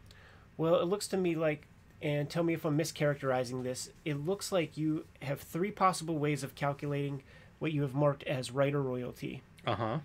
Well, 0.59 0.77
it 0.77 0.85
looks 0.85 1.09
to 1.09 1.17
me 1.17 1.35
like, 1.35 1.67
and 2.01 2.31
tell 2.31 2.45
me 2.45 2.55
if 2.55 2.65
I'm 2.65 2.79
mischaracterizing 2.79 3.65
this, 3.65 3.91
it 4.05 4.25
looks 4.25 4.53
like 4.53 4.77
you 4.77 5.07
have 5.23 5.41
three 5.41 5.73
possible 5.73 6.19
ways 6.19 6.45
of 6.45 6.55
calculating 6.55 7.25
what 7.61 7.73
you 7.73 7.83
have 7.83 7.95
marked 7.95 8.25
as 8.25 8.51
writer 8.51 8.83
royalty. 8.83 9.43
Uh 9.67 9.77
huh. 9.77 9.99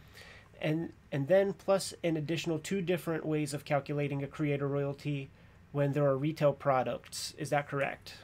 and 0.61 0.93
and 1.11 1.27
then 1.27 1.53
plus 1.53 1.93
an 2.03 2.15
additional 2.17 2.59
two 2.59 2.81
different 2.81 3.25
ways 3.25 3.53
of 3.53 3.65
calculating 3.65 4.21
a 4.23 4.27
creator 4.27 4.67
royalty 4.67 5.29
when 5.71 5.93
there 5.93 6.05
are 6.05 6.17
retail 6.17 6.53
products. 6.53 7.33
Is 7.37 7.49
that 7.49 7.67
correct? 7.67 8.15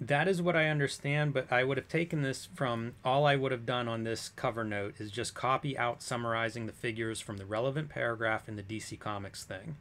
That 0.00 0.28
is 0.28 0.40
what 0.40 0.54
I 0.54 0.68
understand, 0.68 1.34
but 1.34 1.50
I 1.50 1.64
would 1.64 1.76
have 1.76 1.88
taken 1.88 2.22
this 2.22 2.48
from 2.54 2.94
all 3.04 3.26
I 3.26 3.34
would 3.34 3.50
have 3.50 3.66
done 3.66 3.88
on 3.88 4.04
this 4.04 4.28
cover 4.36 4.62
note 4.62 4.94
is 5.00 5.10
just 5.10 5.34
copy 5.34 5.76
out 5.76 6.02
summarizing 6.02 6.66
the 6.66 6.72
figures 6.72 7.20
from 7.20 7.36
the 7.36 7.44
relevant 7.44 7.88
paragraph 7.88 8.48
in 8.48 8.54
the 8.54 8.62
DC 8.62 8.98
Comics 9.00 9.42
thing. 9.42 9.76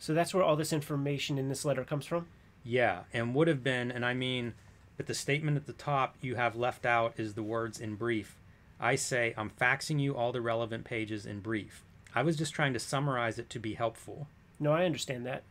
So 0.00 0.14
that's 0.14 0.34
where 0.34 0.42
all 0.42 0.56
this 0.56 0.72
information 0.72 1.38
in 1.38 1.48
this 1.48 1.64
letter 1.64 1.84
comes 1.84 2.06
from. 2.06 2.26
Yeah, 2.64 3.02
and 3.12 3.32
would 3.36 3.46
have 3.46 3.62
been, 3.62 3.92
and 3.92 4.04
I 4.04 4.14
mean, 4.14 4.54
but 5.00 5.06
the 5.06 5.14
statement 5.14 5.56
at 5.56 5.64
the 5.64 5.72
top 5.72 6.14
you 6.20 6.34
have 6.34 6.54
left 6.54 6.84
out 6.84 7.14
is 7.16 7.32
the 7.32 7.42
words 7.42 7.80
in 7.80 7.94
brief. 7.94 8.36
I 8.78 8.96
say, 8.96 9.32
I'm 9.34 9.48
faxing 9.48 9.98
you 9.98 10.14
all 10.14 10.30
the 10.30 10.42
relevant 10.42 10.84
pages 10.84 11.24
in 11.24 11.40
brief. 11.40 11.82
I 12.14 12.22
was 12.22 12.36
just 12.36 12.52
trying 12.52 12.74
to 12.74 12.78
summarize 12.78 13.38
it 13.38 13.48
to 13.48 13.58
be 13.58 13.72
helpful. 13.72 14.26
No, 14.58 14.74
I 14.74 14.84
understand 14.84 15.24
that. 15.24 15.42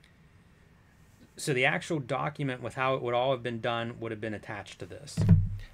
So 1.35 1.51
the 1.51 1.65
actual 1.65 1.97
document 1.97 2.61
with 2.61 2.75
how 2.75 2.93
it 2.93 3.01
would 3.01 3.15
all 3.15 3.31
have 3.31 3.41
been 3.41 3.59
done 3.59 3.95
would 3.99 4.11
have 4.11 4.21
been 4.21 4.35
attached 4.35 4.77
to 4.81 4.85
this. 4.85 5.17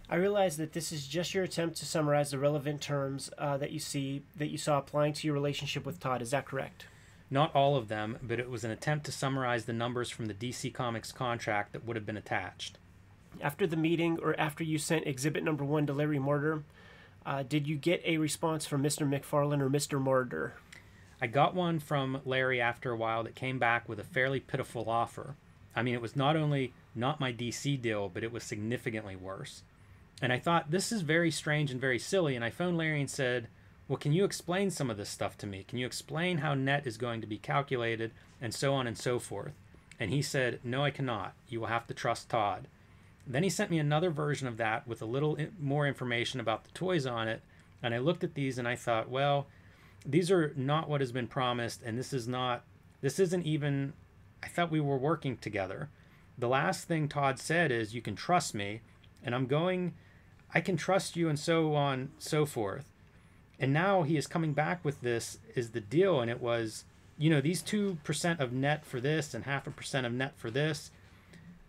I 0.09 0.15
realize 0.15 0.55
that 0.55 0.71
this 0.71 0.93
is 0.93 1.05
just 1.05 1.33
your 1.33 1.43
attempt 1.43 1.75
to 1.79 1.85
summarize 1.85 2.31
the 2.31 2.39
relevant 2.39 2.79
terms 2.79 3.29
uh, 3.37 3.57
that 3.57 3.73
you 3.73 3.79
see 3.79 4.21
that 4.37 4.51
you 4.51 4.57
saw 4.57 4.77
applying 4.77 5.11
to 5.11 5.27
your 5.27 5.33
relationship 5.33 5.85
with 5.85 5.99
Todd. 5.99 6.21
Is 6.21 6.31
that 6.31 6.45
correct? 6.45 6.85
Not 7.29 7.53
all 7.53 7.75
of 7.75 7.89
them, 7.89 8.19
but 8.23 8.39
it 8.39 8.49
was 8.49 8.63
an 8.63 8.71
attempt 8.71 9.05
to 9.07 9.11
summarize 9.11 9.65
the 9.65 9.73
numbers 9.73 10.09
from 10.09 10.27
the 10.27 10.33
DC 10.33 10.73
Comics 10.73 11.11
contract 11.11 11.73
that 11.73 11.83
would 11.83 11.97
have 11.97 12.05
been 12.05 12.15
attached. 12.15 12.77
After 13.41 13.67
the 13.67 13.75
meeting, 13.75 14.19
or 14.21 14.39
after 14.39 14.63
you 14.63 14.77
sent 14.77 15.07
Exhibit 15.07 15.43
Number 15.43 15.63
One 15.63 15.85
to 15.87 15.93
Larry 15.93 16.19
Marder, 16.19 16.63
uh, 17.25 17.43
did 17.43 17.67
you 17.67 17.75
get 17.75 18.01
a 18.05 18.17
response 18.17 18.65
from 18.65 18.83
Mr. 18.83 19.07
McFarlane 19.07 19.61
or 19.61 19.69
Mr. 19.69 20.01
Marder? 20.01 20.51
I 21.21 21.27
got 21.27 21.55
one 21.55 21.79
from 21.79 22.21
Larry 22.25 22.61
after 22.61 22.91
a 22.91 22.97
while 22.97 23.23
that 23.23 23.35
came 23.35 23.57
back 23.57 23.87
with 23.89 23.99
a 23.99 24.03
fairly 24.03 24.39
pitiful 24.39 24.89
offer. 24.89 25.35
I 25.75 25.81
mean, 25.81 25.93
it 25.93 26.01
was 26.01 26.15
not 26.15 26.35
only 26.35 26.73
not 26.93 27.19
my 27.19 27.33
DC 27.33 27.81
deal, 27.81 28.09
but 28.09 28.23
it 28.23 28.31
was 28.31 28.43
significantly 28.43 29.15
worse. 29.15 29.63
And 30.21 30.31
I 30.31 30.39
thought, 30.39 30.71
this 30.71 30.91
is 30.91 31.01
very 31.01 31.31
strange 31.31 31.71
and 31.71 31.81
very 31.81 31.99
silly. 31.99 32.35
And 32.35 32.45
I 32.45 32.49
phoned 32.49 32.77
Larry 32.77 33.01
and 33.01 33.09
said, 33.09 33.47
Well, 33.87 33.97
can 33.97 34.13
you 34.13 34.23
explain 34.23 34.71
some 34.71 34.89
of 34.89 34.97
this 34.97 35.09
stuff 35.09 35.37
to 35.39 35.47
me? 35.47 35.65
Can 35.67 35.77
you 35.77 35.85
explain 35.85 36.37
how 36.37 36.53
net 36.53 36.87
is 36.87 36.97
going 36.97 37.21
to 37.21 37.27
be 37.27 37.37
calculated 37.37 38.11
and 38.41 38.53
so 38.53 38.73
on 38.73 38.87
and 38.87 38.97
so 38.97 39.19
forth? 39.19 39.53
And 39.99 40.11
he 40.11 40.21
said, 40.21 40.59
No, 40.63 40.83
I 40.83 40.91
cannot. 40.91 41.33
You 41.49 41.59
will 41.59 41.67
have 41.67 41.87
to 41.87 41.93
trust 41.93 42.29
Todd. 42.29 42.67
Then 43.27 43.43
he 43.43 43.49
sent 43.49 43.71
me 43.71 43.79
another 43.79 44.09
version 44.09 44.47
of 44.47 44.57
that 44.57 44.87
with 44.87 45.01
a 45.01 45.05
little 45.05 45.37
more 45.59 45.87
information 45.87 46.39
about 46.39 46.63
the 46.63 46.71
toys 46.71 47.05
on 47.05 47.27
it. 47.27 47.41
And 47.81 47.93
I 47.93 47.97
looked 47.97 48.23
at 48.23 48.35
these 48.35 48.57
and 48.57 48.67
I 48.67 48.75
thought, 48.75 49.09
well, 49.09 49.47
these 50.05 50.29
are 50.29 50.53
not 50.55 50.87
what 50.87 51.01
has 51.01 51.11
been 51.11 51.27
promised. 51.27 51.81
And 51.83 51.97
this 51.97 52.13
is 52.13 52.27
not, 52.27 52.63
this 53.01 53.19
isn't 53.19 53.45
even, 53.45 53.93
I 54.43 54.47
thought 54.47 54.71
we 54.71 54.79
were 54.79 54.97
working 54.97 55.37
together. 55.37 55.89
The 56.37 56.47
last 56.47 56.87
thing 56.87 57.07
Todd 57.07 57.39
said 57.39 57.71
is, 57.71 57.95
you 57.95 58.01
can 58.01 58.15
trust 58.15 58.53
me. 58.53 58.81
And 59.23 59.33
I'm 59.33 59.47
going, 59.47 59.93
I 60.53 60.61
can 60.61 60.77
trust 60.77 61.15
you 61.15 61.27
and 61.27 61.39
so 61.39 61.73
on, 61.73 62.11
so 62.19 62.45
forth. 62.45 62.89
And 63.59 63.73
now 63.73 64.03
he 64.03 64.17
is 64.17 64.27
coming 64.27 64.53
back 64.53 64.83
with 64.85 65.01
this 65.01 65.39
is 65.55 65.71
the 65.71 65.81
deal. 65.81 66.21
And 66.21 66.29
it 66.29 66.41
was, 66.41 66.83
you 67.17 67.31
know, 67.31 67.41
these 67.41 67.63
2% 67.63 68.39
of 68.39 68.53
net 68.53 68.85
for 68.85 69.01
this 69.01 69.33
and 69.33 69.45
half 69.45 69.65
a 69.65 69.71
percent 69.71 70.05
of 70.05 70.13
net 70.13 70.33
for 70.37 70.51
this. 70.51 70.91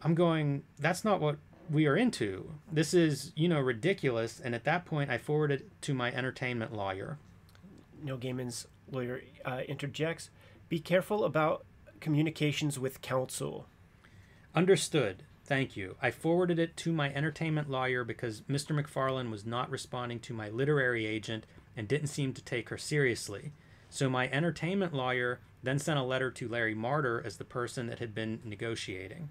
I'm 0.03 0.15
going, 0.15 0.63
that's 0.79 1.05
not 1.05 1.21
what 1.21 1.37
we 1.71 1.87
are 1.87 1.97
into. 1.97 2.53
This 2.71 2.95
is, 2.95 3.33
you 3.35 3.49
know, 3.49 3.61
ridiculous. 3.61 4.41
And 4.41 4.55
at 4.55 4.65
that 4.65 4.85
point, 4.85 5.11
I 5.11 5.19
forwarded 5.19 5.61
it 5.63 5.83
to 5.83 5.95
my 5.95 6.13
entertainment 6.13 6.73
lawyer. 6.73 7.19
Neil 8.03 8.19
Gaiman's 8.19 8.67
lawyer 8.91 9.23
uh, 9.45 9.63
interjects. 9.69 10.31
Be 10.69 10.79
careful 10.79 11.25
about 11.25 11.65
communications 12.01 12.79
with 12.79 13.03
counsel. 13.03 13.67
Understood. 14.55 15.25
Thank 15.45 15.77
you. 15.77 15.97
I 16.03 16.11
forwarded 16.11 16.59
it 16.59 16.77
to 16.79 16.93
my 16.93 17.13
entertainment 17.13 17.71
lawyer 17.71 18.03
because 18.03 18.41
Mr. 18.43 18.79
McFarlane 18.79 19.31
was 19.31 19.47
not 19.47 19.71
responding 19.71 20.19
to 20.21 20.35
my 20.35 20.49
literary 20.49 21.07
agent 21.07 21.47
and 21.77 21.87
didn't 21.87 22.09
seem 22.09 22.33
to 22.35 22.43
take 22.43 22.69
her 22.71 22.79
seriously. 22.79 23.53
So 23.89 24.11
my 24.11 24.29
entertainment 24.29 24.93
lawyer 24.93 25.41
then 25.63 25.79
sent 25.79 25.99
a 25.99 26.03
letter 26.03 26.31
to 26.33 26.49
Larry 26.49 26.75
Marder 26.75 27.25
as 27.25 27.37
the 27.37 27.45
person 27.45 27.87
that 27.87 28.01
had 28.01 28.15
been 28.15 28.41
negotiating. 28.45 29.29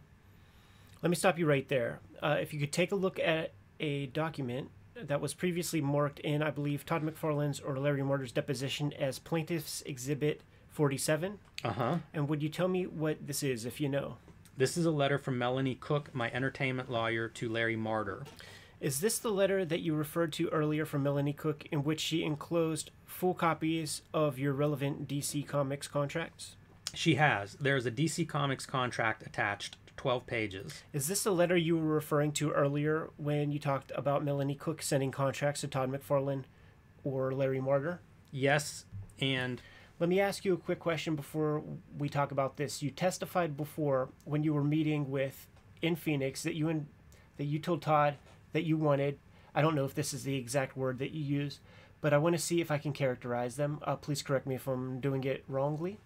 Let 1.05 1.09
me 1.11 1.15
stop 1.17 1.37
you 1.37 1.45
right 1.45 1.69
there. 1.69 1.99
Uh, 2.19 2.37
if 2.41 2.51
you 2.51 2.59
could 2.59 2.71
take 2.71 2.91
a 2.91 2.95
look 2.95 3.19
at 3.19 3.51
a 3.79 4.07
document 4.07 4.71
that 4.95 5.21
was 5.21 5.35
previously 5.35 5.79
marked 5.79 6.17
in, 6.21 6.41
I 6.41 6.49
believe, 6.49 6.83
Todd 6.83 7.03
McFarlane's 7.03 7.59
or 7.59 7.77
Larry 7.77 8.01
Marder's 8.01 8.31
deposition 8.31 8.91
as 8.93 9.19
Plaintiff's 9.19 9.83
Exhibit 9.83 10.41
47. 10.69 11.37
Uh 11.63 11.71
huh. 11.73 11.97
And 12.11 12.27
would 12.27 12.41
you 12.41 12.49
tell 12.49 12.67
me 12.67 12.87
what 12.87 13.27
this 13.27 13.43
is, 13.43 13.67
if 13.67 13.79
you 13.79 13.87
know? 13.87 14.17
This 14.57 14.77
is 14.77 14.87
a 14.87 14.89
letter 14.89 15.19
from 15.19 15.37
Melanie 15.37 15.75
Cook, 15.75 16.09
my 16.15 16.31
entertainment 16.31 16.89
lawyer, 16.89 17.27
to 17.27 17.49
Larry 17.49 17.77
Marder. 17.77 18.25
Is 18.81 18.99
this 18.99 19.19
the 19.19 19.29
letter 19.29 19.63
that 19.63 19.81
you 19.81 19.93
referred 19.93 20.33
to 20.33 20.49
earlier 20.49 20.87
from 20.87 21.03
Melanie 21.03 21.33
Cook, 21.33 21.67
in 21.71 21.83
which 21.83 21.99
she 21.99 22.23
enclosed 22.23 22.89
full 23.05 23.35
copies 23.35 24.01
of 24.11 24.39
your 24.39 24.53
relevant 24.53 25.07
DC 25.07 25.47
Comics 25.47 25.87
contracts? 25.87 26.55
She 26.95 27.13
has. 27.13 27.53
There's 27.61 27.85
a 27.85 27.91
DC 27.91 28.27
Comics 28.27 28.65
contract 28.65 29.21
attached, 29.23 29.77
12 29.97 30.25
pages. 30.27 30.83
Is 30.93 31.07
this 31.07 31.23
the 31.23 31.31
letter 31.31 31.55
you 31.57 31.77
were 31.77 31.93
referring 31.93 32.31
to 32.33 32.51
earlier 32.51 33.09
when 33.17 33.51
you 33.51 33.59
talked 33.59 33.91
about 33.95 34.23
Melanie 34.23 34.55
Cook 34.55 34.81
sending 34.81 35.11
contracts 35.11 35.61
to 35.61 35.67
Todd 35.67 35.91
McFarlane 35.91 36.43
or 37.03 37.31
Larry 37.33 37.59
Marder? 37.59 37.99
Yes, 38.31 38.85
and 39.19 39.61
Let 39.99 40.09
me 40.09 40.19
ask 40.19 40.43
you 40.43 40.53
a 40.53 40.57
quick 40.57 40.79
question 40.79 41.15
before 41.15 41.63
we 41.97 42.09
talk 42.09 42.31
about 42.31 42.57
this. 42.57 42.83
You 42.83 42.91
testified 42.91 43.55
before 43.55 44.09
when 44.25 44.43
you 44.43 44.53
were 44.53 44.63
meeting 44.63 45.09
with 45.09 45.47
in 45.81 45.95
Phoenix 45.95 46.43
that 46.43 46.55
you 46.55 46.67
and 46.67 46.87
that 47.37 47.45
you 47.45 47.59
told 47.59 47.81
Todd 47.81 48.15
that 48.51 48.63
you 48.63 48.75
wanted. 48.75 49.19
I 49.53 49.61
don't 49.61 49.75
know 49.75 49.85
if 49.85 49.95
this 49.95 50.13
is 50.13 50.23
the 50.23 50.35
exact 50.35 50.75
word 50.75 50.99
that 50.99 51.11
you 51.11 51.23
use, 51.23 51.59
but 52.01 52.13
I 52.13 52.17
want 52.17 52.35
to 52.35 52.41
see 52.41 52.59
if 52.59 52.71
I 52.71 52.77
can 52.77 52.91
characterize 52.91 53.55
them. 53.55 53.79
Uh, 53.83 53.95
please 53.95 54.21
correct 54.21 54.45
me 54.45 54.55
if 54.55 54.67
I'm 54.67 54.99
doing 54.99 55.23
it 55.23 55.45
wrongly. 55.47 55.97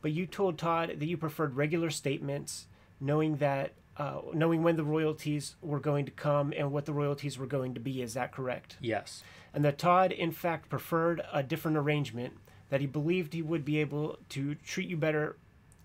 But 0.00 0.10
you 0.10 0.26
told 0.26 0.58
Todd 0.58 0.96
that 0.98 1.06
you 1.06 1.16
preferred 1.16 1.54
regular 1.54 1.90
statements, 1.90 2.66
knowing 3.02 3.36
that 3.36 3.72
uh, 3.96 4.20
knowing 4.32 4.62
when 4.62 4.76
the 4.76 4.84
royalties 4.84 5.56
were 5.60 5.80
going 5.80 6.06
to 6.06 6.10
come 6.10 6.52
and 6.56 6.72
what 6.72 6.86
the 6.86 6.92
royalties 6.94 7.38
were 7.38 7.46
going 7.46 7.74
to 7.74 7.80
be. 7.80 8.00
Is 8.00 8.14
that 8.14 8.32
correct? 8.32 8.76
yes. 8.80 9.22
and 9.52 9.62
that 9.64 9.76
Todd, 9.76 10.12
in 10.12 10.32
fact, 10.32 10.70
preferred 10.70 11.20
a 11.30 11.42
different 11.42 11.76
arrangement, 11.76 12.32
that 12.70 12.80
he 12.80 12.86
believed 12.86 13.34
he 13.34 13.42
would 13.42 13.66
be 13.66 13.78
able 13.78 14.18
to 14.30 14.54
treat 14.54 14.88
you 14.88 14.96
better 14.96 15.36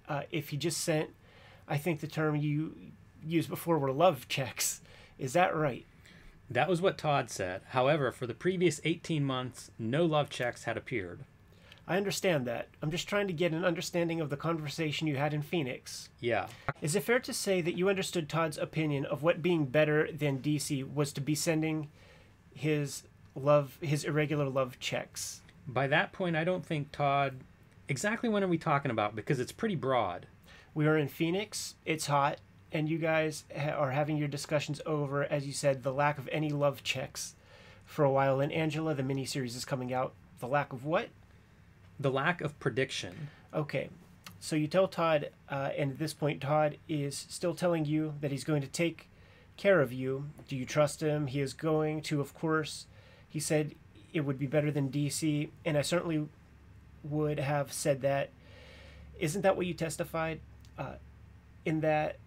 uh, 0.08 0.22
if 0.32 0.50
he 0.50 0.58
just 0.58 0.80
sent, 0.80 1.10
I 1.68 1.78
think 1.78 2.00
the 2.00 2.08
term 2.08 2.38
you 2.38 2.76
used 3.22 3.50
before 3.50 3.78
were 3.78 3.92
love 3.92 4.30
checks. 4.30 4.80
Is 5.20 5.34
that 5.34 5.54
right? 5.54 5.86
That 6.50 6.70
was 6.70 6.82
what 6.82 6.98
Todd 6.98 7.30
said. 7.30 7.62
However, 7.70 8.14
for 8.14 8.26
the 8.26 8.34
previous 8.34 8.80
18 8.86 9.24
months, 9.26 9.70
no 9.78 10.06
love 10.06 10.30
checks 10.30 10.64
had 10.64 10.78
appeared. 10.78 11.26
I 11.88 11.96
understand 11.96 12.46
that. 12.48 12.68
I'm 12.82 12.92
just 12.92 13.08
trying 13.08 13.28
to 13.28 13.34
get 13.34 13.54
an 13.54 13.64
understanding 13.64 14.20
of 14.20 14.30
the 14.30 14.36
conversation 14.36 15.08
you 15.08 15.16
had 15.16 15.34
in 15.34 15.42
Phoenix. 15.42 16.10
Yeah. 16.20 16.48
Is 16.82 16.96
it 16.96 17.04
fair 17.04 17.20
to 17.20 17.34
say 17.34 17.62
that 17.62 17.78
you 17.78 17.88
understood 17.88 18.28
Todd's 18.28 18.58
opinion 18.58 19.06
of 19.06 19.24
what 19.24 19.42
being 19.42 19.66
better 19.66 20.12
than 20.12 20.40
DC 20.40 20.94
was 20.94 21.14
to 21.14 21.22
be 21.22 21.34
sending 21.34 21.88
his 22.54 23.04
love, 23.36 23.78
his 23.82 24.04
irregular 24.04 24.50
love 24.50 24.80
checks? 24.80 25.42
By 25.66 25.88
that 25.88 26.12
point, 26.12 26.36
I 26.36 26.44
don't 26.44 26.66
think 26.66 26.92
Todd. 26.92 27.36
Exactly 27.88 28.28
when 28.28 28.44
are 28.44 28.50
we 28.50 28.58
talking 28.58 28.92
about? 28.92 29.16
Because 29.16 29.40
it's 29.40 29.54
pretty 29.54 29.76
broad. 29.76 30.28
We 30.74 30.88
are 30.88 30.98
in 30.98 31.08
Phoenix. 31.08 31.76
It's 31.86 32.08
hot, 32.08 32.40
and 32.74 32.90
you 32.90 32.98
guys 32.98 33.46
ha- 33.58 33.72
are 33.72 33.92
having 33.92 34.18
your 34.18 34.28
discussions 34.28 34.82
over, 34.86 35.24
as 35.24 35.48
you 35.48 35.54
said, 35.54 35.84
the 35.84 35.94
lack 35.94 36.18
of 36.18 36.28
any 36.34 36.50
love 36.50 36.84
checks 36.84 37.36
for 37.86 38.04
a 38.04 38.12
while. 38.12 38.42
And 38.42 38.52
Angela, 38.52 38.94
the 38.94 39.04
miniseries 39.04 39.56
is 39.56 39.64
coming 39.64 39.94
out. 39.94 40.14
The 40.40 40.48
lack 40.48 40.74
of 40.74 40.84
what? 40.86 41.08
The 42.00 42.12
lack 42.12 42.42
of 42.42 42.58
prediction. 42.60 43.30
Okay. 43.54 43.90
So 44.40 44.56
you 44.56 44.68
tell 44.68 44.88
Todd, 44.88 45.32
uh, 45.50 45.72
and 45.78 45.92
at 45.92 46.00
this 46.00 46.14
point, 46.14 46.42
Todd 46.42 46.78
is 46.88 47.26
still 47.30 47.56
telling 47.56 47.86
you 47.86 48.14
that 48.22 48.32
he's 48.32 48.44
going 48.44 48.62
to 48.62 48.68
take 48.68 49.10
care 49.58 49.82
of 49.82 49.92
you. 49.92 50.30
Do 50.48 50.56
you 50.56 50.66
trust 50.66 51.02
him? 51.02 51.28
He 51.28 51.42
is 51.42 51.54
going 51.54 52.02
to, 52.04 52.22
of 52.22 52.34
course. 52.34 52.86
He 53.28 53.40
said 53.40 53.74
it 54.14 54.22
would 54.22 54.40
be 54.40 54.48
better 54.48 54.72
than 54.72 54.90
DC, 54.90 55.50
and 55.66 55.78
I 55.78 55.82
certainly 55.82 56.28
would 57.04 57.40
have 57.40 57.74
said 57.74 58.02
that. 58.02 58.30
Isn't 59.20 59.42
that 59.42 59.58
what 59.58 59.66
you 59.66 59.74
testified? 59.74 60.40
Uh, 60.78 60.94
in 61.66 61.82
that, 61.82 62.18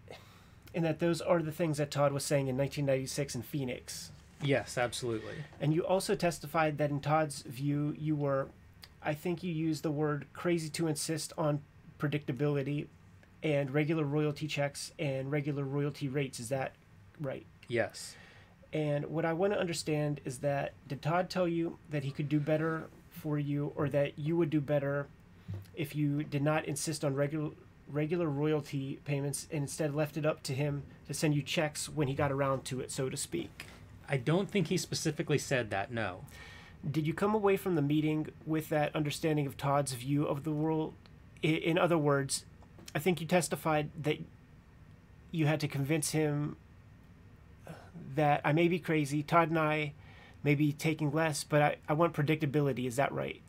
in 0.75 0.83
that 0.83 0.99
those 0.99 1.21
are 1.21 1.41
the 1.41 1.53
things 1.53 1.79
that 1.79 1.91
Todd 1.91 2.13
was 2.13 2.25
saying 2.25 2.49
in 2.49 2.57
1996 2.57 3.37
in 3.37 3.43
Phoenix. 3.43 4.11
Yes, 4.43 4.77
absolutely. 4.77 5.35
And 5.61 5.75
you 5.75 5.85
also 5.87 6.15
testified 6.15 6.79
that 6.79 6.91
in 6.91 7.01
Todd's 7.01 7.43
view, 7.43 7.95
you 7.99 8.17
were, 8.17 8.49
I 9.03 9.15
think 9.15 9.43
you 9.43 9.53
used 9.53 9.83
the 9.83 9.91
word 9.91 10.27
crazy 10.33 10.69
to 10.71 10.87
insist 10.87 11.33
on 11.39 11.61
predictability 11.99 12.87
and 13.43 13.73
regular 13.73 14.05
royalty 14.05 14.47
checks 14.47 14.93
and 14.99 15.31
regular 15.31 15.65
royalty 15.65 16.09
rates. 16.09 16.41
Is 16.41 16.51
that 16.51 16.75
right? 17.21 17.47
Yes. 17.69 18.17
And 18.73 19.07
what 19.07 19.25
I 19.25 19.33
want 19.33 19.53
to 19.53 19.59
understand 19.59 20.21
is 20.25 20.39
that 20.39 20.75
did 20.87 21.03
Todd 21.03 21.31
tell 21.31 21.49
you 21.49 21.79
that 21.91 22.05
he 22.05 22.11
could 22.11 22.29
do 22.29 22.39
better 22.39 22.89
for 23.11 23.39
you, 23.39 23.73
or 23.75 23.89
that 23.89 24.19
you 24.19 24.37
would 24.37 24.51
do 24.51 24.61
better 24.61 25.07
if 25.75 25.95
you 25.95 26.23
did 26.23 26.43
not 26.43 26.65
insist 26.67 27.05
on 27.05 27.15
regular 27.15 27.51
regular 27.89 28.29
royalty 28.29 29.01
payments 29.05 29.49
and 29.51 29.63
instead 29.63 29.93
left 29.95 30.17
it 30.17 30.25
up 30.25 30.45
to 30.45 30.55
him 30.55 30.85
to 31.09 31.15
send 31.15 31.35
you 31.35 31.43
checks 31.43 31.89
when 31.89 32.07
he 32.07 32.15
got 32.15 32.31
around 32.31 32.65
to 32.65 32.81
it, 32.81 32.91
so 32.91 33.09
to 33.09 33.17
speak? 33.17 33.67
I 34.09 34.17
don't 34.17 34.49
think 34.49 34.69
he 34.69 34.77
specifically 34.77 35.39
said 35.39 35.71
that. 35.71 35.91
No. 35.91 36.21
Did 36.89 37.07
you 37.07 37.15
come 37.15 37.35
away 37.35 37.57
from 37.57 37.75
the 37.75 37.83
meeting 37.83 38.29
with 38.47 38.69
that 38.71 38.95
understanding 38.95 39.47
of 39.47 39.57
Todd's 39.57 39.93
view 39.93 40.25
of 40.25 40.45
the 40.45 40.53
world? 40.53 40.95
In 41.43 41.79
other 41.79 41.99
words, 41.99 42.45
I 42.95 42.99
think 42.99 43.21
you 43.21 43.27
testified 43.27 43.91
that 44.03 44.19
you 45.31 45.47
had 45.47 45.61
to 45.61 45.69
convince 45.69 46.11
him 46.11 46.57
that 48.15 48.41
I 48.45 48.53
may 48.53 48.69
be 48.69 48.79
crazy. 48.79 49.23
Todd 49.23 49.51
and 49.51 49.59
I 49.59 49.93
may 50.43 50.55
be 50.55 50.73
taking 50.73 51.13
less, 51.13 51.45
but 51.45 51.63
I, 51.63 51.77
I 51.89 51.93
want 51.93 52.15
predictability. 52.15 52.87
Is 52.87 52.97
that 52.97 53.13
right? 53.13 53.41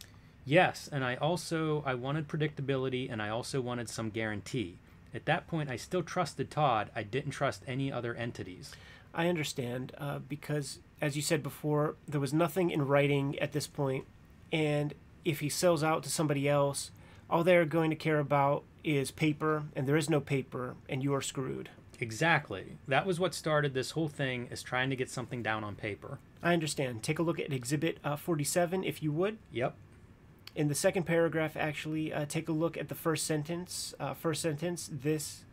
Yes, 0.45 0.89
and 0.91 1.03
I 1.03 1.15
also 1.15 1.84
I 1.86 1.93
wanted 1.93 2.27
predictability 2.27 3.11
and 3.11 3.21
I 3.21 3.29
also 3.29 3.61
wanted 3.61 3.89
some 3.89 4.09
guarantee. 4.09 4.79
At 5.13 5.25
that 5.25 5.47
point, 5.47 5.69
I 5.69 5.75
still 5.75 6.03
trusted 6.03 6.49
Todd. 6.49 6.89
I 6.95 7.03
didn't 7.03 7.32
trust 7.32 7.63
any 7.67 7.91
other 7.91 8.15
entities. 8.15 8.71
I 9.13 9.27
understand 9.27 9.91
uh, 9.97 10.19
because, 10.19 10.79
as 11.02 11.16
you 11.16 11.22
said 11.22 11.41
before, 11.41 11.95
there 12.08 12.22
was 12.22 12.34
nothing 12.34 12.70
in 12.70 12.88
writing 12.88 13.38
at 13.39 13.52
this 13.52 13.68
point, 13.68 14.06
and 14.52 14.93
if 15.26 15.39
he 15.39 15.49
sells 15.49 15.84
out 15.84 16.04
to 16.04 16.10
somebody 16.10 16.47
else, 16.47 16.91
all 17.30 17.43
they're 17.43 17.66
going 17.66 17.89
to 17.89 17.95
care 17.95 18.20
about 18.20 18.64
is 18.84 19.12
paper, 19.12 19.64
and 19.76 19.88
there 19.88 19.97
is 19.97 20.10
no 20.10 20.20
paper, 20.20 20.76
and 20.88 21.04
you 21.04 21.14
are 21.14 21.22
screwed. 21.22 21.70
Exactly. 21.99 22.78
That 22.88 23.06
was 23.06 23.20
what 23.20 23.36
started 23.36 23.74
this 23.74 23.91
whole 23.91 24.08
thing 24.08 24.47
is 24.52 24.64
trying 24.64 24.89
to 24.89 24.95
get 24.95 25.10
something 25.10 25.43
down 25.43 25.64
on 25.64 25.76
paper. 25.76 26.20
I 26.41 26.54
understand. 26.54 27.04
Take 27.04 27.20
a 27.20 27.24
look 27.24 27.39
at 27.39 27.54
Exhibit 27.54 27.99
uh, 28.04 28.16
47, 28.16 28.84
if 28.84 29.04
you 29.04 29.12
would. 29.12 29.38
Yep. 29.52 29.76
In 30.56 30.68
the 30.68 30.76
second 30.76 31.04
paragraph, 31.04 31.56
actually, 31.56 32.12
uh, 32.12 32.26
take 32.26 32.49
a 32.49 32.54
look 32.54 32.76
at 32.76 32.89
the 32.89 32.95
first 32.95 33.26
sentence. 33.26 33.93
Uh, 33.99 34.14
first 34.14 34.41
sentence 34.41 34.89
This 34.91 35.45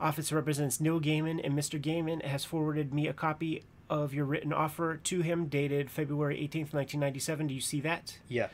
office 0.00 0.32
represents 0.32 0.80
Neil 0.80 1.00
Gaiman, 1.00 1.40
and 1.44 1.56
Mr. 1.56 1.80
Gaiman 1.80 2.24
has 2.24 2.44
forwarded 2.44 2.94
me 2.94 3.06
a 3.06 3.12
copy 3.12 3.62
of 3.90 4.14
your 4.14 4.24
written 4.24 4.52
offer 4.52 4.96
to 4.96 5.20
him 5.20 5.46
dated 5.46 5.90
February 5.90 6.36
18th, 6.36 6.72
1997. 6.72 7.48
Do 7.48 7.54
you 7.54 7.60
see 7.60 7.80
that? 7.80 8.18
Yeah. 8.28 8.48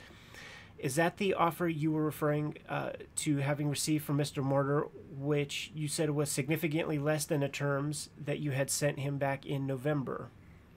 Is 0.79 0.97
that 0.97 1.19
the 1.19 1.35
offer 1.35 1.69
you 1.69 1.93
were 1.93 2.05
referring 2.05 2.57
uh, 2.69 2.93
to 3.17 3.39
having 3.39 3.69
received 3.69 4.05
from 4.05 4.19
Mr. 4.19 4.43
Marder, 4.43 4.89
which 5.17 5.71
you 5.75 5.89
said 5.89 6.11
was 6.11 6.31
significantly 6.31 6.99
less 6.99 7.25
than 7.25 7.41
the 7.41 7.49
terms 7.49 8.11
that 8.23 8.41
you 8.41 8.51
had 8.51 8.71
sent 8.71 8.99
him 8.99 9.19
back 9.19 9.47
in 9.47 9.67
November? 9.67 10.29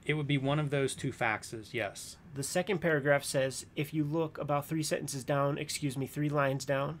It 0.06 0.14
would 0.14 0.26
be 0.26 0.38
one 0.38 0.58
of 0.58 0.70
those 0.70 0.94
two 0.94 1.12
faxes, 1.12 1.74
yes. 1.74 2.16
The 2.34 2.42
second 2.42 2.78
paragraph 2.78 3.24
says 3.24 3.66
if 3.76 3.92
you 3.92 4.04
look 4.04 4.38
about 4.38 4.66
three 4.66 4.82
sentences 4.82 5.24
down, 5.24 5.58
excuse 5.58 5.96
me, 5.96 6.06
three 6.06 6.30
lines 6.30 6.64
down, 6.64 7.00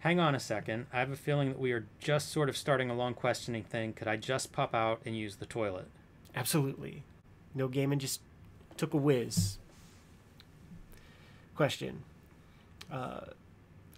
Hang 0.00 0.18
on 0.18 0.34
a 0.34 0.40
second. 0.40 0.86
I 0.94 0.98
have 1.00 1.10
a 1.10 1.16
feeling 1.16 1.50
that 1.50 1.58
we 1.58 1.72
are 1.72 1.86
just 1.98 2.30
sort 2.30 2.48
of 2.48 2.56
starting 2.56 2.88
a 2.88 2.94
long 2.94 3.12
questioning 3.12 3.62
thing. 3.62 3.92
Could 3.92 4.08
I 4.08 4.16
just 4.16 4.50
pop 4.50 4.74
out 4.74 5.02
and 5.04 5.14
use 5.14 5.36
the 5.36 5.44
toilet? 5.44 5.88
Absolutely. 6.34 7.02
Neil 7.54 7.68
Gaiman 7.68 7.98
just 7.98 8.20
took 8.76 8.94
a 8.94 8.96
whiz. 8.96 9.58
Question. 11.54 12.02
Uh, 12.90 13.20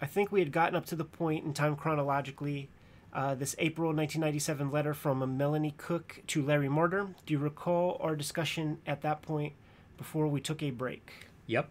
I 0.01 0.07
think 0.07 0.33
we 0.33 0.41
had 0.41 0.53
gotten 0.53 0.75
up 0.75 0.87
to 0.87 0.97
the 0.97 1.05
point 1.05 1.45
in 1.45 1.55
time 1.55 1.77
chronologically. 1.77 2.69
Uh, 3.13 3.35
this 3.35 3.55
April 3.59 3.89
1997 3.89 4.71
letter 4.71 4.95
from 4.95 5.21
a 5.21 5.27
Melanie 5.27 5.75
Cook 5.77 6.23
to 6.29 6.43
Larry 6.43 6.69
Marder. 6.69 7.15
Do 7.27 7.35
you 7.35 7.39
recall 7.39 7.99
our 8.01 8.17
discussion 8.17 8.79
at 8.87 9.03
that 9.03 9.21
point 9.21 9.53
before 9.99 10.27
we 10.27 10.41
took 10.41 10.63
a 10.63 10.71
break? 10.71 11.29
Yep. 11.47 11.69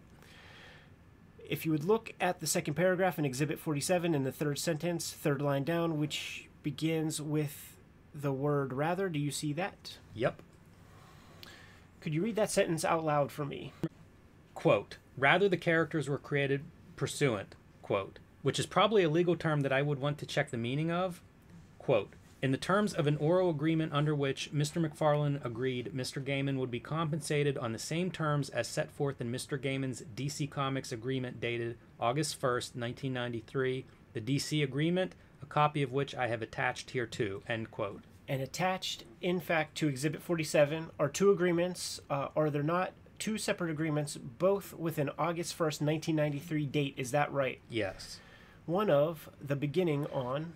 If 1.48 1.66
you 1.66 1.72
would 1.72 1.84
look 1.84 2.12
at 2.20 2.40
the 2.40 2.46
second 2.46 2.74
paragraph 2.74 3.18
in 3.18 3.24
Exhibit 3.24 3.58
47 3.58 4.14
in 4.14 4.22
the 4.22 4.32
third 4.32 4.58
sentence, 4.58 5.12
third 5.12 5.42
line 5.42 5.64
down, 5.64 5.98
which 5.98 6.48
begins 6.62 7.20
with 7.20 7.76
the 8.14 8.32
word 8.32 8.72
rather, 8.72 9.08
do 9.08 9.18
you 9.18 9.32
see 9.32 9.52
that? 9.52 9.98
Yep. 10.14 10.40
Could 12.02 12.14
you 12.14 12.22
read 12.22 12.34
that 12.34 12.50
sentence 12.50 12.84
out 12.84 13.04
loud 13.04 13.30
for 13.30 13.44
me? 13.44 13.72
Quote, 14.54 14.96
rather 15.16 15.48
the 15.48 15.56
characters 15.56 16.08
were 16.08 16.18
created 16.18 16.64
pursuant, 16.96 17.54
quote, 17.80 18.18
which 18.42 18.58
is 18.58 18.66
probably 18.66 19.04
a 19.04 19.08
legal 19.08 19.36
term 19.36 19.60
that 19.60 19.72
I 19.72 19.82
would 19.82 20.00
want 20.00 20.18
to 20.18 20.26
check 20.26 20.50
the 20.50 20.56
meaning 20.56 20.90
of. 20.90 21.22
Quote, 21.78 22.14
in 22.42 22.50
the 22.50 22.58
terms 22.58 22.92
of 22.92 23.06
an 23.06 23.18
oral 23.18 23.50
agreement 23.50 23.92
under 23.92 24.16
which 24.16 24.52
Mr. 24.52 24.84
McFarlane 24.84 25.44
agreed 25.44 25.92
Mr. 25.94 26.20
Gaiman 26.20 26.58
would 26.58 26.72
be 26.72 26.80
compensated 26.80 27.56
on 27.56 27.72
the 27.72 27.78
same 27.78 28.10
terms 28.10 28.48
as 28.48 28.66
set 28.66 28.90
forth 28.90 29.20
in 29.20 29.30
Mr. 29.30 29.56
Gaiman's 29.56 30.02
DC 30.16 30.50
Comics 30.50 30.90
agreement 30.90 31.40
dated 31.40 31.78
August 32.00 32.40
1st, 32.40 32.74
1993, 32.74 33.84
the 34.12 34.20
DC 34.20 34.60
agreement, 34.64 35.14
a 35.40 35.46
copy 35.46 35.84
of 35.84 35.92
which 35.92 36.16
I 36.16 36.26
have 36.26 36.42
attached 36.42 36.90
here 36.90 37.06
too, 37.06 37.44
end 37.46 37.70
quote. 37.70 38.02
And 38.28 38.40
attached, 38.40 39.04
in 39.20 39.40
fact, 39.40 39.76
to 39.78 39.88
Exhibit 39.88 40.22
47 40.22 40.90
are 40.98 41.08
two 41.08 41.30
agreements. 41.30 42.00
Uh, 42.08 42.28
are 42.36 42.50
there 42.50 42.62
not 42.62 42.92
two 43.18 43.38
separate 43.38 43.70
agreements, 43.70 44.16
both 44.16 44.74
with 44.74 44.98
an 44.98 45.10
August 45.18 45.56
1st, 45.56 45.82
1993 45.82 46.66
date? 46.66 46.94
Is 46.96 47.10
that 47.10 47.32
right? 47.32 47.60
Yes. 47.68 48.20
One 48.66 48.90
of 48.90 49.28
the 49.40 49.56
beginning 49.56 50.06
on. 50.06 50.54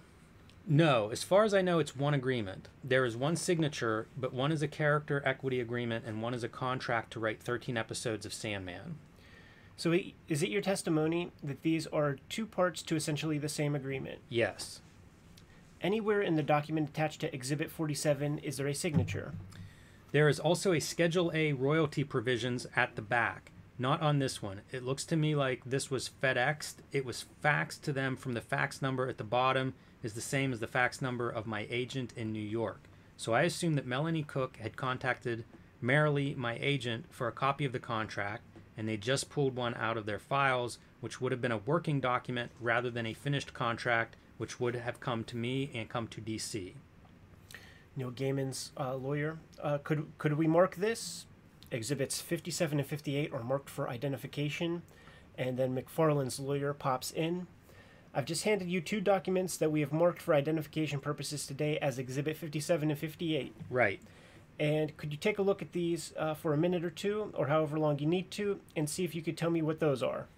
No, 0.67 1.11
as 1.11 1.23
far 1.23 1.45
as 1.45 1.55
I 1.55 1.63
know, 1.63 1.79
it's 1.79 1.95
one 1.95 2.15
agreement. 2.15 2.69
There 2.83 3.05
is 3.05 3.17
one 3.17 3.37
signature, 3.37 4.09
but 4.17 4.33
one 4.33 4.51
is 4.51 4.63
a 4.63 4.69
character 4.69 5.23
equity 5.25 5.61
agreement 5.61 6.05
and 6.07 6.23
one 6.23 6.35
is 6.35 6.43
a 6.43 6.49
contract 6.49 7.13
to 7.13 7.21
write 7.21 7.41
13 7.41 7.77
episodes 7.77 8.27
of 8.27 8.35
Sandman. 8.35 8.97
So, 9.77 9.97
is 10.27 10.43
it 10.43 10.49
your 10.49 10.63
testimony 10.63 11.31
that 11.45 11.63
these 11.63 11.87
are 11.89 12.17
two 12.29 12.47
parts 12.47 12.83
to 12.83 12.97
essentially 12.97 13.39
the 13.39 13.49
same 13.49 13.77
agreement? 13.77 14.21
Yes. 14.29 14.81
Anywhere 15.81 16.23
in 16.23 16.37
the 16.37 16.43
document 16.43 16.89
attached 16.89 17.21
to 17.21 17.35
Exhibit 17.35 17.71
47 17.71 18.39
is 18.39 18.57
there 18.57 18.67
a 18.67 18.75
signature? 18.75 19.35
There 20.13 20.29
is 20.29 20.41
also 20.41 20.73
a 20.73 20.81
Schedule 20.81 21.31
A 21.35 21.53
royalty 21.53 22.03
provisions 22.03 22.67
at 22.75 22.97
the 22.97 23.03
back. 23.03 23.53
Not 23.79 24.01
on 24.01 24.19
this 24.19 24.41
one. 24.41 24.63
It 24.73 24.85
looks 24.85 25.05
to 25.07 25.17
me 25.17 25.35
like 25.35 25.63
this 25.67 25.91
was 25.91 26.11
FedExed. 26.23 26.77
It 26.93 27.05
was 27.05 27.27
faxed 27.45 27.83
to 27.83 27.93
them 27.93 28.17
from 28.17 28.33
the 28.33 28.41
fax 28.41 28.81
number 28.81 29.09
at 29.09 29.19
the 29.19 29.25
bottom 29.25 29.75
is 30.03 30.15
the 30.15 30.21
same 30.21 30.53
as 30.53 30.61
the 30.61 30.67
fax 30.67 31.03
number 31.03 31.29
of 31.29 31.47
my 31.47 31.67
agent 31.69 32.15
in 32.17 32.33
New 32.33 32.39
York. 32.39 32.81
So 33.19 33.35
I 33.35 33.43
assume 33.43 33.75
that 33.75 33.87
Melanie 33.87 34.23
Cook 34.23 34.57
had 34.57 34.77
contacted 34.77 35.45
Merrilee, 35.83 36.37
my 36.37 36.59
agent, 36.61 37.07
for 37.11 37.29
a 37.29 37.33
copy 37.33 37.65
of 37.67 37.73
the 37.73 37.79
contract, 37.79 38.43
and 38.77 38.89
they 38.89 38.97
just 38.97 39.29
pulled 39.29 39.57
one 39.57 39.75
out 39.75 39.97
of 39.97 40.07
their 40.07 40.19
files, 40.19 40.79
which 41.01 41.21
would 41.21 41.33
have 41.33 41.41
been 41.41 41.53
a 41.53 41.59
working 41.59 42.01
document 42.01 42.51
rather 42.61 42.91
than 42.91 43.07
a 43.07 43.15
finished 43.15 43.53
contract, 43.53 44.17
which 44.39 44.61
would 44.61 44.75
have 44.75 45.01
come 45.01 45.25
to 45.25 45.37
me 45.37 45.71
and 45.75 45.89
come 45.89 46.07
to 46.09 46.21
DC. 46.21 46.75
Neil 47.97 48.11
Gaiman's 48.11 48.73
uh, 48.79 48.95
lawyer. 48.95 49.39
Uh, 49.63 49.79
could 49.79 50.07
could 50.19 50.35
we 50.35 50.47
mark 50.47 50.77
this? 50.77 51.27
Exhibits 51.71 52.21
57 52.21 52.79
and 52.79 52.87
58 52.87 53.33
are 53.33 53.43
marked 53.43 53.69
for 53.69 53.89
identification, 53.89 54.83
and 55.37 55.59
then 55.59 55.75
McFarlane's 55.75 56.39
lawyer 56.39 56.73
pops 56.73 57.11
in. 57.11 57.47
I've 58.15 58.25
just 58.25 58.45
handed 58.45 58.69
you 58.69 58.81
two 58.81 59.01
documents 59.01 59.57
that 59.59 59.71
we 59.71 59.81
have 59.81 59.93
marked 59.93 60.23
for 60.23 60.33
identification 60.33 61.01
purposes 61.01 61.47
today 61.47 61.79
as 61.79 61.99
Exhibit 61.99 62.37
57 62.37 62.91
and 62.91 62.99
58. 62.99 63.55
Right. 63.69 64.01
And 64.59 64.97
could 64.97 65.13
you 65.13 65.19
take 65.19 65.39
a 65.39 65.43
look 65.43 65.61
at 65.61 65.73
these 65.73 66.15
uh, 66.17 66.33
for 66.33 66.55
a 66.55 66.57
minute 66.57 66.83
or 66.83 66.91
two, 66.91 67.31
or 67.35 67.49
however 67.49 67.79
long 67.79 67.99
you 67.99 68.07
need 68.07 68.31
to, 68.33 68.61
and 68.75 68.89
see 68.89 69.05
if 69.05 69.15
you 69.15 69.21
could 69.21 69.37
tell 69.37 69.51
me 69.51 69.61
what 69.61 69.81
those 69.81 70.03
are? 70.03 70.29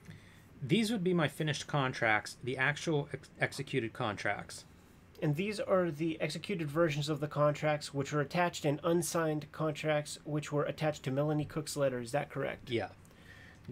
These 0.63 0.91
would 0.91 1.05
be 1.05 1.15
my 1.15 1.29
finished 1.29 1.67
contracts, 1.67 2.37
the 2.43 2.57
actual 2.57 3.09
ex- 3.13 3.31
executed 3.41 3.93
contracts. 3.93 4.65
And 5.23 5.35
these 5.37 5.59
are 5.59 5.91
the 5.91 6.21
executed 6.21 6.71
versions 6.71 7.09
of 7.09 7.21
the 7.21 7.27
contracts 7.27 7.93
which 7.93 8.13
were 8.13 8.21
attached 8.21 8.65
and 8.65 8.81
unsigned 8.85 9.51
contracts 9.53 10.19
which 10.25 10.53
were 10.53 10.65
attached 10.65 11.03
to 11.05 11.11
Melanie 11.11 11.45
Cook's 11.45 11.77
letter. 11.77 12.01
Is 12.01 12.13
that 12.13 12.31
correct? 12.31 12.71
Yeah. 12.71 12.89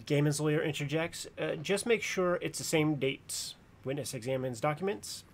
Gaiman's 0.06 0.40
lawyer 0.40 0.60
interjects. 0.62 1.26
Uh, 1.38 1.54
just 1.56 1.86
make 1.86 2.02
sure 2.02 2.38
it's 2.42 2.58
the 2.58 2.64
same 2.64 2.96
dates. 2.96 3.54
Witness 3.84 4.12
examines 4.14 4.60
documents. 4.60 5.24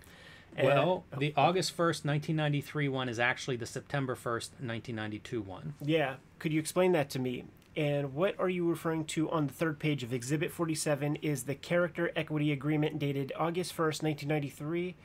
And- 0.55 0.67
Well, 0.67 1.03
the 1.17 1.33
August 1.35 1.75
1st, 1.75 2.05
1993 2.05 2.87
one 2.89 3.09
is 3.09 3.19
actually 3.19 3.55
the 3.57 3.65
September 3.65 4.15
1st, 4.15 4.51
1992 4.59 5.41
one. 5.41 5.73
yeah, 5.81 6.15
could 6.37 6.53
you 6.53 6.59
explain 6.59 6.91
that 6.91 7.09
to 7.11 7.19
me? 7.19 7.45
And 7.75 8.13
what 8.13 8.39
are 8.39 8.49
you 8.49 8.69
referring 8.69 9.05
to 9.05 9.29
on 9.31 9.47
the 9.47 9.53
third 9.53 9.79
page 9.79 10.03
of 10.03 10.13
Exhibit 10.13 10.51
47 10.51 11.17
is 11.17 11.43
the 11.43 11.55
character 11.55 12.11
equity 12.15 12.51
agreement 12.51 12.99
dated 12.99 13.31
August 13.35 13.73
1st, 13.73 14.03
1993, 14.03 14.95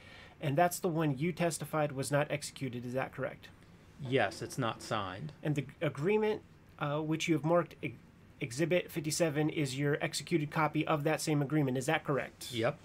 and 0.41 0.57
that's 0.57 0.79
the 0.79 0.89
one 0.89 1.17
you 1.17 1.33
testified 1.33 1.93
was 1.93 2.11
not 2.11 2.31
executed. 2.31 2.85
Is 2.85 2.93
that 2.93 3.13
correct? 3.13 3.49
Yes, 4.07 4.43
it's 4.43 4.59
not 4.59 4.83
signed. 4.83 5.33
And 5.43 5.55
the 5.55 5.67
agreement 5.81 6.43
uh, 6.79 6.99
which 6.99 7.27
you 7.27 7.35
have 7.35 7.45
marked 7.45 7.75
ex- 7.83 7.95
Exhibit 8.41 8.89
57 8.89 9.51
is 9.51 9.77
your 9.77 9.99
executed 10.01 10.51
copy 10.53 10.87
of 10.87 11.03
that 11.03 11.21
same 11.21 11.43
agreement. 11.43 11.77
Is 11.77 11.87
that 11.87 12.05
correct? 12.05 12.53
Yep. 12.53 12.79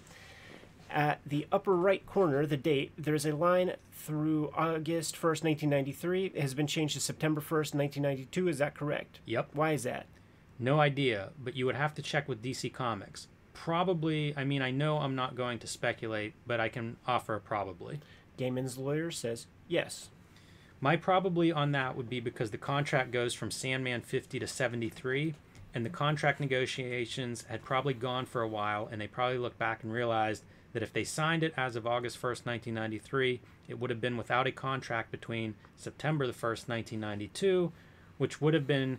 At 0.94 1.18
the 1.26 1.48
upper 1.50 1.74
right 1.74 2.06
corner, 2.06 2.46
the 2.46 2.56
date, 2.56 2.92
there's 2.96 3.26
a 3.26 3.34
line 3.34 3.72
through 3.90 4.52
August 4.56 5.16
1st, 5.16 5.42
1993. 5.42 6.26
It 6.26 6.40
has 6.40 6.54
been 6.54 6.68
changed 6.68 6.94
to 6.94 7.00
September 7.00 7.40
1st, 7.40 7.74
1992. 7.74 8.46
Is 8.46 8.58
that 8.58 8.76
correct? 8.76 9.18
Yep. 9.26 9.48
Why 9.54 9.72
is 9.72 9.82
that? 9.82 10.06
No 10.56 10.78
idea, 10.78 11.30
but 11.42 11.56
you 11.56 11.66
would 11.66 11.74
have 11.74 11.94
to 11.94 12.02
check 12.02 12.28
with 12.28 12.44
DC 12.44 12.72
Comics. 12.72 13.26
Probably, 13.54 14.34
I 14.36 14.44
mean, 14.44 14.62
I 14.62 14.70
know 14.70 14.98
I'm 14.98 15.16
not 15.16 15.34
going 15.34 15.58
to 15.58 15.66
speculate, 15.66 16.34
but 16.46 16.60
I 16.60 16.68
can 16.68 16.96
offer 17.08 17.34
a 17.34 17.40
probably. 17.40 17.98
Gaiman's 18.38 18.78
lawyer 18.78 19.10
says 19.10 19.48
yes. 19.66 20.10
My 20.80 20.94
probably 20.94 21.50
on 21.50 21.72
that 21.72 21.96
would 21.96 22.08
be 22.08 22.20
because 22.20 22.52
the 22.52 22.56
contract 22.56 23.10
goes 23.10 23.34
from 23.34 23.50
Sandman 23.50 24.02
50 24.02 24.38
to 24.38 24.46
73, 24.46 25.34
and 25.74 25.84
the 25.84 25.90
contract 25.90 26.38
negotiations 26.38 27.46
had 27.48 27.64
probably 27.64 27.94
gone 27.94 28.26
for 28.26 28.42
a 28.42 28.48
while, 28.48 28.88
and 28.92 29.00
they 29.00 29.08
probably 29.08 29.38
looked 29.38 29.58
back 29.58 29.82
and 29.82 29.92
realized 29.92 30.44
that 30.74 30.82
if 30.82 30.92
they 30.92 31.04
signed 31.04 31.42
it 31.42 31.54
as 31.56 31.76
of 31.76 31.86
August 31.86 32.18
1st, 32.18 32.44
1993, 32.44 33.40
it 33.68 33.80
would 33.80 33.88
have 33.88 34.00
been 34.00 34.18
without 34.18 34.46
a 34.46 34.52
contract 34.52 35.10
between 35.10 35.54
September 35.76 36.26
the 36.26 36.32
1st, 36.32 36.68
1992, 36.68 37.72
which 38.18 38.42
would 38.42 38.52
have 38.52 38.66
been 38.66 38.98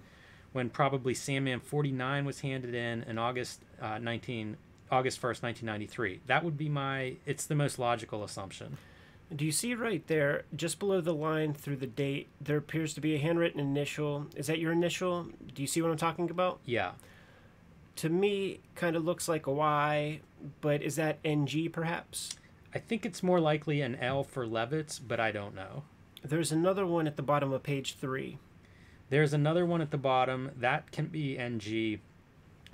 when 0.53 0.69
probably 0.69 1.13
Sandman 1.13 1.59
49 1.59 2.26
was 2.26 2.39
handed 2.39 2.73
in 2.73 3.03
in 3.03 3.17
August 3.17 3.61
uh, 3.82 3.99
19 3.99 4.57
August 4.89 5.19
1st, 5.19 5.43
1993. 5.43 6.21
That 6.28 6.43
would 6.43 6.57
be 6.57 6.69
my 6.69 7.17
it's 7.26 7.45
the 7.45 7.55
most 7.55 7.78
logical 7.78 8.23
assumption. 8.23 8.78
Do 9.36 9.43
you 9.43 9.51
see 9.51 9.73
right 9.73 10.05
there, 10.07 10.43
just 10.55 10.80
below 10.80 11.01
the 11.01 11.13
line 11.13 11.53
through 11.53 11.78
the 11.78 11.88
date, 11.88 12.28
there 12.39 12.57
appears 12.57 12.93
to 12.93 13.01
be 13.01 13.15
a 13.15 13.17
handwritten 13.17 13.59
initial. 13.59 14.28
Is 14.36 14.47
that 14.47 14.59
your 14.59 14.71
initial? 14.71 15.28
Do 15.53 15.61
you 15.61 15.67
see 15.67 15.82
what 15.82 15.91
I'm 15.91 15.97
talking 15.97 16.30
about? 16.30 16.59
Yeah. 16.65 16.91
To 17.97 18.09
me, 18.09 18.59
kind 18.76 18.95
of 18.95 19.03
looks 19.03 19.28
like 19.28 19.47
a 19.47 19.51
Y, 19.51 20.21
but 20.62 20.82
is 20.82 20.96
that 20.96 21.20
NG 21.24 21.70
perhaps? 21.72 22.36
I 22.74 22.80
think 22.80 23.06
it's 23.06 23.24
more 23.24 23.39
likely 23.39 23.82
an 23.82 23.96
L 23.96 24.24
for 24.24 24.46
Levitz, 24.46 25.00
but 25.06 25.20
I 25.20 25.32
don't 25.32 25.56
know. 25.56 25.84
There's 26.24 26.52
another 26.52 26.86
one 26.86 27.08
at 27.08 27.16
the 27.16 27.22
bottom 27.24 27.54
of 27.54 27.64
page 27.64 27.96
three. 27.96 28.38
There's 29.10 29.34
another 29.34 29.66
one 29.66 29.82
at 29.82 29.91
the 29.91 29.98
bottom. 29.98 30.52
That 30.58 30.91
can 30.91 31.06
be 31.08 31.38
NG. 31.38 32.00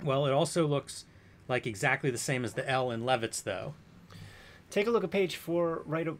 Well, 0.02 0.26
it 0.26 0.32
also 0.32 0.66
looks 0.66 1.04
like 1.48 1.66
exactly 1.66 2.10
the 2.10 2.18
same 2.18 2.44
as 2.44 2.54
the 2.54 2.68
L 2.68 2.90
in 2.90 3.02
Levitz, 3.02 3.42
though. 3.42 3.74
Take 4.70 4.86
a 4.86 4.90
look 4.90 5.04
at 5.04 5.10
page 5.10 5.36
four, 5.36 5.82
right 5.84 6.08
ab- 6.08 6.18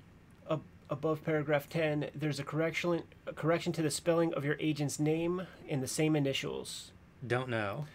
ab- 0.50 0.62
above 0.90 1.24
paragraph 1.24 1.68
10. 1.68 2.10
There's 2.14 2.38
a 2.38 2.44
correction, 2.44 3.02
a 3.26 3.32
correction 3.32 3.72
to 3.72 3.82
the 3.82 3.90
spelling 3.90 4.34
of 4.34 4.44
your 4.44 4.56
agent's 4.60 5.00
name 5.00 5.46
in 5.66 5.80
the 5.80 5.88
same 5.88 6.14
initials. 6.14 6.92
Don't 7.26 7.48
know. 7.48 7.86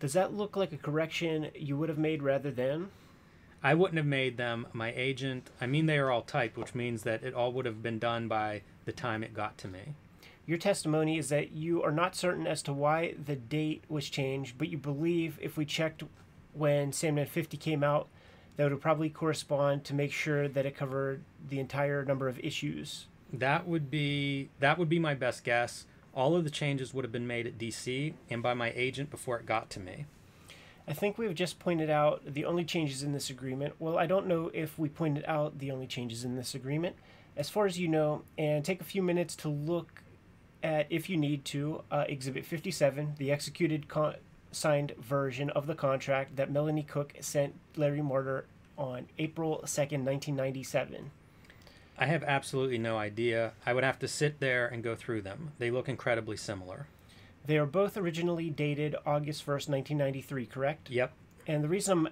Does 0.00 0.12
that 0.12 0.34
look 0.34 0.56
like 0.56 0.72
a 0.72 0.76
correction 0.76 1.50
you 1.54 1.76
would 1.76 1.88
have 1.88 1.98
made 1.98 2.22
rather 2.22 2.50
than? 2.50 2.90
I 3.62 3.74
wouldn't 3.74 3.96
have 3.96 4.06
made 4.06 4.36
them. 4.36 4.66
My 4.72 4.92
agent, 4.92 5.50
I 5.60 5.66
mean, 5.66 5.86
they 5.86 5.98
are 5.98 6.10
all 6.10 6.22
typed, 6.22 6.58
which 6.58 6.74
means 6.74 7.02
that 7.04 7.22
it 7.22 7.32
all 7.32 7.52
would 7.52 7.64
have 7.64 7.82
been 7.82 7.98
done 7.98 8.28
by 8.28 8.62
the 8.84 8.92
time 8.92 9.24
it 9.24 9.32
got 9.32 9.56
to 9.58 9.68
me. 9.68 9.94
Your 10.46 10.58
testimony 10.58 11.16
is 11.16 11.30
that 11.30 11.52
you 11.52 11.82
are 11.82 11.90
not 11.90 12.14
certain 12.14 12.46
as 12.46 12.62
to 12.64 12.72
why 12.74 13.14
the 13.24 13.36
date 13.36 13.84
was 13.88 14.10
changed, 14.10 14.58
but 14.58 14.68
you 14.68 14.76
believe 14.76 15.38
if 15.40 15.56
we 15.56 15.64
checked 15.64 16.02
when 16.52 16.92
Sandman 16.92 17.26
50 17.26 17.56
came 17.56 17.82
out, 17.82 18.08
that 18.56 18.70
would 18.70 18.80
probably 18.80 19.08
correspond 19.08 19.84
to 19.84 19.94
make 19.94 20.12
sure 20.12 20.46
that 20.46 20.66
it 20.66 20.76
covered 20.76 21.22
the 21.48 21.58
entire 21.58 22.04
number 22.04 22.28
of 22.28 22.38
issues. 22.40 23.06
That 23.32 23.66
would 23.66 23.90
be 23.90 24.50
that 24.60 24.78
would 24.78 24.88
be 24.88 24.98
my 24.98 25.14
best 25.14 25.42
guess. 25.42 25.86
All 26.14 26.36
of 26.36 26.44
the 26.44 26.50
changes 26.50 26.94
would 26.94 27.04
have 27.04 27.12
been 27.12 27.26
made 27.26 27.46
at 27.46 27.58
DC 27.58 28.14
and 28.30 28.42
by 28.42 28.54
my 28.54 28.72
agent 28.74 29.10
before 29.10 29.38
it 29.38 29.46
got 29.46 29.68
to 29.70 29.80
me. 29.80 30.06
I 30.86 30.92
think 30.92 31.16
we've 31.16 31.34
just 31.34 31.58
pointed 31.58 31.90
out 31.90 32.22
the 32.26 32.44
only 32.44 32.64
changes 32.64 33.02
in 33.02 33.12
this 33.12 33.30
agreement. 33.30 33.74
Well, 33.78 33.98
I 33.98 34.06
don't 34.06 34.26
know 34.26 34.50
if 34.52 34.78
we 34.78 34.88
pointed 34.88 35.24
out 35.26 35.58
the 35.58 35.70
only 35.70 35.86
changes 35.86 36.24
in 36.24 36.36
this 36.36 36.54
agreement. 36.54 36.96
As 37.36 37.48
far 37.48 37.66
as 37.66 37.78
you 37.78 37.88
know, 37.88 38.22
and 38.36 38.64
take 38.64 38.80
a 38.80 38.84
few 38.84 39.02
minutes 39.02 39.34
to 39.36 39.48
look 39.48 40.02
at, 40.62 40.86
if 40.90 41.08
you 41.08 41.16
need 41.16 41.44
to, 41.46 41.82
uh, 41.90 42.04
Exhibit 42.06 42.44
57, 42.44 43.14
the 43.18 43.32
executed 43.32 43.88
con- 43.88 44.16
signed 44.52 44.92
version 44.98 45.50
of 45.50 45.66
the 45.66 45.74
contract 45.74 46.36
that 46.36 46.50
Melanie 46.50 46.84
Cook 46.84 47.14
sent 47.20 47.54
Larry 47.76 48.00
Marder 48.00 48.44
on 48.76 49.08
April 49.18 49.62
2nd, 49.64 50.04
1997. 50.04 51.10
I 51.98 52.06
have 52.06 52.24
absolutely 52.24 52.78
no 52.78 52.98
idea. 52.98 53.52
I 53.64 53.72
would 53.72 53.84
have 53.84 53.98
to 54.00 54.08
sit 54.08 54.40
there 54.40 54.66
and 54.66 54.82
go 54.82 54.94
through 54.94 55.22
them. 55.22 55.52
They 55.58 55.70
look 55.70 55.88
incredibly 55.88 56.36
similar. 56.36 56.86
They 57.46 57.56
are 57.58 57.66
both 57.66 57.96
originally 57.96 58.50
dated 58.50 58.96
August 59.06 59.44
1st, 59.44 59.68
1993, 59.68 60.46
correct? 60.46 60.90
Yep. 60.90 61.12
And 61.46 61.62
the 61.62 61.68
reason 61.68 62.06
I'm 62.06 62.08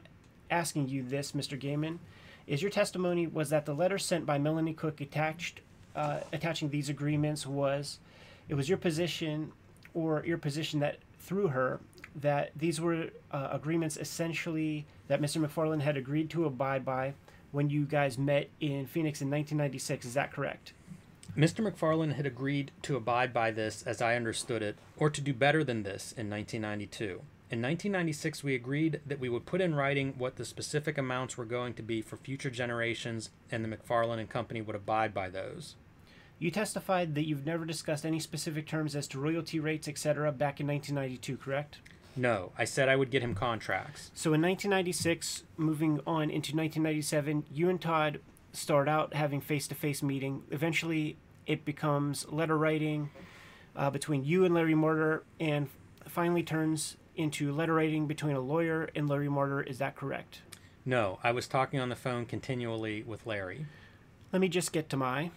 asking 0.50 0.88
you 0.88 1.02
this, 1.02 1.32
Mr. 1.32 1.58
Gaiman, 1.58 1.98
is 2.46 2.62
your 2.62 2.70
testimony 2.70 3.26
was 3.26 3.50
that 3.50 3.66
the 3.66 3.74
letter 3.74 3.98
sent 3.98 4.26
by 4.26 4.38
Melanie 4.38 4.74
Cook 4.74 5.00
attached, 5.00 5.60
uh, 5.96 6.20
attaching 6.32 6.68
these 6.68 6.88
agreements 6.88 7.46
was, 7.46 7.98
it 8.48 8.54
was 8.54 8.68
your 8.68 8.78
position, 8.78 9.52
or 9.94 10.22
your 10.26 10.38
position 10.38 10.80
that 10.80 10.98
through 11.18 11.48
her, 11.48 11.80
that 12.14 12.50
these 12.54 12.80
were 12.80 13.08
uh, 13.30 13.48
agreements 13.50 13.96
essentially 13.96 14.84
that 15.08 15.20
Mr. 15.20 15.44
McFarlane 15.44 15.80
had 15.80 15.96
agreed 15.96 16.28
to 16.30 16.44
abide 16.44 16.84
by 16.84 17.14
when 17.53 17.70
you 17.70 17.84
guys 17.84 18.18
met 18.18 18.48
in 18.61 18.86
Phoenix 18.86 19.20
in 19.20 19.30
1996. 19.30 20.07
Is 20.07 20.14
that 20.14 20.32
correct? 20.32 20.72
Mr. 21.36 21.66
McFarlane 21.66 22.16
had 22.16 22.26
agreed 22.26 22.72
to 22.82 22.96
abide 22.96 23.32
by 23.32 23.50
this 23.50 23.82
as 23.84 24.03
I 24.03 24.16
understood 24.16 24.62
it, 24.62 24.76
or 24.96 25.09
to 25.09 25.20
do 25.20 25.32
better 25.32 25.62
than 25.64 25.82
this 25.82 26.12
in 26.12 26.28
1992. 26.28 27.22
In 27.50 27.61
1996, 27.61 28.42
we 28.42 28.55
agreed 28.55 29.00
that 29.07 29.20
we 29.20 29.28
would 29.28 29.46
put 29.46 29.61
in 29.61 29.74
writing 29.74 30.14
what 30.18 30.36
the 30.36 30.44
specific 30.44 30.98
amounts 30.98 31.36
were 31.36 31.44
going 31.44 31.74
to 31.74 31.82
be 31.82 32.03
for 32.03 32.16
future 32.16 32.50
generations, 32.50 33.30
and 33.50 33.64
the 33.64 33.74
McFarlane 33.74 34.18
and 34.18 34.28
Company 34.28 34.61
would 34.61 34.76
abide 34.76 35.14
by 35.14 35.28
those. 35.28 35.76
You 36.38 36.50
testified 36.50 37.14
that 37.14 37.26
you've 37.26 37.46
never 37.46 37.64
discussed 37.64 38.05
any 38.05 38.20
specific 38.20 38.66
terms 38.66 38.96
as 38.96 39.07
to 39.09 39.20
royalty 39.20 39.61
rates, 39.61 39.86
etc., 39.86 40.32
back 40.32 40.61
in 40.61 40.66
1992, 40.66 41.36
correct? 41.36 41.78
No, 42.14 42.52
I 42.58 42.64
said 42.64 42.88
I 42.88 42.96
would 42.96 43.10
get 43.10 43.22
him 43.22 43.34
contracts. 43.34 44.10
So 44.14 44.34
in 44.34 44.42
1996, 44.42 45.44
moving 45.56 46.00
on 46.06 46.24
into 46.24 46.54
1997, 46.54 47.44
you 47.50 47.70
and 47.70 47.80
Todd 47.80 48.20
start 48.52 48.88
out 48.88 49.14
having 49.14 49.40
face-to-face 49.40 50.02
meeting. 50.02 50.42
Eventually, 50.50 51.16
it 51.46 51.64
becomes 51.64 52.28
letter 52.28 52.56
writing 52.58 53.10
uh, 53.74 53.90
between 53.90 54.24
you 54.24 54.44
and 54.44 54.54
Larry 54.54 54.74
Marder, 54.74 55.22
and 55.40 55.68
finally 56.06 56.42
turns 56.42 56.96
into 57.16 57.52
letter 57.52 57.74
writing 57.74 58.06
between 58.06 58.36
a 58.36 58.40
lawyer 58.40 58.90
and 58.94 59.08
Larry 59.08 59.28
Marder. 59.28 59.66
Is 59.66 59.78
that 59.78 59.96
correct? 59.96 60.42
No, 60.84 61.18
I 61.22 61.32
was 61.32 61.46
talking 61.46 61.80
on 61.80 61.88
the 61.88 61.96
phone 61.96 62.26
continually 62.26 63.02
with 63.02 63.26
Larry. 63.26 63.66
Let 64.32 64.40
me 64.40 64.48
just 64.48 64.72
get 64.72 64.88
to 64.90 64.96
my. 64.96 65.30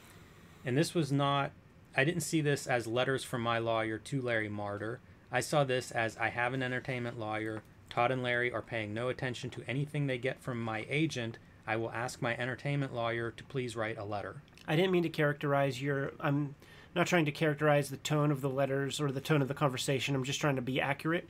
And 0.66 0.78
this 0.78 0.94
was 0.96 1.12
not, 1.12 1.52
I 1.96 2.04
didn't 2.04 2.22
see 2.22 2.42
this 2.42 2.66
as 2.66 2.88
letters 2.88 3.24
from 3.24 3.42
my 3.42 3.60
lawyer 3.60 3.98
to 4.00 4.22
Larry 4.22 4.50
Marder. 4.50 4.98
I 5.32 5.40
saw 5.40 5.64
this 5.64 5.92
as 5.92 6.18
I 6.18 6.30
have 6.30 6.54
an 6.54 6.64
entertainment 6.64 7.20
lawyer. 7.20 7.64
Todd 7.90 8.12
and 8.12 8.24
Larry 8.24 8.52
are 8.52 8.62
paying 8.62 8.94
no 8.94 9.10
attention 9.10 9.50
to 9.52 9.64
anything 9.68 10.08
they 10.08 10.18
get 10.18 10.42
from 10.42 10.62
my 10.62 10.86
agent. 10.90 11.38
I 11.68 11.78
will 11.78 11.92
ask 11.92 12.22
my 12.22 12.36
entertainment 12.38 12.94
lawyer 12.94 13.32
to 13.32 13.44
please 13.44 13.76
write 13.76 13.98
a 13.98 14.04
letter. 14.04 14.42
I 14.68 14.76
didn't 14.76 14.92
mean 14.92 15.04
to 15.04 15.10
characterize 15.10 15.82
your. 15.82 16.14
I'm 16.20 16.56
not 16.96 17.08
trying 17.08 17.26
to 17.26 17.32
characterize 17.32 17.90
the 17.90 17.98
tone 17.98 18.32
of 18.32 18.42
the 18.42 18.50
letters 18.50 19.02
or 19.02 19.12
the 19.12 19.22
tone 19.22 19.42
of 19.42 19.48
the 19.48 19.54
conversation. 19.54 20.16
I'm 20.16 20.24
just 20.24 20.42
trying 20.42 20.56
to 20.56 20.62
be 20.62 20.80
accurate. 20.80 21.28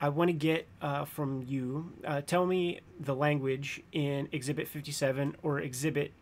I 0.00 0.08
want 0.08 0.28
to 0.28 0.34
get 0.34 0.66
uh, 0.80 1.04
from 1.04 1.44
you. 1.46 1.92
Uh, 2.04 2.22
tell 2.22 2.44
me 2.44 2.80
the 2.98 3.14
language 3.14 3.82
in 3.92 4.28
Exhibit 4.32 4.66
57 4.66 5.36
or 5.42 5.60
Exhibit, 5.60 6.12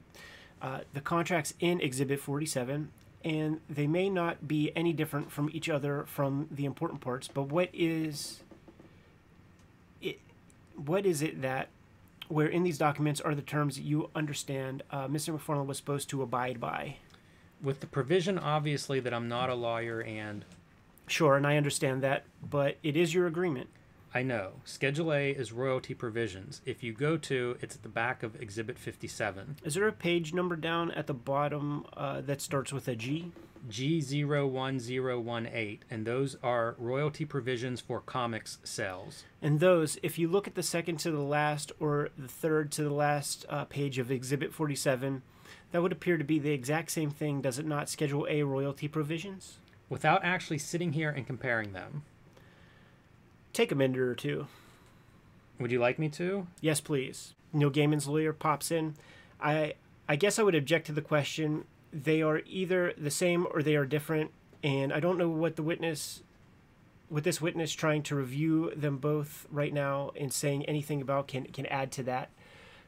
uh, 0.61 0.81
the 0.93 1.01
contracts 1.01 1.55
in 1.61 1.81
Exhibit 1.81 2.21
47, 2.21 2.91
and 3.25 3.61
they 3.69 3.87
may 3.87 4.09
not 4.09 4.49
be 4.49 4.73
any 4.75 4.93
different 4.93 5.31
from 5.31 5.51
each 5.53 5.69
other 5.69 6.05
from 6.07 6.49
the 6.51 6.65
important 6.65 7.01
parts. 7.01 7.29
But 7.29 7.45
what 7.45 7.69
is 7.73 8.43
it? 10.01 10.19
What 10.75 11.05
is 11.07 11.23
it 11.23 11.43
that 11.43 11.69
where 12.29 12.47
in 12.47 12.63
these 12.63 12.79
documents 12.79 13.21
are 13.21 13.35
the 13.35 13.43
terms 13.43 13.77
that 13.77 13.83
you 13.83 14.11
understand 14.15 14.83
uh, 14.91 15.09
Mr. 15.09 15.37
McFarlane 15.37 15.67
was 15.67 15.77
supposed 15.77 16.09
to 16.11 16.23
abide 16.23 16.61
by? 16.61 16.97
With 17.63 17.81
the 17.81 17.87
provision, 17.87 18.39
obviously, 18.39 19.01
that 19.01 19.13
I'm 19.13 19.29
not 19.29 19.51
a 19.51 19.55
lawyer 19.55 20.01
and 20.01 20.45
Sure, 21.11 21.37
and 21.37 21.45
I 21.45 21.57
understand 21.57 22.03
that, 22.03 22.23
but 22.41 22.77
it 22.85 22.97
is 22.97 23.13
your 23.13 23.27
agreement. 23.27 23.69
I 24.13 24.23
know. 24.23 24.55
Schedule 24.65 25.13
A 25.13 25.31
is 25.31 25.53
royalty 25.53 25.95
provisions. 25.95 26.63
If 26.67 26.83
you 26.83 26.93
go 26.93 27.17
to, 27.19 27.57
it's 27.61 27.77
at 27.77 27.83
the 27.83 27.89
back 27.89 28.25
of 28.25 28.41
Exhibit 28.41 28.79
57. 28.79 29.57
Is 29.65 29.75
there 29.75 29.87
a 29.87 29.93
page 29.93 30.35
number 30.35 30.57
down 30.57 30.91
at 30.93 31.07
the 31.07 31.15
bottom 31.15 31.87
uh, 31.97 32.21
that 32.23 32.41
starts 32.41 32.73
with 32.73 32.89
a 32.89 32.97
G? 32.97 33.31
G01018, 33.69 35.79
and 35.91 36.07
those 36.07 36.37
are 36.43 36.75
royalty 36.79 37.25
provisions 37.25 37.81
for 37.81 38.01
comics 38.01 38.59
sales. 38.65 39.25
And 39.43 39.61
those, 39.61 39.99
if 40.03 40.19
you 40.19 40.29
look 40.29 40.47
at 40.47 40.55
the 40.55 40.63
second 40.63 40.99
to 41.01 41.11
the 41.11 41.21
last 41.21 41.73
or 41.79 42.09
the 42.17 42.29
third 42.29 42.73
to 42.73 42.83
the 42.83 42.93
last 42.93 43.45
uh, 43.49 43.65
page 43.67 43.99
of 43.99 44.11
Exhibit 44.11 44.53
47, 44.53 45.23
that 45.73 45.83
would 45.83 45.93
appear 45.93 46.17
to 46.17 46.25
be 46.25 46.39
the 46.39 46.53
exact 46.53 46.91
same 46.91 47.11
thing, 47.11 47.43
does 47.43 47.59
it 47.59 47.67
not? 47.67 47.89
Schedule 47.89 48.27
A 48.29 48.43
royalty 48.43 48.89
provisions? 48.89 49.59
Without 49.89 50.25
actually 50.25 50.59
sitting 50.59 50.93
here 50.93 51.11
and 51.11 51.27
comparing 51.27 51.73
them, 51.73 52.03
Take 53.53 53.73
a 53.73 53.75
minute 53.75 53.99
or 53.99 54.15
two. 54.15 54.47
would 55.59 55.73
you 55.73 55.79
like 55.81 55.99
me 55.99 56.09
to? 56.11 56.47
Yes, 56.61 56.81
please. 56.81 57.35
Neil 57.53 57.71
Gaiman's 57.71 58.07
lawyer 58.07 58.33
pops 58.33 58.71
in. 58.71 58.95
I 59.41 59.75
I 60.09 60.17
guess 60.17 60.39
I 60.39 60.43
would 60.43 60.55
object 60.55 60.87
to 60.87 60.93
the 60.93 61.03
question. 61.03 61.65
They 61.93 62.23
are 62.23 62.43
either 62.47 62.93
the 62.97 63.11
same 63.11 63.47
or 63.53 63.63
they 63.63 63.77
are 63.77 63.85
different, 63.87 64.31
and 64.63 64.93
I 64.93 65.01
don't 65.01 65.19
know 65.19 65.29
what 65.29 65.57
the 65.57 65.63
witness, 65.63 66.23
what 67.09 67.25
this 67.25 67.41
witness 67.41 67.73
trying 67.73 68.03
to 68.05 68.15
review 68.15 68.73
them 68.77 68.99
both 68.99 69.47
right 69.51 69.73
now 69.73 70.13
and 70.19 70.33
saying 70.33 70.65
anything 70.67 71.01
about 71.01 71.29
can 71.29 71.47
can 71.47 71.67
add 71.67 71.91
to 71.93 72.03
that. 72.05 72.31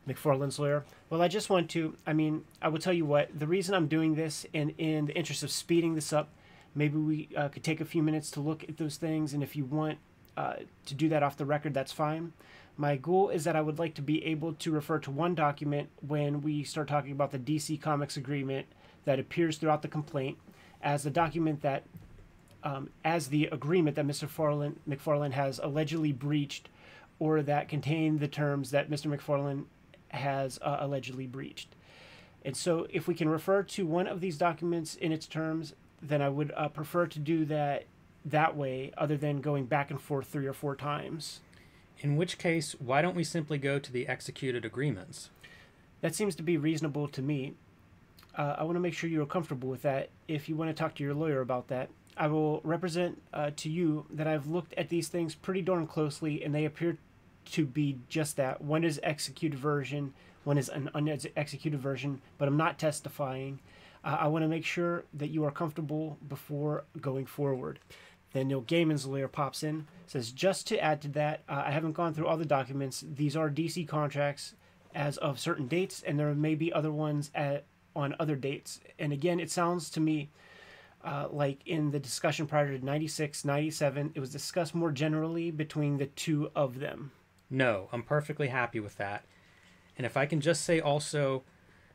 McFarlane's 0.09 0.59
lawyer. 0.59 0.85
Well, 1.11 1.23
I 1.23 1.29
just 1.29 1.51
want 1.51 1.71
to. 1.71 1.97
I 2.07 2.13
mean, 2.13 2.45
I 2.61 2.69
will 2.69 2.79
tell 2.81 2.93
you 2.93 3.05
what. 3.05 3.39
The 3.39 3.47
reason 3.47 3.75
I'm 3.75 3.87
doing 3.89 4.15
this, 4.15 4.47
and 4.55 4.75
in 4.79 5.07
the 5.07 5.17
interest 5.17 5.43
of 5.43 5.51
speeding 5.51 5.95
this 5.95 6.13
up, 6.13 6.29
maybe 6.75 6.97
we 6.99 7.29
uh, 7.37 7.49
could 7.49 7.63
take 7.63 7.81
a 7.81 7.85
few 7.85 8.03
minutes 8.03 8.31
to 8.33 8.41
look 8.41 8.65
at 8.65 8.79
those 8.79 8.97
things, 8.97 9.33
and 9.33 9.43
if 9.43 9.55
you 9.55 9.65
want 9.65 9.99
uh, 10.37 10.55
to 10.87 10.95
do 10.95 11.09
that 11.11 11.23
off 11.23 11.37
the 11.37 11.45
record, 11.45 11.75
that's 11.75 11.93
fine. 11.93 12.33
My 12.77 12.97
goal 12.97 13.29
is 13.29 13.45
that 13.45 13.57
I 13.57 13.61
would 13.61 13.79
like 13.79 13.95
to 13.95 14.03
be 14.03 14.25
able 14.25 14.55
to 14.55 14.71
refer 14.71 14.99
to 15.01 15.11
one 15.11 15.35
document 15.35 15.91
when 16.07 16.41
we 16.41 16.65
start 16.65 16.89
talking 16.89 17.13
about 17.13 17.31
the 17.31 17.39
DC 17.39 17.81
Comics 17.81 18.17
agreement 18.17 18.67
that 19.05 19.19
appears 19.19 19.59
throughout 19.59 19.83
the 19.83 19.89
complaint 19.89 20.39
as 20.83 21.03
the 21.03 21.11
document 21.11 21.63
that, 21.63 21.85
um, 22.65 22.91
as 23.05 23.29
the 23.29 23.47
agreement 23.47 23.97
that 23.97 24.07
Mr. 24.07 24.29
Farland, 24.29 24.77
McFarlane 24.89 25.33
has 25.33 25.61
allegedly 25.63 26.13
breached 26.13 26.69
or 27.19 27.43
that 27.43 27.69
contain 27.69 28.19
the 28.19 28.29
terms 28.29 28.71
that 28.71 28.91
Mr. 28.91 29.15
McFarlane 29.15 29.65
has 30.09 30.59
uh, 30.63 30.79
allegedly 30.81 31.27
breached. 31.27 31.69
And 32.45 32.57
so, 32.57 32.87
if 32.91 33.07
we 33.07 33.15
can 33.15 33.29
refer 33.29 33.63
to 33.63 33.87
one 33.87 34.09
of 34.09 34.21
these 34.21 34.37
documents 34.37 34.97
in 34.97 35.13
its 35.13 35.27
terms, 35.27 35.75
then 36.03 36.21
I 36.21 36.29
would 36.29 36.53
uh, 36.57 36.69
prefer 36.69 37.07
to 37.07 37.19
do 37.21 37.45
that 37.45 37.85
that 38.25 38.57
way, 38.57 38.93
other 38.97 39.17
than 39.17 39.41
going 39.41 39.67
back 39.67 39.91
and 39.91 40.01
forth 40.01 40.27
three 40.27 40.47
or 40.47 40.53
four 40.53 40.77
times. 40.77 41.41
In 41.99 42.17
which 42.17 42.39
case, 42.39 42.75
why 42.79 43.03
don't 43.03 43.17
we 43.17 43.25
simply 43.25 43.59
go 43.59 43.79
to 43.79 43.93
the 43.93 44.09
executed 44.09 44.65
agreements? 44.65 45.31
That 46.01 46.15
seems 46.15 46.35
to 46.37 46.43
be 46.43 46.57
reasonable 46.57 47.09
to 47.09 47.23
me. 47.23 47.55
Uh, 48.37 48.57
I 48.59 48.65
want 48.65 48.77
to 48.77 48.81
make 48.81 48.95
sure 48.95 49.09
you're 49.09 49.27
comfortable 49.27 49.69
with 49.69 49.83
that. 49.83 50.09
If 50.27 50.49
you 50.49 50.57
want 50.57 50.71
to 50.71 50.75
talk 50.75 50.95
to 50.97 51.03
your 51.05 51.15
lawyer 51.15 51.41
about 51.41 51.69
that, 51.69 51.91
I 52.17 52.27
will 52.27 52.61
represent 52.65 53.23
uh, 53.33 53.51
to 53.57 53.71
you 53.71 54.07
that 54.11 54.27
I've 54.27 54.47
looked 54.47 54.75
at 54.75 54.89
these 54.89 55.09
things 55.09 55.35
pretty 55.35 55.63
darn 55.63 55.87
closely, 55.87 56.43
and 56.43 56.55
they 56.55 56.65
appear 56.65 56.99
to 57.53 57.65
be 57.65 57.99
just 58.09 58.37
that. 58.37 58.61
One 58.61 58.85
is 58.85 59.01
executed 59.03 59.59
version, 59.59 60.13
one 60.45 60.59
is 60.59 60.69
an 60.69 60.91
unexecuted 60.95 61.81
version, 61.81 62.21
but 62.39 62.49
I'm 62.49 62.57
not 62.57 62.79
testifying. 62.79 63.61
Uh, 64.05 64.17
I 64.21 64.29
want 64.29 64.43
to 64.43 64.49
make 64.49 64.65
sure 64.65 65.05
that 65.15 65.29
you 65.29 65.45
are 65.45 65.51
comfortable 65.51 66.19
before 66.29 66.85
going 67.01 67.27
forward. 67.27 67.79
Then 68.33 68.49
Neil 68.49 68.63
Gaiman's 68.63 69.07
lawyer 69.07 69.29
pops 69.29 69.63
in, 69.63 69.87
says, 70.07 70.33
just 70.33 70.67
to 70.69 70.83
add 70.83 71.03
to 71.03 71.09
that, 71.09 71.43
uh, 71.49 71.65
I 71.67 71.71
haven't 71.71 71.93
gone 71.93 72.15
through 72.15 72.27
all 72.27 72.37
the 72.37 72.45
documents. 72.47 73.05
These 73.07 73.37
are 73.37 73.51
DC 73.51 73.87
contracts 73.87 74.55
as 74.95 75.19
of 75.19 75.39
certain 75.39 75.69
dates, 75.69 76.03
and 76.03 76.19
there 76.19 76.35
may 76.35 76.55
be 76.55 76.73
other 76.73 76.93
ones 76.93 77.31
at, 77.35 77.65
on 77.95 78.15
other 78.19 78.37
dates. 78.37 78.81
And 78.99 79.13
again, 79.13 79.41
it 79.41 79.51
sounds 79.51 79.91
to 79.91 80.01
me 80.01 80.31
uh, 81.05 81.29
like 81.31 81.61
in 81.67 81.91
the 81.91 81.99
discussion 81.99 82.47
prior 82.47 82.77
to 82.77 82.85
96, 82.85 83.45
97, 83.45 84.13
it 84.15 84.21
was 84.21 84.31
discussed 84.31 84.75
more 84.75 84.93
generally 84.93 85.51
between 85.51 85.99
the 85.99 86.07
two 86.07 86.51
of 86.55 86.79
them. 86.79 87.11
No, 87.51 87.89
I'm 87.93 88.03
perfectly 88.03 88.49
happy 88.49 88.81
with 88.81 88.97
that. 88.97 89.25
And 89.97 90.07
if 90.07 90.17
I 90.17 90.27
can 90.27 90.41
just 90.41 90.63
say 90.63 90.81
also, 90.81 91.43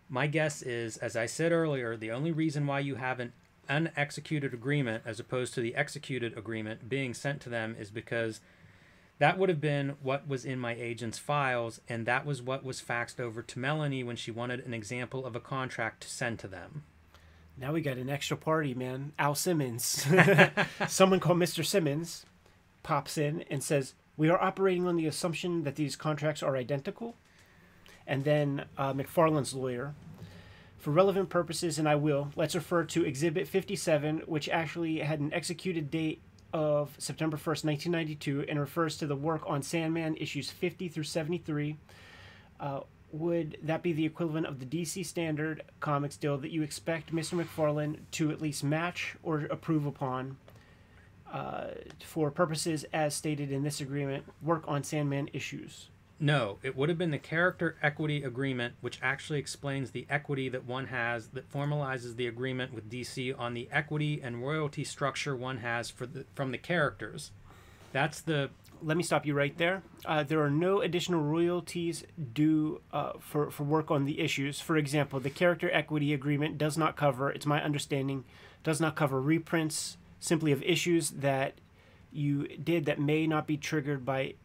my 0.09 0.27
guess 0.27 0.61
is, 0.61 0.97
as 0.97 1.15
I 1.15 1.25
said 1.25 1.51
earlier, 1.51 1.97
the 1.97 2.11
only 2.11 2.31
reason 2.31 2.67
why 2.67 2.79
you 2.79 2.95
have 2.95 3.19
an 3.19 3.33
unexecuted 3.70 4.53
agreement 4.53 5.03
as 5.05 5.20
opposed 5.20 5.53
to 5.53 5.61
the 5.61 5.76
executed 5.76 6.38
agreement 6.38 6.89
being 6.89 7.13
sent 7.13 7.41
to 7.41 7.49
them 7.49 7.76
is 7.80 7.89
because 7.89 8.39
that 9.20 9.38
would 9.38 9.49
have 9.49 9.61
been 9.61 9.95
what 10.01 10.28
was 10.28 10.45
in 10.45 10.59
my 10.59 10.76
agent's 10.76 11.18
files, 11.18 11.82
and 11.89 12.05
that 12.05 12.26
was 12.26 12.41
what 12.41 12.63
was 12.63 12.82
faxed 12.82 13.20
over 13.20 13.41
to 13.41 13.59
Melanie 13.59 14.03
when 14.03 14.15
she 14.15 14.30
wanted 14.30 14.65
an 14.65 14.74
example 14.74 15.26
of 15.26 15.36
a 15.36 15.39
contract 15.39 16.01
to 16.01 16.09
send 16.09 16.38
to 16.39 16.47
them. 16.47 16.84
Now 17.57 17.74
we 17.74 17.82
got 17.82 17.97
an 17.97 18.09
extra 18.09 18.38
party, 18.38 18.76
man. 18.76 19.13
Al 19.18 19.34
Simmons. 19.34 20.05
Someone 20.88 21.20
called 21.20 21.39
Mr. 21.39 21.65
Simmons 21.65 22.26
pops 22.84 23.18
in 23.18 23.43
and 23.49 23.63
says, 23.63 23.95
We 24.15 24.30
are 24.30 24.41
operating 24.41 24.86
on 24.86 24.95
the 24.95 25.07
assumption 25.07 25.63
that 25.63 25.76
these 25.76 25.95
contracts 25.95 26.43
are 26.43 26.55
identical. 26.55 27.15
And 28.05 28.24
then 28.24 28.65
uh, 28.78 28.93
McFarlane's 28.93 29.53
lawyer 29.53 29.95
for 30.88 30.91
relevant 30.91 31.27
purposes, 31.27 31.79
and 31.79 31.89
I 31.89 31.95
will, 31.95 32.31
let's 32.38 32.55
refer 32.55 32.85
to 32.85 33.03
Exhibit 33.03 33.45
57, 33.45 34.19
which 34.25 34.47
actually 34.47 34.99
had 34.99 35.19
an 35.19 35.33
executed 35.33 35.91
date 35.91 36.21
of 36.53 36.95
September 36.97 37.35
1st, 37.35 37.65
1992, 37.65 38.45
and 38.47 38.57
refers 38.57 38.95
to 38.99 39.05
the 39.05 39.13
work 39.13 39.41
on 39.47 39.61
Sandman 39.61 40.15
issues 40.15 40.49
50 40.49 40.88
through 40.88 41.03
73. 41.03 41.75
Uh, 42.61 42.79
would 43.11 43.57
that 43.63 43.83
be 43.83 43.91
the 43.91 44.05
equivalent 44.05 44.45
of 44.45 44.61
the 44.61 44.65
DC 44.65 45.05
Standard 45.05 45.61
Comics 45.81 46.15
deal 46.15 46.38
that 46.38 46.51
you 46.51 46.63
expect 46.63 47.13
Mr. 47.13 47.43
McFarlane 47.43 47.97
to 48.11 48.31
at 48.31 48.39
least 48.41 48.63
match 48.63 49.17
or 49.23 49.39
approve 49.39 49.85
upon 49.85 50.38
uh, 51.29 51.65
for 52.01 52.31
purposes 52.31 52.85
as 52.93 53.13
stated 53.13 53.51
in 53.51 53.61
this 53.61 53.81
agreement, 53.81 54.23
work 54.41 54.63
on 54.69 54.85
Sandman 54.85 55.29
issues? 55.33 55.89
No, 56.20 56.57
it 56.63 56.76
would 56.76 56.89
have 56.89 56.97
been 56.97 57.11
the 57.11 57.20
character 57.20 57.76
equity 57.84 58.24
agreement, 58.24 58.74
which 58.82 58.99
actually 59.03 59.38
explains 59.38 59.91
the 59.91 60.07
equity 60.09 60.49
that 60.49 60.65
one 60.65 60.88
has 60.88 61.28
that 61.30 61.51
formalizes 61.51 62.15
the 62.15 62.26
agreement 62.26 62.74
with 62.74 62.89
DC 62.89 63.38
on 63.38 63.53
the 63.53 63.70
equity 63.72 64.20
and 64.24 64.41
royalty 64.41 64.84
structure 64.84 65.36
one 65.36 65.57
has 65.57 65.91
for 65.91 66.07
the, 66.07 66.26
from 66.34 66.51
the 66.51 66.57
characters. 66.57 67.32
That's 67.91 68.22
the. 68.22 68.49
Let 68.82 68.95
me 68.97 69.01
stop 69.01 69.26
you 69.26 69.34
right 69.34 69.57
there. 69.57 69.82
Uh, 70.05 70.22
there 70.22 70.41
are 70.41 70.51
no 70.51 70.82
additional 70.82 71.22
royalties 71.22 72.03
due 72.34 72.82
uh, 72.93 73.13
for, 73.20 73.49
for 73.49 73.63
work 73.63 73.89
on 73.89 74.05
the 74.05 74.20
issues. 74.20 74.61
For 74.61 74.78
example, 74.78 75.20
the 75.20 75.32
character 75.32 75.72
equity 75.72 76.13
agreement 76.13 76.59
does 76.59 76.78
not 76.78 76.95
cover, 76.95 77.32
it's 77.32 77.47
my 77.47 77.59
understanding, 77.63 78.24
does 78.63 78.80
not 78.80 78.95
cover 78.95 79.20
reprints 79.20 79.97
simply 80.20 80.51
of 80.51 80.61
issues 80.61 81.09
that 81.09 81.55
you 82.11 82.47
did 82.47 82.86
that 82.86 82.99
may 82.99 83.26
not 83.26 83.47
be 83.47 83.57
triggered 83.57 84.05
by 84.05 84.36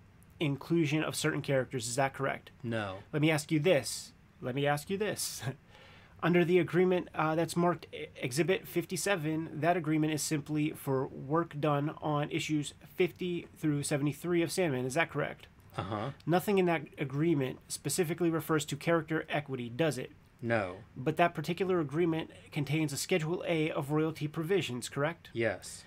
inclusion 0.44 1.02
of 1.02 1.14
certain 1.14 1.42
characters. 1.42 1.88
Is 1.88 1.96
that 1.96 2.14
correct? 2.14 2.50
No. 2.62 2.96
Let 3.12 3.22
me 3.22 3.30
ask 3.30 3.50
you 3.50 3.60
this. 3.60 4.12
Let 4.40 4.54
me 4.54 4.66
ask 4.66 4.90
you 4.90 4.98
this. 4.98 5.42
Under 6.24 6.44
the 6.44 6.60
agreement 6.60 7.08
uh, 7.16 7.34
that's 7.34 7.56
marked 7.56 7.86
Exhibit 8.16 8.68
57, 8.68 9.50
that 9.54 9.76
agreement 9.76 10.12
is 10.12 10.22
simply 10.22 10.70
for 10.70 11.08
work 11.08 11.58
done 11.58 11.94
on 12.00 12.30
issues 12.30 12.74
50 12.94 13.48
through 13.58 13.82
73 13.82 14.42
of 14.42 14.52
Sandman. 14.52 14.84
Is 14.86 14.94
that 14.94 15.10
correct? 15.10 15.48
Uh 15.76 15.82
huh. 15.82 16.10
Nothing 16.24 16.58
in 16.58 16.66
that 16.66 16.82
agreement 16.98 17.58
specifically 17.66 18.30
refers 18.30 18.64
to 18.66 18.76
character 18.76 19.24
equity, 19.28 19.68
does 19.68 19.98
it? 19.98 20.12
No. 20.40 20.76
But 20.96 21.16
that 21.16 21.34
particular 21.34 21.80
agreement 21.80 22.30
contains 22.50 22.92
a 22.92 22.96
Schedule 22.96 23.44
A 23.46 23.70
of 23.70 23.90
royalty 23.90 24.28
provisions, 24.28 24.88
correct? 24.88 25.30
Yes. 25.32 25.84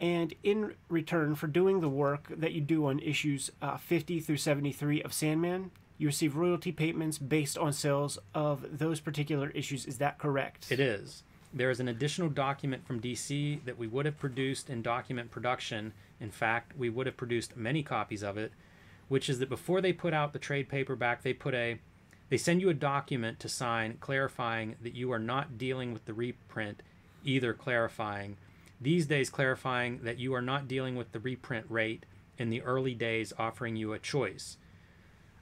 And 0.00 0.34
in 0.42 0.74
return 0.88 1.34
for 1.34 1.46
doing 1.46 1.80
the 1.80 1.88
work 1.88 2.28
that 2.28 2.52
you 2.52 2.60
do 2.60 2.86
on 2.86 2.98
issues 2.98 3.50
uh, 3.62 3.76
50 3.78 4.20
through 4.20 4.36
73 4.36 5.02
of 5.02 5.12
Sandman, 5.12 5.70
you 5.98 6.08
receive 6.08 6.36
royalty 6.36 6.72
payments 6.72 7.18
based 7.18 7.56
on 7.56 7.72
sales 7.72 8.18
of 8.34 8.78
those 8.78 9.00
particular 9.00 9.50
issues. 9.50 9.86
Is 9.86 9.98
that 9.98 10.18
correct? 10.18 10.70
It 10.70 10.80
is. 10.80 11.22
There 11.54 11.70
is 11.70 11.80
an 11.80 11.88
additional 11.88 12.28
document 12.28 12.86
from 12.86 13.00
DC 13.00 13.64
that 13.64 13.78
we 13.78 13.86
would 13.86 14.04
have 14.04 14.18
produced 14.18 14.68
in 14.68 14.82
document 14.82 15.30
production. 15.30 15.94
In 16.20 16.30
fact, 16.30 16.76
we 16.76 16.90
would 16.90 17.06
have 17.06 17.16
produced 17.16 17.56
many 17.56 17.82
copies 17.82 18.22
of 18.22 18.36
it, 18.36 18.52
which 19.08 19.30
is 19.30 19.38
that 19.38 19.48
before 19.48 19.80
they 19.80 19.94
put 19.94 20.12
out 20.12 20.34
the 20.34 20.38
trade 20.38 20.68
paperback, 20.68 21.22
they 21.22 21.32
put 21.32 21.54
a 21.54 21.78
they 22.28 22.36
send 22.36 22.60
you 22.60 22.68
a 22.68 22.74
document 22.74 23.38
to 23.40 23.48
sign 23.48 23.98
clarifying 24.00 24.74
that 24.82 24.94
you 24.94 25.12
are 25.12 25.18
not 25.18 25.56
dealing 25.56 25.92
with 25.92 26.06
the 26.06 26.12
reprint, 26.12 26.82
either 27.24 27.54
clarifying 27.54 28.36
these 28.80 29.06
days 29.06 29.30
clarifying 29.30 30.00
that 30.02 30.18
you 30.18 30.34
are 30.34 30.42
not 30.42 30.68
dealing 30.68 30.96
with 30.96 31.12
the 31.12 31.20
reprint 31.20 31.66
rate 31.68 32.04
in 32.38 32.50
the 32.50 32.62
early 32.62 32.94
days 32.94 33.32
offering 33.38 33.76
you 33.76 33.92
a 33.92 33.98
choice. 33.98 34.58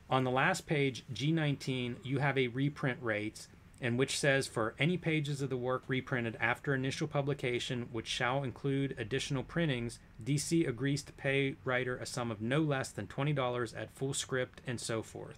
On 0.08 0.24
the 0.24 0.30
last 0.30 0.66
page, 0.66 1.04
G19, 1.12 1.96
you 2.04 2.18
have 2.18 2.38
a 2.38 2.48
reprint 2.48 2.98
rates 3.00 3.48
and 3.80 3.98
which 3.98 4.18
says 4.18 4.46
for 4.46 4.74
any 4.78 4.96
pages 4.96 5.42
of 5.42 5.50
the 5.50 5.56
work 5.56 5.82
reprinted 5.88 6.36
after 6.40 6.74
initial 6.74 7.06
publication 7.06 7.88
which 7.92 8.06
shall 8.06 8.42
include 8.42 8.94
additional 8.98 9.42
printings, 9.42 9.98
DC 10.24 10.66
agrees 10.66 11.02
to 11.02 11.12
pay 11.12 11.56
writer 11.64 11.96
a 11.96 12.06
sum 12.06 12.30
of 12.30 12.40
no 12.40 12.60
less 12.60 12.90
than 12.90 13.06
$20 13.06 13.76
at 13.76 13.94
full 13.94 14.14
script 14.14 14.62
and 14.66 14.80
so 14.80 15.02
forth. 15.02 15.36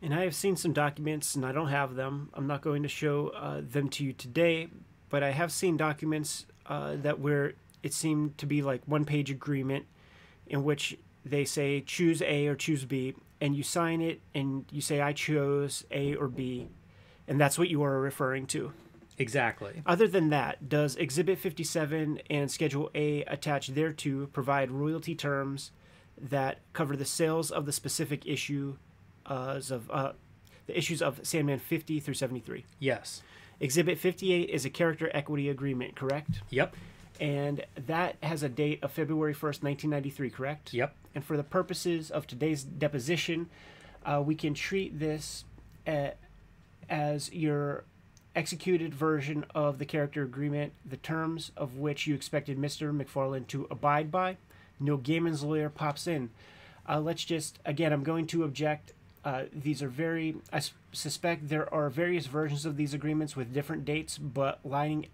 And 0.00 0.14
I 0.14 0.22
have 0.24 0.34
seen 0.34 0.56
some 0.56 0.72
documents, 0.72 1.34
and 1.34 1.46
I 1.46 1.52
don't 1.52 1.68
have 1.68 1.94
them. 1.94 2.28
I'm 2.34 2.46
not 2.46 2.60
going 2.60 2.82
to 2.82 2.88
show 2.88 3.28
uh, 3.28 3.62
them 3.62 3.88
to 3.90 4.04
you 4.04 4.12
today, 4.12 4.68
but 5.08 5.22
I 5.22 5.30
have 5.30 5.50
seen 5.50 5.76
documents 5.76 6.46
uh, 6.66 6.96
that 6.96 7.18
where 7.18 7.54
it 7.82 7.92
seemed 7.92 8.38
to 8.38 8.46
be 8.46 8.62
like 8.62 8.82
one 8.86 9.04
page 9.04 9.30
agreement 9.30 9.86
in 10.46 10.64
which 10.64 10.98
they 11.24 11.44
say 11.44 11.80
choose 11.80 12.22
A 12.22 12.46
or 12.46 12.54
choose 12.54 12.84
B, 12.84 13.14
and 13.40 13.56
you 13.56 13.62
sign 13.62 14.00
it 14.00 14.20
and 14.34 14.64
you 14.70 14.80
say 14.80 15.00
I 15.00 15.12
chose 15.12 15.84
A 15.90 16.14
or 16.14 16.28
B, 16.28 16.68
and 17.26 17.40
that's 17.40 17.58
what 17.58 17.68
you 17.68 17.82
are 17.82 18.00
referring 18.00 18.46
to. 18.48 18.72
Exactly. 19.16 19.82
Other 19.86 20.08
than 20.08 20.30
that, 20.30 20.68
does 20.68 20.96
Exhibit 20.96 21.38
57 21.38 22.20
and 22.28 22.50
Schedule 22.50 22.90
A 22.94 23.22
attached 23.24 23.74
thereto 23.74 24.26
provide 24.26 24.70
royalty 24.70 25.14
terms 25.14 25.70
that 26.20 26.58
cover 26.72 26.96
the 26.96 27.04
sales 27.04 27.50
of 27.50 27.66
the 27.66 27.72
specific 27.72 28.26
issue 28.26 28.76
uh, 29.26 29.60
of 29.70 29.90
uh, 29.90 30.12
the 30.66 30.76
issues 30.76 31.02
of 31.02 31.20
Sandman 31.22 31.58
50 31.58 32.00
through 32.00 32.14
73. 32.14 32.64
Yes. 32.78 33.22
Exhibit 33.60 33.98
58 33.98 34.50
is 34.50 34.64
a 34.64 34.70
character 34.70 35.10
equity 35.14 35.48
agreement, 35.48 35.96
correct? 35.96 36.40
Yep. 36.50 36.76
And 37.20 37.64
that 37.86 38.16
has 38.22 38.42
a 38.42 38.48
date 38.48 38.82
of 38.82 38.90
February 38.90 39.34
1st, 39.34 39.62
1993, 39.62 40.30
correct? 40.30 40.74
Yep. 40.74 40.94
And 41.14 41.24
for 41.24 41.36
the 41.36 41.44
purposes 41.44 42.10
of 42.10 42.26
today's 42.26 42.64
deposition, 42.64 43.48
uh, 44.04 44.22
we 44.24 44.34
can 44.34 44.54
treat 44.54 44.98
this 44.98 45.44
uh, 45.86 46.10
as 46.88 47.32
your 47.32 47.84
executed 48.34 48.94
version 48.94 49.44
of 49.54 49.78
the 49.78 49.84
character 49.84 50.22
agreement, 50.24 50.72
the 50.84 50.96
terms 50.96 51.52
of 51.56 51.76
which 51.76 52.06
you 52.06 52.14
expected 52.14 52.58
Mr. 52.58 52.94
McFarlane 52.94 53.46
to 53.46 53.66
abide 53.70 54.10
by. 54.10 54.36
Neil 54.80 54.98
Gaiman's 54.98 55.44
lawyer 55.44 55.68
pops 55.68 56.06
in. 56.06 56.30
Uh, 56.88 57.00
let's 57.00 57.24
just, 57.24 57.58
again, 57.64 57.92
I'm 57.92 58.02
going 58.02 58.26
to 58.28 58.42
object. 58.42 58.92
Uh, 59.24 59.44
these 59.52 59.82
are 59.82 59.88
very, 59.88 60.36
I 60.52 60.60
suspect 60.92 61.48
there 61.48 61.72
are 61.72 61.88
various 61.88 62.26
versions 62.26 62.66
of 62.66 62.76
these 62.76 62.92
agreements 62.92 63.34
with 63.34 63.54
different 63.54 63.84
dates, 63.84 64.18
but 64.18 64.60
lining, 64.64 65.06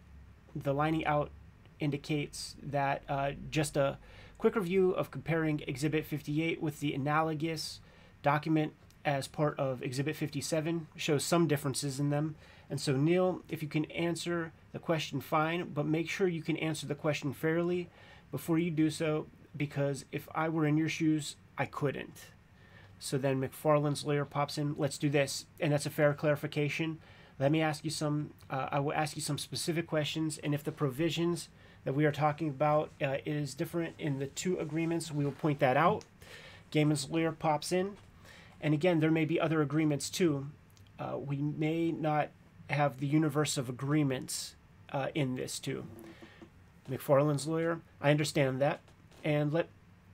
the 0.55 0.75
lining 0.75 1.07
out 1.07 1.31
indicates 1.79 2.57
that 2.61 3.03
uh, 3.09 3.33
just 3.51 3.77
a 3.77 3.99
quick 4.37 4.57
review 4.57 4.91
of 4.93 5.11
comparing 5.11 5.63
Exhibit 5.67 6.05
58 6.05 6.61
with 6.61 6.81
the 6.81 6.93
analogous 6.93 7.81
document 8.23 8.73
as 9.05 9.29
part 9.29 9.59
of 9.59 9.83
Exhibit 9.83 10.17
57 10.17 10.89
shows 10.97 11.25
some 11.25 11.47
differences 11.47 12.01
in 12.01 12.11
them. 12.11 12.35
And 12.69 12.81
so, 12.81 12.97
Neil, 12.97 13.43
if 13.49 13.63
you 13.63 13.69
can 13.69 13.85
answer 13.87 14.53
the 14.73 14.79
question, 14.79 15.21
fine, 15.21 15.71
but 15.73 15.87
make 15.87 16.11
sure 16.11 16.27
you 16.27 16.43
can 16.43 16.57
answer 16.57 16.87
the 16.87 16.95
question 16.95 17.33
fairly 17.33 17.89
before 18.31 18.59
you 18.59 18.71
do 18.71 18.91
so, 18.91 19.27
because 19.57 20.05
if 20.13 20.29
I 20.35 20.49
were 20.49 20.67
in 20.67 20.77
your 20.77 20.89
shoes, 20.89 21.37
I 21.57 21.67
couldn't. 21.67 22.27
So 23.01 23.17
then 23.17 23.41
McFarlane's 23.41 24.05
lawyer 24.05 24.27
pops 24.27 24.59
in. 24.59 24.75
Let's 24.77 24.99
do 24.99 25.09
this, 25.09 25.47
and 25.59 25.73
that's 25.73 25.87
a 25.87 25.91
fair 25.91 26.13
clarification. 26.13 26.99
Let 27.39 27.51
me 27.51 27.63
ask 27.63 27.83
you 27.83 27.91
some. 27.91 28.35
Uh, 28.51 28.69
I 28.71 28.79
will 28.79 28.93
ask 28.93 29.17
you 29.17 29.23
some 29.23 29.39
specific 29.39 29.87
questions, 29.87 30.39
and 30.39 30.55
if 30.55 30.63
the 30.63 30.71
provisions 30.71 31.49
that 31.85 31.95
we 31.95 32.05
are 32.05 32.13
talking 32.13 32.51
about 32.51 32.91
uh, 33.03 33.17
is 33.25 33.55
different 33.55 33.95
in 33.99 34.19
the 34.19 34.27
two 34.27 34.59
agreements, 34.59 35.11
we 35.11 35.25
will 35.25 35.33
point 35.33 35.59
that 35.61 35.79
out. 35.79 36.05
Gaiman's 36.71 37.09
lawyer 37.09 37.33
pops 37.33 37.73
in, 37.73 37.97
and 38.61 38.75
again, 38.75 39.01
there 39.01 39.11
may 39.11 39.25
be 39.25 39.41
other 39.41 39.63
agreements 39.63 40.11
too. 40.11 40.49
Uh, 40.99 41.17
we 41.17 41.39
may 41.39 41.91
not 41.91 42.29
have 42.69 43.01
the 43.01 43.07
universe 43.07 43.57
of 43.57 43.71
agreements 43.71 44.57
uh, 44.93 45.09
in 45.15 45.37
this 45.37 45.59
too. 45.59 45.87
McFarlane's 46.89 47.47
lawyer, 47.47 47.81
I 47.99 48.11
understand 48.11 48.61
that, 48.61 48.81
and 49.25 49.53
let 49.55 49.71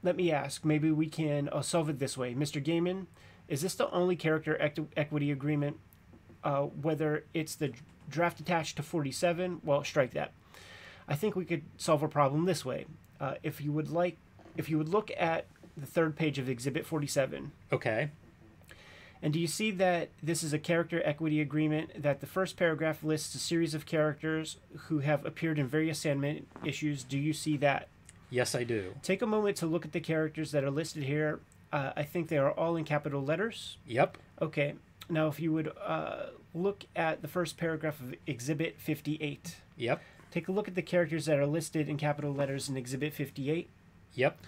let 0.07 0.17
me 0.17 0.31
ask. 0.31 0.65
Maybe 0.65 0.91
we 0.91 1.09
can 1.09 1.49
uh, 1.51 1.61
solve 1.61 1.91
it 1.91 1.99
this 1.99 2.17
way, 2.17 2.33
Mr. 2.33 2.65
Gaiman. 2.65 3.07
Is 3.49 3.61
this 3.61 3.75
the 3.75 3.91
only 3.91 4.15
character 4.17 4.57
equ- 4.61 4.87
equity 4.97 5.31
agreement? 5.33 5.79
Uh, 6.45 6.63
whether 6.63 7.25
it's 7.35 7.57
the 7.57 7.73
draft 8.09 8.39
attached 8.39 8.77
to 8.77 8.83
47, 8.85 9.61
well, 9.65 9.83
strike 9.83 10.13
that. 10.13 10.33
I 11.09 11.17
think 11.17 11.35
we 11.35 11.45
could 11.45 11.63
solve 11.77 12.03
a 12.05 12.09
problem 12.09 12.45
this 12.45 12.65
way. 12.65 12.87
Uh, 13.21 13.35
if 13.43 13.61
you 13.61 13.73
would 13.73 13.91
like, 13.91 14.17
if 14.57 14.71
you 14.71 14.79
would 14.79 14.89
look 14.89 15.11
at 15.19 15.47
the 15.77 15.87
third 15.87 16.15
page 16.17 16.39
of 16.39 16.49
Exhibit 16.49 16.87
47, 16.87 17.51
Okay. 17.73 18.11
and 19.21 19.33
do 19.33 19.41
you 19.41 19.47
see 19.49 19.71
that 19.73 20.11
this 20.23 20.43
is 20.45 20.53
a 20.53 20.59
character 20.59 21.03
equity 21.05 21.41
agreement? 21.41 22.01
That 22.01 22.21
the 22.21 22.27
first 22.27 22.57
paragraph 22.57 23.03
lists 23.03 23.35
a 23.35 23.39
series 23.39 23.75
of 23.75 23.87
characters 23.87 24.59
who 24.87 25.01
have 25.01 25.27
appeared 25.27 25.59
in 25.59 25.67
various 25.67 25.99
Sandman 25.99 26.47
issues. 26.65 27.03
Do 27.03 27.19
you 27.19 27.33
see 27.33 27.57
that? 27.59 27.89
Yes, 28.37 28.55
I 28.55 28.65
do. 28.65 28.93
Take 29.03 29.23
a 29.23 29.27
moment 29.27 29.57
to 29.57 29.67
look 29.67 29.87
at 29.87 29.93
the 29.93 30.01
characters 30.01 30.53
that 30.53 30.63
are 30.63 30.71
listed 30.71 31.05
here. 31.05 31.41
Uh, 31.73 31.93
I 31.97 32.03
think 32.03 32.29
they 32.29 32.37
are 32.37 32.51
all 32.53 32.77
in 32.77 32.85
capital 32.85 33.25
letters. 33.25 33.79
Yep. 33.87 34.19
Okay. 34.43 34.75
Now, 35.09 35.29
if 35.29 35.41
you 35.41 35.55
would 35.55 35.73
uh, 35.83 36.27
look 36.53 36.85
at 36.95 37.23
the 37.23 37.29
first 37.29 37.57
paragraph 37.57 37.99
of 37.99 38.15
Exhibit 38.27 38.79
58, 38.79 39.57
Yep. 39.79 40.03
take 40.31 40.49
a 40.49 40.53
look 40.53 40.69
at 40.69 40.75
the 40.75 40.83
characters 40.83 41.25
that 41.25 41.39
are 41.39 41.47
listed 41.47 41.89
in 41.89 41.97
capital 41.97 42.35
letters 42.35 42.69
in 42.69 42.77
Exhibit 42.77 43.15
58. 43.15 43.71
Yep. 44.13 44.39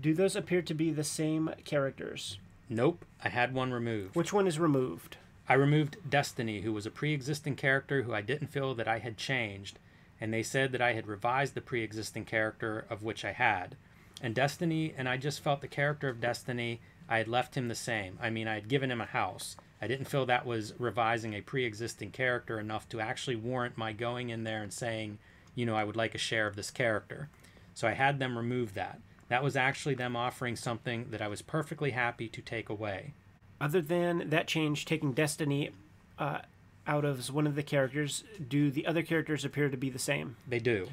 Do 0.00 0.14
those 0.14 0.36
appear 0.36 0.62
to 0.62 0.72
be 0.72 0.90
the 0.90 1.04
same 1.04 1.50
characters? 1.64 2.38
Nope. 2.70 3.04
I 3.22 3.28
had 3.28 3.52
one 3.52 3.72
removed. 3.72 4.16
Which 4.16 4.32
one 4.32 4.46
is 4.46 4.58
removed? 4.58 5.18
I 5.50 5.52
removed 5.52 5.98
Destiny, 6.08 6.62
who 6.62 6.72
was 6.72 6.86
a 6.86 6.90
pre 6.90 7.12
existing 7.12 7.56
character 7.56 8.04
who 8.04 8.14
I 8.14 8.22
didn't 8.22 8.48
feel 8.48 8.74
that 8.74 8.88
I 8.88 9.00
had 9.00 9.18
changed, 9.18 9.78
and 10.20 10.32
they 10.32 10.42
said 10.42 10.72
that 10.72 10.82
I 10.82 10.92
had 10.92 11.06
revised 11.06 11.54
the 11.54 11.60
pre 11.60 11.82
existing 11.82 12.24
character 12.24 12.86
of 12.90 13.02
which 13.02 13.24
I 13.24 13.32
had. 13.32 13.76
And 14.22 14.34
Destiny, 14.34 14.94
and 14.96 15.08
I 15.08 15.16
just 15.16 15.40
felt 15.40 15.60
the 15.60 15.68
character 15.68 16.08
of 16.08 16.20
Destiny, 16.20 16.80
I 17.08 17.18
had 17.18 17.28
left 17.28 17.56
him 17.56 17.68
the 17.68 17.74
same. 17.74 18.18
I 18.20 18.30
mean, 18.30 18.48
I 18.48 18.54
had 18.54 18.68
given 18.68 18.90
him 18.90 19.00
a 19.00 19.06
house. 19.06 19.56
I 19.82 19.86
didn't 19.86 20.06
feel 20.06 20.24
that 20.26 20.46
was 20.46 20.72
revising 20.78 21.34
a 21.34 21.42
pre 21.42 21.64
existing 21.64 22.12
character 22.12 22.58
enough 22.58 22.88
to 22.90 23.00
actually 23.00 23.36
warrant 23.36 23.76
my 23.76 23.92
going 23.92 24.30
in 24.30 24.44
there 24.44 24.62
and 24.62 24.72
saying, 24.72 25.18
you 25.54 25.66
know, 25.66 25.76
I 25.76 25.84
would 25.84 25.96
like 25.96 26.14
a 26.14 26.18
share 26.18 26.46
of 26.46 26.56
this 26.56 26.70
character. 26.70 27.28
So 27.74 27.86
I 27.88 27.92
had 27.92 28.18
them 28.18 28.36
remove 28.36 28.74
that. 28.74 29.00
That 29.28 29.42
was 29.42 29.56
actually 29.56 29.94
them 29.94 30.16
offering 30.16 30.56
something 30.56 31.08
that 31.10 31.22
I 31.22 31.28
was 31.28 31.42
perfectly 31.42 31.90
happy 31.90 32.28
to 32.28 32.40
take 32.40 32.68
away. 32.68 33.14
Other 33.60 33.80
than 33.80 34.30
that 34.30 34.46
change, 34.46 34.84
taking 34.84 35.12
Destiny 35.12 35.70
uh, 36.18 36.40
out 36.86 37.04
of 37.04 37.32
one 37.32 37.46
of 37.46 37.54
the 37.54 37.62
characters, 37.62 38.24
do 38.48 38.70
the 38.70 38.86
other 38.86 39.02
characters 39.02 39.44
appear 39.44 39.68
to 39.68 39.76
be 39.76 39.90
the 39.90 39.98
same? 39.98 40.36
They 40.46 40.58
do. 40.58 40.88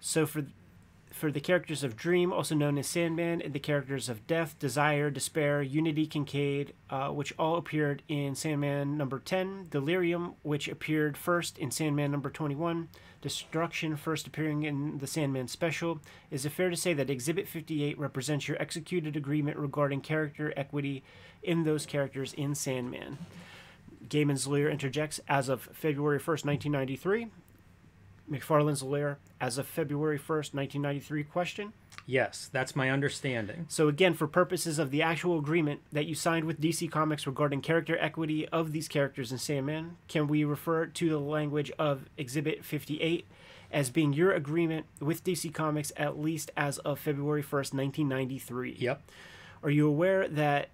So 0.00 0.26
for 0.26 0.44
for 1.10 1.32
the 1.32 1.40
characters 1.40 1.82
of 1.82 1.96
Dream, 1.96 2.32
also 2.32 2.54
known 2.54 2.78
as 2.78 2.86
Sandman, 2.86 3.40
and 3.42 3.52
the 3.52 3.58
characters 3.58 4.08
of 4.08 4.26
Death, 4.26 4.58
Desire, 4.58 5.10
Despair, 5.10 5.62
Unity, 5.62 6.06
Kincaid, 6.06 6.74
uh, 6.90 7.08
which 7.08 7.34
all 7.38 7.56
appeared 7.56 8.02
in 8.08 8.34
Sandman 8.34 8.96
number 8.96 9.18
10, 9.18 9.68
Delirium, 9.70 10.34
which 10.42 10.68
appeared 10.68 11.16
first 11.16 11.58
in 11.58 11.70
Sandman 11.70 12.12
number 12.12 12.30
21, 12.30 12.88
Destruction, 13.20 13.96
first 13.96 14.28
appearing 14.28 14.62
in 14.62 14.98
the 14.98 15.06
Sandman 15.06 15.48
special. 15.48 16.00
Is 16.30 16.46
it 16.46 16.52
fair 16.52 16.70
to 16.70 16.76
say 16.76 16.92
that 16.94 17.10
Exhibit 17.10 17.48
58 17.48 17.98
represents 17.98 18.46
your 18.46 18.60
executed 18.62 19.16
agreement 19.16 19.56
regarding 19.56 20.02
character 20.02 20.52
equity 20.56 21.02
in 21.42 21.64
those 21.64 21.84
characters 21.84 22.32
in 22.32 22.54
Sandman? 22.54 23.18
Gaiman's 24.08 24.46
lawyer 24.46 24.68
interjects 24.68 25.20
as 25.28 25.48
of 25.48 25.68
February 25.72 26.18
1st, 26.18 26.44
1993. 26.44 27.28
McFarlane's 28.30 28.82
lawyer 28.82 29.18
as 29.40 29.58
of 29.58 29.66
February 29.66 30.18
1st, 30.18 30.54
1993 30.54 31.24
question. 31.24 31.72
Yes, 32.06 32.48
that's 32.52 32.76
my 32.76 32.90
understanding. 32.90 33.66
So 33.68 33.88
again, 33.88 34.14
for 34.14 34.26
purposes 34.26 34.78
of 34.78 34.90
the 34.90 35.02
actual 35.02 35.38
agreement 35.38 35.80
that 35.92 36.06
you 36.06 36.14
signed 36.14 36.46
with 36.46 36.60
DC 36.60 36.90
Comics 36.90 37.26
regarding 37.26 37.60
character 37.60 37.96
equity 37.98 38.48
of 38.48 38.72
these 38.72 38.88
characters 38.88 39.32
in 39.32 39.38
Sandman, 39.38 39.96
can 40.08 40.26
we 40.26 40.44
refer 40.44 40.86
to 40.86 41.08
the 41.08 41.18
language 41.18 41.70
of 41.78 42.08
Exhibit 42.16 42.64
58 42.64 43.26
as 43.70 43.90
being 43.90 44.14
your 44.14 44.32
agreement 44.32 44.86
with 45.00 45.24
DC 45.24 45.52
Comics 45.52 45.92
at 45.96 46.18
least 46.18 46.50
as 46.56 46.78
of 46.78 46.98
February 46.98 47.42
1st, 47.42 47.74
1993? 47.74 48.76
Yep. 48.78 49.02
Are 49.62 49.70
you 49.70 49.88
aware 49.88 50.28
that 50.28 50.68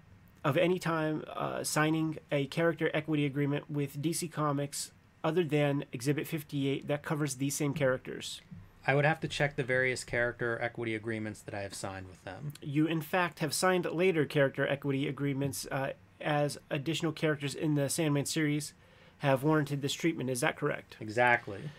of 0.45 0.57
any 0.57 0.77
time 0.77 1.23
uh, 1.35 1.63
signing 1.63 2.19
a 2.31 2.45
character 2.45 2.91
equity 2.93 3.25
agreement 3.25 3.69
with 3.69 3.99
DC 3.99 4.31
Comics 4.31 4.91
other 5.23 5.43
than 5.43 5.83
Exhibit 5.91 6.27
58 6.27 6.87
that 6.87 7.01
covers 7.01 7.35
these 7.35 7.55
same 7.55 7.73
characters? 7.73 8.41
I 8.85 8.93
would 8.93 9.05
have 9.05 9.19
to 9.21 9.27
check 9.27 9.55
the 9.55 9.63
various 9.63 10.03
character 10.03 10.59
equity 10.61 10.93
agreements 10.93 11.41
that 11.41 11.55
I 11.55 11.61
have 11.61 11.73
signed 11.73 12.07
with 12.07 12.23
them. 12.23 12.53
You, 12.61 12.85
in 12.85 13.01
fact, 13.01 13.39
have 13.39 13.55
signed 13.55 13.85
later 13.85 14.23
character 14.25 14.67
equity 14.67 15.07
agreements 15.07 15.65
uh, 15.71 15.93
as 16.21 16.59
additional 16.69 17.11
characters 17.11 17.55
in 17.55 17.73
the 17.73 17.89
Sandman 17.89 18.27
series 18.27 18.73
have 19.19 19.41
warranted 19.41 19.81
this 19.81 19.93
treatment. 19.93 20.29
Is 20.29 20.41
that 20.41 20.55
correct? 20.55 20.97
Exactly. 20.99 21.71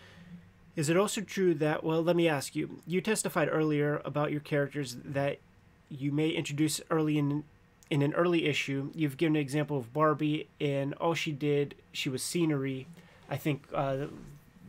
Is 0.75 0.89
it 0.89 0.97
also 0.97 1.21
true 1.21 1.53
that, 1.53 1.85
well, 1.85 2.03
let 2.03 2.17
me 2.17 2.27
ask 2.27 2.53
you, 2.53 2.81
you 2.85 2.99
testified 2.99 3.47
earlier 3.49 4.01
about 4.03 4.31
your 4.31 4.41
characters 4.41 4.97
that 5.05 5.39
you 5.89 6.11
may 6.11 6.29
introduce 6.29 6.81
early 6.91 7.17
in 7.17 7.45
in 7.89 8.01
an 8.01 8.13
early 8.13 8.45
issue. 8.45 8.91
You've 8.93 9.17
given 9.17 9.35
an 9.35 9.41
example 9.41 9.77
of 9.77 9.93
Barbie, 9.93 10.47
and 10.59 10.93
all 10.95 11.13
she 11.13 11.31
did, 11.31 11.75
she 11.91 12.09
was 12.09 12.21
scenery. 12.21 12.87
I 13.29 13.37
think 13.37 13.63
uh, 13.73 14.07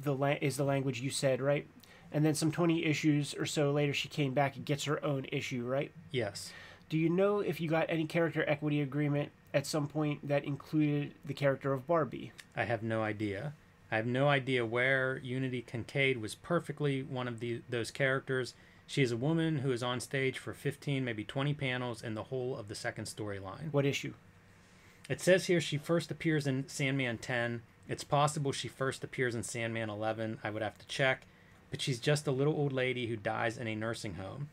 the 0.03 0.15
la- 0.15 0.37
is 0.41 0.57
the 0.57 0.65
language 0.65 1.01
you 1.01 1.11
said, 1.11 1.41
right? 1.41 1.67
And 2.13 2.25
then 2.25 2.35
some 2.35 2.51
20 2.51 2.85
issues 2.85 3.35
or 3.35 3.47
so 3.47 3.71
later, 3.73 3.93
she 3.93 4.09
came 4.09 4.33
back 4.33 4.57
and 4.57 4.65
gets 4.65 4.85
her 4.85 5.05
own 5.05 5.27
issue, 5.31 5.65
right? 5.65 5.93
Yes. 6.11 6.53
Do 6.89 6.97
you 6.97 7.11
know 7.11 7.41
if 7.41 7.61
you 7.61 7.69
got 7.69 7.87
any 7.89 8.07
character 8.07 8.45
equity 8.49 8.81
agreement 8.81 9.31
at 9.53 9.67
some 9.67 9.87
point 9.87 10.27
that 10.27 10.45
included 10.45 11.13
the 11.25 11.35
character 11.35 11.73
of 11.73 11.87
Barbie? 11.87 12.33
I 12.57 12.65
have 12.65 12.83
no 12.83 13.03
idea. 13.03 13.53
I 13.91 13.97
have 13.97 14.07
no 14.07 14.29
idea 14.29 14.65
where 14.65 15.19
Unity 15.23 15.63
Kincaid 15.63 16.21
was 16.21 16.35
perfectly 16.35 17.03
one 17.03 17.29
of 17.29 17.41
the, 17.41 17.61
those 17.69 17.91
characters. 17.91 18.55
She 18.89 19.03
is 19.03 19.13
a 19.13 19.19
woman 19.19 19.59
who 19.59 19.71
is 19.71 19.83
on 19.83 20.01
stage 20.01 20.39
for 20.39 20.55
15, 20.55 21.05
maybe 21.05 21.23
20 21.23 21.53
panels 21.53 22.03
in 22.03 22.15
the 22.15 22.25
whole 22.25 22.57
of 22.57 22.69
the 22.69 22.75
second 22.75 23.05
storyline. 23.05 23.71
What 23.71 23.85
issue? 23.85 24.15
It 25.11 25.21
says 25.21 25.47
here 25.47 25.61
she 25.61 25.77
first 25.77 26.11
appears 26.11 26.47
in 26.47 26.67
Sandman 26.69 27.19
10. 27.19 27.61
It's 27.87 28.03
possible 28.03 28.51
she 28.51 28.67
first 28.67 29.05
appears 29.05 29.35
in 29.35 29.43
Sandman 29.43 29.91
11. 29.91 30.39
I 30.43 30.49
would 30.49 30.63
have 30.63 30.79
to 30.79 30.87
check. 30.87 31.27
But 31.71 31.83
she's 31.83 32.01
just 32.01 32.27
a 32.27 32.33
little 32.33 32.55
old 32.55 32.73
lady 32.73 33.09
who 33.09 33.17
dies 33.17 33.59
in 33.59 33.69
a 33.69 33.75
nursing 33.75 34.15
home. 34.15 34.49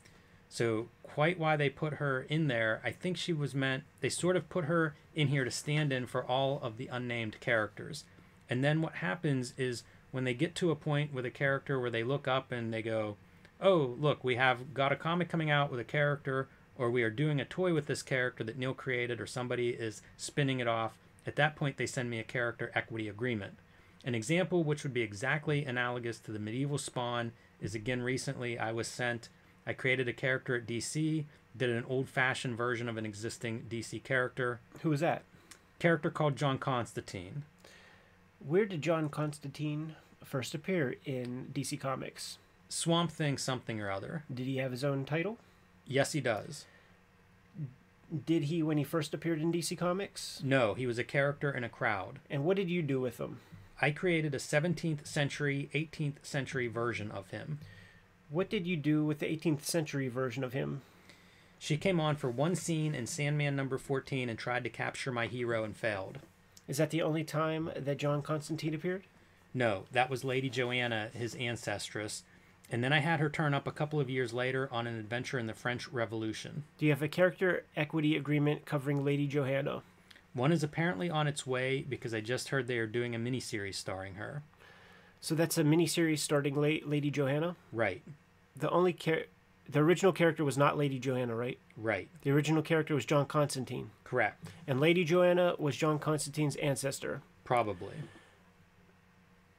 So, 0.49 0.89
quite 1.01 1.39
why 1.39 1.55
they 1.55 1.69
put 1.69 1.93
her 1.93 2.25
in 2.29 2.47
there, 2.47 2.81
I 2.83 2.91
think 2.91 3.15
she 3.15 3.31
was 3.31 3.55
meant, 3.55 3.83
they 4.01 4.09
sort 4.09 4.35
of 4.35 4.49
put 4.49 4.65
her 4.65 4.95
in 5.15 5.29
here 5.29 5.45
to 5.45 5.51
stand 5.51 5.93
in 5.93 6.07
for 6.07 6.25
all 6.25 6.59
of 6.61 6.75
the 6.75 6.87
unnamed 6.87 7.39
characters. 7.39 8.03
And 8.49 8.65
then 8.65 8.81
what 8.81 8.95
happens 8.95 9.53
is 9.57 9.83
when 10.11 10.25
they 10.25 10.33
get 10.33 10.55
to 10.55 10.71
a 10.71 10.75
point 10.75 11.13
with 11.13 11.25
a 11.25 11.31
character 11.31 11.79
where 11.79 11.89
they 11.89 12.03
look 12.03 12.27
up 12.27 12.51
and 12.51 12.73
they 12.73 12.81
go, 12.81 13.15
oh, 13.61 13.95
look, 13.99 14.23
we 14.23 14.35
have 14.35 14.73
got 14.73 14.91
a 14.91 14.95
comic 14.95 15.29
coming 15.29 15.49
out 15.49 15.71
with 15.71 15.79
a 15.79 15.85
character, 15.85 16.47
or 16.77 16.91
we 16.91 17.03
are 17.03 17.09
doing 17.09 17.39
a 17.39 17.45
toy 17.45 17.73
with 17.73 17.87
this 17.87 18.01
character 18.01 18.43
that 18.43 18.57
Neil 18.57 18.73
created, 18.73 19.21
or 19.21 19.25
somebody 19.25 19.69
is 19.69 20.01
spinning 20.17 20.59
it 20.59 20.67
off. 20.67 20.97
At 21.25 21.35
that 21.37 21.55
point, 21.55 21.77
they 21.77 21.85
send 21.85 22.09
me 22.09 22.19
a 22.19 22.23
character 22.23 22.71
equity 22.75 23.07
agreement. 23.07 23.55
An 24.03 24.13
example 24.13 24.63
which 24.63 24.83
would 24.83 24.93
be 24.93 25.01
exactly 25.01 25.65
analogous 25.65 26.19
to 26.19 26.31
the 26.31 26.39
medieval 26.39 26.77
spawn 26.77 27.31
is 27.59 27.73
again 27.73 28.03
recently 28.03 28.59
I 28.59 28.71
was 28.71 28.87
sent, 28.87 29.29
I 29.65 29.73
created 29.73 30.07
a 30.07 30.13
character 30.13 30.55
at 30.55 30.67
DC, 30.67 31.25
did 31.57 31.69
an 31.69 31.85
old 31.87 32.07
fashioned 32.07 32.55
version 32.55 32.87
of 32.87 32.97
an 32.97 33.05
existing 33.05 33.65
DC 33.69 34.03
character. 34.03 34.59
Who 34.81 34.89
was 34.89 34.99
that? 34.99 35.23
Character 35.79 36.11
called 36.11 36.35
John 36.35 36.59
Constantine. 36.59 37.43
Where 38.45 38.65
did 38.65 38.81
John 38.83 39.09
Constantine 39.09 39.95
first 40.23 40.53
appear 40.53 40.95
in 41.05 41.51
DC 41.53 41.79
Comics? 41.79 42.37
Swamp 42.69 43.11
Thing 43.11 43.37
something 43.37 43.81
or 43.81 43.91
other. 43.91 44.23
Did 44.33 44.45
he 44.45 44.57
have 44.57 44.71
his 44.71 44.83
own 44.83 45.05
title? 45.05 45.37
Yes, 45.85 46.13
he 46.13 46.21
does. 46.21 46.65
Did 48.25 48.43
he 48.43 48.61
when 48.61 48.77
he 48.77 48.83
first 48.83 49.13
appeared 49.13 49.41
in 49.41 49.51
DC 49.51 49.77
Comics? 49.77 50.41
No, 50.43 50.73
he 50.73 50.85
was 50.85 50.99
a 50.99 51.03
character 51.03 51.51
in 51.51 51.63
a 51.63 51.69
crowd. 51.69 52.19
And 52.29 52.43
what 52.43 52.57
did 52.57 52.69
you 52.69 52.81
do 52.81 52.99
with 52.99 53.19
him? 53.19 53.39
I 53.81 53.91
created 53.91 54.33
a 54.33 54.39
17th 54.39 55.05
century, 55.05 55.69
18th 55.73 56.23
century 56.23 56.67
version 56.67 57.11
of 57.11 57.31
him. 57.31 57.59
What 58.29 58.49
did 58.49 58.65
you 58.65 58.77
do 58.77 59.05
with 59.05 59.19
the 59.19 59.25
18th 59.25 59.63
century 59.63 60.07
version 60.07 60.43
of 60.43 60.53
him? 60.53 60.81
She 61.59 61.77
came 61.77 61.99
on 61.99 62.15
for 62.15 62.29
one 62.29 62.55
scene 62.55 62.95
in 62.95 63.07
Sandman 63.07 63.55
number 63.55 63.77
14 63.77 64.29
and 64.29 64.37
tried 64.37 64.63
to 64.63 64.69
capture 64.69 65.11
my 65.11 65.27
hero 65.27 65.63
and 65.63 65.75
failed. 65.75 66.19
Is 66.67 66.77
that 66.77 66.89
the 66.89 67.01
only 67.01 67.23
time 67.23 67.71
that 67.75 67.97
John 67.97 68.21
Constantine 68.21 68.73
appeared? 68.73 69.03
No, 69.53 69.85
that 69.91 70.09
was 70.09 70.23
Lady 70.23 70.49
Johanna, 70.49 71.09
his 71.13 71.35
ancestress. 71.35 72.23
And 72.71 72.83
then 72.83 72.91
I 72.91 72.99
had 72.99 73.19
her 73.19 73.29
turn 73.29 73.53
up 73.53 73.67
a 73.67 73.71
couple 73.71 73.99
of 73.99 74.09
years 74.09 74.33
later 74.33 74.67
on 74.71 74.87
an 74.87 74.97
adventure 74.97 75.37
in 75.37 75.45
the 75.47 75.53
French 75.53 75.87
Revolution. 75.89 76.63
Do 76.77 76.85
you 76.85 76.91
have 76.91 77.01
a 77.03 77.07
character 77.07 77.63
equity 77.75 78.15
agreement 78.17 78.65
covering 78.65 79.05
Lady 79.05 79.27
Johanna? 79.27 79.83
One 80.33 80.51
is 80.51 80.63
apparently 80.63 81.09
on 81.09 81.27
its 81.27 81.45
way 81.45 81.85
because 81.87 82.13
I 82.13 82.21
just 82.21 82.49
heard 82.49 82.67
they 82.67 82.79
are 82.79 82.87
doing 82.87 83.13
a 83.15 83.19
miniseries 83.19 83.75
starring 83.75 84.15
her. 84.15 84.41
So 85.21 85.33
that's 85.35 85.57
a 85.57 85.63
miniseries 85.63 86.19
starting 86.19 86.55
La- 86.55 86.85
Lady 86.85 87.09
Johanna? 87.11 87.55
Right, 87.71 88.01
The 88.57 88.69
only 88.69 88.93
char- 88.93 89.25
the 89.69 89.79
original 89.79 90.11
character 90.11 90.43
was 90.43 90.57
not 90.57 90.77
Lady 90.77 90.99
Johanna, 90.99 91.35
right? 91.35 91.57
right, 91.77 92.09
The 92.21 92.31
original 92.31 92.61
character 92.61 92.93
was 92.95 93.05
John 93.05 93.25
Constantine. 93.25 93.91
correct. 94.03 94.43
And 94.67 94.79
Lady 94.79 95.03
Johanna 95.03 95.55
was 95.57 95.75
John 95.77 95.97
Constantine's 95.99 96.55
ancestor. 96.57 97.21
Probably. 97.43 97.93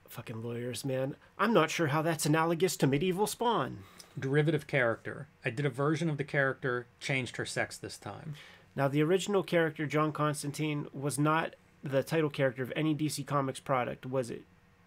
Fucking 0.08 0.42
lawyers, 0.42 0.84
man. 0.84 1.16
I'm 1.38 1.52
not 1.52 1.70
sure 1.70 1.88
how 1.88 2.02
that's 2.02 2.26
analogous 2.26 2.76
to 2.78 2.86
medieval 2.86 3.26
spawn. 3.26 3.78
Derivative 4.18 4.66
character. 4.66 5.28
I 5.44 5.50
did 5.50 5.66
a 5.66 5.70
version 5.70 6.08
of 6.08 6.16
the 6.16 6.24
character, 6.24 6.86
changed 7.00 7.36
her 7.36 7.44
sex 7.44 7.76
this 7.76 7.98
time. 7.98 8.34
Now, 8.74 8.88
the 8.88 9.02
original 9.02 9.42
character, 9.42 9.86
John 9.86 10.12
Constantine, 10.12 10.86
was 10.92 11.18
not 11.18 11.54
the 11.82 12.02
title 12.02 12.30
character 12.30 12.62
of 12.62 12.72
any 12.76 12.94
DC 12.94 13.26
Comics 13.26 13.60
product, 13.60 14.06
was 14.06 14.30
it? 14.30 14.44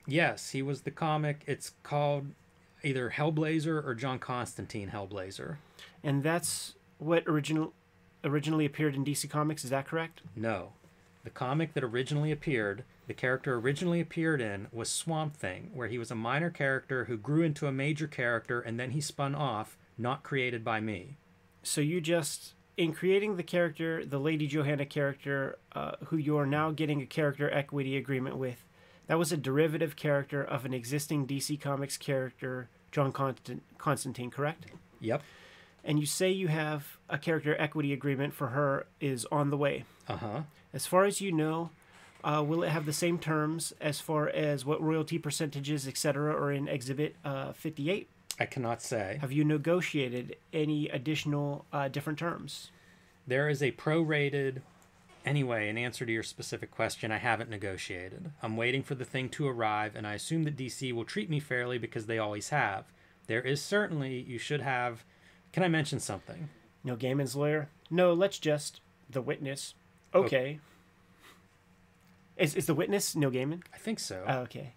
Yes, 0.08 0.52
he 0.52 0.62
was 0.62 0.82
the 0.82 0.92
comic. 0.92 1.44
It's 1.46 1.74
called 1.84 2.28
either 2.84 3.12
Hellblazer 3.12 3.86
or 3.86 3.94
John 3.94 4.20
Constantine 4.20 4.90
Hellblazer. 4.90 5.58
And 6.04 6.24
that's 6.24 6.76
what 6.98 7.24
original 7.28 7.74
originally 8.24 8.66
appeared 8.66 8.96
in 8.96 9.06
DC 9.06 9.30
Comics, 9.30 9.64
is 9.64 9.70
that 9.70 9.88
correct? 9.88 10.22
No. 10.36 10.74
The 11.24 11.30
comic 11.30 11.74
that 11.74 11.84
originally 11.84 12.32
appeared, 12.32 12.84
the 13.10 13.14
character 13.16 13.56
originally 13.56 14.00
appeared 14.00 14.40
in, 14.40 14.68
was 14.72 14.88
Swamp 14.88 15.36
Thing, 15.36 15.72
where 15.74 15.88
he 15.88 15.98
was 15.98 16.12
a 16.12 16.16
minor 16.16 16.52
character 16.52 17.06
who 17.06 17.18
grew 17.18 17.42
into 17.42 17.66
a 17.66 17.72
major 17.72 18.06
character 18.06 18.62
and 18.62 18.80
then 18.80 18.92
he 18.92 19.02
spun 19.02 19.34
off, 19.34 19.80
not 19.98 20.22
created 20.22 20.64
by 20.64 20.80
me. 20.80 21.18
So 21.64 21.82
you 21.82 22.02
just 22.02 22.54
in 22.78 22.94
creating 22.94 23.36
the 23.36 23.42
character, 23.42 24.06
the 24.06 24.20
Lady 24.20 24.46
Johanna 24.46 24.86
character, 24.86 25.58
uh, 25.72 25.94
who 26.06 26.18
you 26.18 26.38
are 26.38 26.46
now 26.46 26.70
getting 26.70 27.02
a 27.02 27.08
character 27.08 27.52
equity 27.52 27.98
agreement 27.98 28.38
with, 28.38 28.64
that 29.08 29.18
was 29.18 29.32
a 29.32 29.38
derivative 29.38 29.96
character 29.96 30.44
of 30.44 30.64
an 30.64 30.76
existing 30.76 31.26
DC 31.26 31.60
Comics 31.60 31.98
character, 31.98 32.70
John 32.92 33.12
Constant- 33.12 33.64
Constantine, 33.80 34.30
correct? 34.30 34.68
Yep. 35.00 35.24
And 35.84 35.98
you 35.98 36.06
say 36.06 36.30
you 36.30 36.48
have 36.48 37.00
a 37.10 37.18
character 37.18 37.60
equity 37.60 37.92
agreement 37.92 38.36
for 38.36 38.50
her 38.50 38.86
is 39.02 39.26
on 39.32 39.50
the 39.50 39.58
way. 39.58 39.86
Uh 40.08 40.18
huh. 40.18 40.42
As 40.72 40.86
far 40.86 41.06
as 41.06 41.22
you 41.22 41.32
know, 41.32 41.72
uh, 42.24 42.44
will 42.46 42.64
it 42.64 42.70
have 42.70 42.86
the 42.86 42.94
same 42.94 43.18
terms 43.18 43.74
as 43.80 44.00
far 44.00 44.28
as 44.30 44.66
what 44.66 44.82
royalty 44.82 45.18
percentages, 45.18 45.88
etc., 45.88 46.34
are 46.34 46.52
in 46.52 46.68
Exhibit 46.68 47.16
uh, 47.24 47.54
58? 47.54 48.10
I 48.40 48.46
cannot 48.46 48.82
say. 48.82 49.18
Have 49.22 49.32
you 49.32 49.44
negotiated 49.44 50.38
any 50.54 50.88
additional 50.90 51.66
uh, 51.74 51.88
different 51.90 52.20
terms? 52.20 52.72
There 53.28 53.50
is 53.50 53.62
a 53.62 53.72
prorated. 53.72 54.62
Anyway, 55.26 55.68
in 55.68 55.78
answer 55.78 56.06
to 56.06 56.12
your 56.12 56.24
specific 56.24 56.72
question, 56.72 57.12
I 57.12 57.18
haven't 57.18 57.50
negotiated. 57.50 58.32
I'm 58.42 58.56
waiting 58.56 58.82
for 58.82 58.96
the 58.96 59.06
thing 59.06 59.30
to 59.30 59.48
arrive, 59.48 59.96
and 59.96 60.08
I 60.08 60.14
assume 60.14 60.44
that 60.44 60.56
DC 60.56 60.94
will 60.94 61.04
treat 61.04 61.30
me 61.30 61.40
fairly 61.40 61.78
because 61.78 62.06
they 62.06 62.18
always 62.18 62.50
have. 62.50 62.86
There 63.28 63.42
is 63.42 63.62
certainly, 63.62 64.22
you 64.22 64.40
should 64.40 64.62
have. 64.62 65.04
Can 65.52 65.62
I 65.64 65.68
mention 65.68 66.00
something? 66.00 66.50
Neil 66.84 66.96
Gaiman's 66.96 67.36
lawyer? 67.36 67.70
No, 67.92 68.14
let's 68.14 68.40
just. 68.40 68.80
The 69.10 69.22
witness. 69.22 69.74
Okay. 70.16 70.60
Is, 72.40 72.56
is 72.56 72.66
the 72.66 72.74
witness 72.74 73.16
Neil 73.16 73.32
Gaiman? 73.32 73.62
I 73.74 73.78
think 73.78 74.00
so. 74.00 74.24
Oh, 74.28 74.40
okay. 74.40 74.74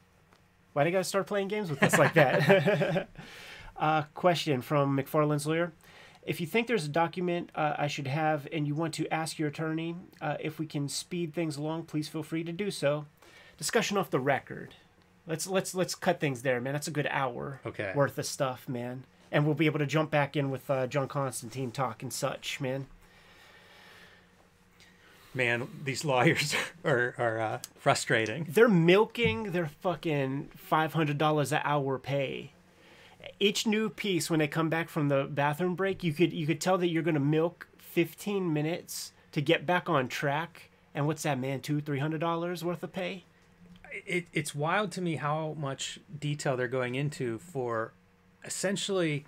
Why 0.72 0.84
do 0.84 0.90
you 0.90 0.92
gotta 0.92 1.04
start 1.04 1.26
playing 1.26 1.48
games 1.48 1.70
with 1.70 1.82
us 1.82 1.96
like 1.98 2.14
that? 2.14 3.08
uh, 3.76 4.02
question 4.14 4.62
from 4.62 4.96
McFarlane's 4.96 5.46
lawyer. 5.46 5.72
If 6.24 6.40
you 6.40 6.46
think 6.46 6.66
there's 6.66 6.84
a 6.84 6.88
document 6.88 7.50
uh, 7.54 7.74
I 7.78 7.88
should 7.88 8.06
have 8.06 8.46
and 8.52 8.66
you 8.66 8.74
want 8.74 8.94
to 8.94 9.12
ask 9.12 9.38
your 9.38 9.48
attorney 9.48 9.96
uh, 10.20 10.36
if 10.40 10.58
we 10.58 10.66
can 10.66 10.88
speed 10.88 11.34
things 11.34 11.56
along, 11.56 11.84
please 11.84 12.08
feel 12.08 12.22
free 12.22 12.44
to 12.44 12.52
do 12.52 12.70
so. 12.70 13.06
Discussion 13.58 13.96
off 13.96 14.10
the 14.10 14.20
record. 14.20 14.74
Let's 15.26 15.46
let's 15.46 15.74
let's 15.74 15.94
cut 15.94 16.20
things 16.20 16.42
there, 16.42 16.60
man. 16.60 16.72
That's 16.72 16.88
a 16.88 16.92
good 16.92 17.06
hour 17.10 17.60
Okay. 17.66 17.92
worth 17.94 18.18
of 18.18 18.26
stuff, 18.26 18.68
man. 18.68 19.04
And 19.30 19.46
we'll 19.46 19.54
be 19.54 19.66
able 19.66 19.78
to 19.78 19.86
jump 19.86 20.10
back 20.10 20.36
in 20.36 20.50
with 20.50 20.68
uh, 20.70 20.86
John 20.86 21.08
Constantine 21.08 21.70
talk 21.70 22.02
and 22.02 22.12
such, 22.12 22.60
man. 22.60 22.86
Man, 25.34 25.68
these 25.84 26.04
lawyers 26.04 26.54
are, 26.84 27.14
are 27.18 27.40
uh, 27.40 27.58
frustrating. 27.78 28.46
they're 28.50 28.68
milking 28.68 29.52
their 29.52 29.66
fucking 29.80 30.50
five 30.56 30.92
hundred 30.92 31.18
dollars 31.18 31.52
an 31.52 31.60
hour 31.64 31.98
pay. 31.98 32.52
Each 33.40 33.66
new 33.66 33.88
piece, 33.88 34.28
when 34.28 34.40
they 34.40 34.48
come 34.48 34.68
back 34.68 34.88
from 34.88 35.08
the 35.08 35.24
bathroom 35.24 35.74
break, 35.74 36.02
you 36.04 36.12
could 36.12 36.32
you 36.32 36.46
could 36.46 36.60
tell 36.60 36.76
that 36.78 36.88
you're 36.88 37.02
gonna 37.02 37.20
milk 37.20 37.68
fifteen 37.78 38.52
minutes 38.52 39.12
to 39.32 39.40
get 39.40 39.64
back 39.64 39.88
on 39.88 40.08
track. 40.08 40.70
And 40.94 41.06
what's 41.06 41.22
that, 41.22 41.38
man? 41.38 41.60
Two 41.60 41.80
three 41.80 41.98
hundred 41.98 42.20
dollars 42.20 42.62
worth 42.62 42.82
of 42.82 42.92
pay? 42.92 43.24
It, 44.06 44.26
it's 44.32 44.54
wild 44.54 44.90
to 44.92 45.00
me 45.00 45.16
how 45.16 45.54
much 45.58 45.98
detail 46.18 46.56
they're 46.56 46.68
going 46.68 46.94
into 46.94 47.38
for 47.38 47.92
essentially. 48.44 49.24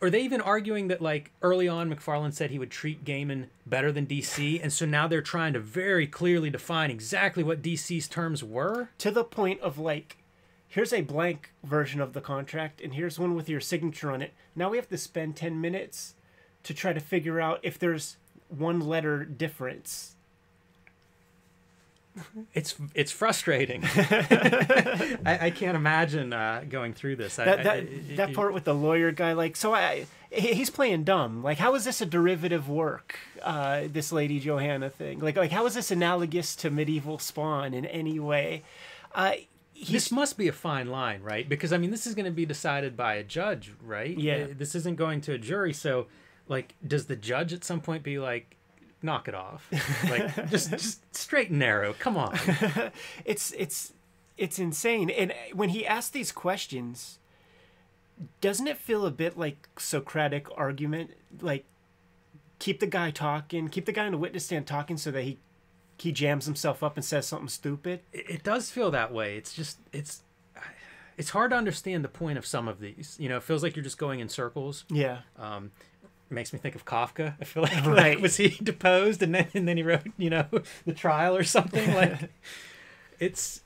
Are 0.00 0.10
they 0.10 0.22
even 0.22 0.40
arguing 0.40 0.88
that 0.88 1.00
like 1.00 1.30
early 1.42 1.68
on 1.68 1.88
McFarlane 1.88 2.32
said 2.32 2.50
he 2.50 2.58
would 2.58 2.72
treat 2.72 3.04
Gaiman 3.04 3.46
better 3.64 3.92
than 3.92 4.06
DC, 4.06 4.60
and 4.60 4.72
so 4.72 4.84
now 4.84 5.06
they're 5.06 5.22
trying 5.22 5.52
to 5.52 5.60
very 5.60 6.08
clearly 6.08 6.50
define 6.50 6.90
exactly 6.90 7.44
what 7.44 7.62
DC's 7.62 8.08
terms 8.08 8.42
were? 8.42 8.88
To 8.98 9.12
the 9.12 9.22
point 9.22 9.60
of 9.60 9.78
like, 9.78 10.18
here's 10.66 10.92
a 10.92 11.02
blank 11.02 11.52
version 11.62 12.00
of 12.00 12.14
the 12.14 12.20
contract, 12.20 12.80
and 12.80 12.94
here's 12.94 13.18
one 13.18 13.36
with 13.36 13.48
your 13.48 13.60
signature 13.60 14.10
on 14.10 14.22
it. 14.22 14.32
Now 14.56 14.70
we 14.70 14.76
have 14.76 14.88
to 14.88 14.98
spend 14.98 15.36
ten 15.36 15.60
minutes 15.60 16.14
to 16.64 16.74
try 16.74 16.92
to 16.92 17.00
figure 17.00 17.40
out 17.40 17.60
if 17.62 17.78
there's 17.78 18.16
one 18.48 18.80
letter 18.80 19.24
difference. 19.24 20.11
It's 22.54 22.74
it's 22.94 23.10
frustrating. 23.12 23.82
I, 25.24 25.38
I 25.42 25.50
can't 25.50 25.76
imagine 25.76 26.32
uh, 26.32 26.64
going 26.68 26.92
through 26.94 27.16
this. 27.16 27.38
I- 27.38 27.44
that 27.46 27.60
I- 27.60 27.62
that, 27.62 27.78
it- 27.84 28.16
that 28.16 28.30
it- 28.30 28.36
part 28.36 28.52
with 28.54 28.64
the 28.64 28.74
lawyer 28.74 29.12
guy 29.12 29.32
like 29.32 29.56
so 29.56 29.74
i 29.74 30.06
he's 30.30 30.70
playing 30.70 31.04
dumb 31.04 31.42
like 31.42 31.58
how 31.58 31.74
is 31.74 31.84
this 31.84 32.00
a 32.00 32.06
derivative 32.06 32.66
work 32.68 33.18
uh 33.42 33.82
this 33.92 34.12
lady 34.12 34.40
johanna 34.40 34.88
thing 34.88 35.18
like 35.20 35.36
like 35.36 35.50
how 35.50 35.66
is 35.66 35.74
this 35.74 35.90
analogous 35.90 36.56
to 36.56 36.70
medieval 36.70 37.18
spawn 37.18 37.74
in 37.74 37.84
any 37.86 38.18
way 38.18 38.62
uh 39.14 39.32
This 39.90 40.10
must 40.10 40.38
be 40.38 40.48
a 40.48 40.52
fine 40.52 40.86
line, 40.88 41.22
right? 41.22 41.46
Because 41.48 41.72
I 41.72 41.76
mean, 41.78 41.90
this 41.90 42.06
is 42.06 42.14
going 42.14 42.24
to 42.26 42.30
be 42.30 42.46
decided 42.46 42.96
by 42.96 43.14
a 43.14 43.24
judge, 43.24 43.72
right? 43.82 44.16
Yeah. 44.16 44.44
Uh, 44.50 44.54
This 44.56 44.74
isn't 44.76 44.96
going 44.96 45.20
to 45.22 45.32
a 45.32 45.38
jury, 45.38 45.72
so 45.72 46.06
like, 46.48 46.74
does 46.86 47.06
the 47.06 47.16
judge 47.16 47.52
at 47.52 47.64
some 47.64 47.80
point 47.80 48.02
be 48.04 48.18
like, 48.20 48.56
"Knock 49.02 49.28
it 49.28 49.34
off," 49.34 49.68
like 50.10 50.50
just 50.50 50.70
just 50.70 51.14
straight 51.14 51.50
and 51.50 51.58
narrow? 51.58 51.94
Come 51.94 52.16
on. 52.16 52.38
it's 53.24 53.52
it's 53.52 53.92
it's 54.38 54.58
insane 54.58 55.10
and 55.10 55.32
when 55.52 55.68
he 55.68 55.86
asked 55.86 56.12
these 56.12 56.32
questions 56.32 57.18
doesn't 58.40 58.66
it 58.66 58.76
feel 58.76 59.06
a 59.06 59.10
bit 59.10 59.38
like 59.38 59.68
Socratic 59.78 60.46
argument? 60.56 61.12
Like, 61.40 61.64
keep 62.58 62.80
the 62.80 62.86
guy 62.86 63.10
talking, 63.10 63.68
keep 63.68 63.86
the 63.86 63.92
guy 63.92 64.06
in 64.06 64.12
the 64.12 64.18
witness 64.18 64.46
stand 64.46 64.66
talking 64.66 64.96
so 64.96 65.10
that 65.10 65.22
he 65.22 65.38
he 65.98 66.10
jams 66.10 66.46
himself 66.46 66.82
up 66.82 66.96
and 66.96 67.04
says 67.04 67.26
something 67.26 67.48
stupid. 67.48 68.00
It, 68.12 68.28
it 68.28 68.42
does 68.42 68.70
feel 68.70 68.90
that 68.90 69.12
way. 69.12 69.36
It's 69.36 69.54
just 69.54 69.78
it's 69.92 70.22
it's 71.16 71.30
hard 71.30 71.50
to 71.50 71.56
understand 71.56 72.04
the 72.04 72.08
point 72.08 72.38
of 72.38 72.46
some 72.46 72.68
of 72.68 72.80
these. 72.80 73.16
You 73.18 73.28
know, 73.28 73.36
it 73.36 73.42
feels 73.42 73.62
like 73.62 73.76
you're 73.76 73.84
just 73.84 73.98
going 73.98 74.20
in 74.20 74.28
circles. 74.28 74.84
Yeah. 74.90 75.18
Um, 75.38 75.70
makes 76.32 76.52
me 76.52 76.58
think 76.58 76.74
of 76.74 76.84
Kafka. 76.84 77.34
I 77.40 77.44
feel 77.44 77.62
like, 77.64 77.72
Right. 77.86 78.14
like 78.14 78.18
was 78.20 78.36
he 78.36 78.48
deposed 78.62 79.22
and 79.22 79.34
then 79.34 79.48
and 79.54 79.66
then 79.68 79.76
he 79.76 79.82
wrote 79.82 80.02
you 80.18 80.30
know 80.30 80.46
the 80.86 80.92
trial 80.94 81.36
or 81.36 81.44
something 81.44 81.94
like. 81.94 82.30
it's 83.20 83.60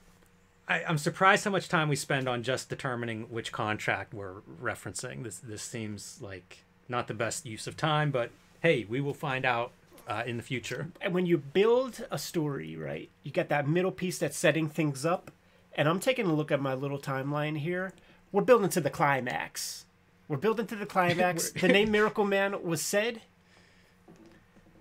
I, 0.68 0.82
I'm 0.84 0.98
surprised 0.98 1.44
how 1.44 1.50
much 1.52 1.68
time 1.68 1.88
we 1.88 1.96
spend 1.96 2.28
on 2.28 2.42
just 2.42 2.68
determining 2.68 3.22
which 3.30 3.52
contract 3.52 4.12
we're 4.12 4.40
referencing. 4.62 5.22
This 5.22 5.38
this 5.38 5.62
seems 5.62 6.18
like 6.20 6.64
not 6.88 7.06
the 7.08 7.14
best 7.14 7.46
use 7.46 7.66
of 7.66 7.76
time, 7.76 8.10
but 8.10 8.30
hey, 8.60 8.84
we 8.88 9.00
will 9.00 9.14
find 9.14 9.44
out 9.44 9.70
uh, 10.08 10.22
in 10.26 10.36
the 10.36 10.42
future. 10.42 10.88
and 11.00 11.12
when 11.14 11.26
you 11.26 11.36
build 11.38 12.06
a 12.12 12.18
story, 12.18 12.76
right, 12.76 13.08
you 13.24 13.30
got 13.32 13.48
that 13.48 13.68
middle 13.68 13.90
piece 13.92 14.18
that's 14.18 14.36
setting 14.36 14.68
things 14.68 15.04
up. 15.06 15.30
And 15.74 15.88
I'm 15.88 16.00
taking 16.00 16.26
a 16.26 16.32
look 16.34 16.50
at 16.52 16.60
my 16.60 16.74
little 16.74 16.98
timeline 16.98 17.58
here. 17.58 17.92
We're 18.32 18.42
building 18.42 18.68
to 18.70 18.80
the 18.80 18.88
climax. 18.90 19.84
We're 20.28 20.36
building 20.36 20.66
to 20.68 20.76
the 20.76 20.86
climax. 20.94 21.50
the 21.50 21.68
name 21.68 21.90
Miracle 21.90 22.24
Man 22.24 22.62
was 22.62 22.80
said. 22.80 23.22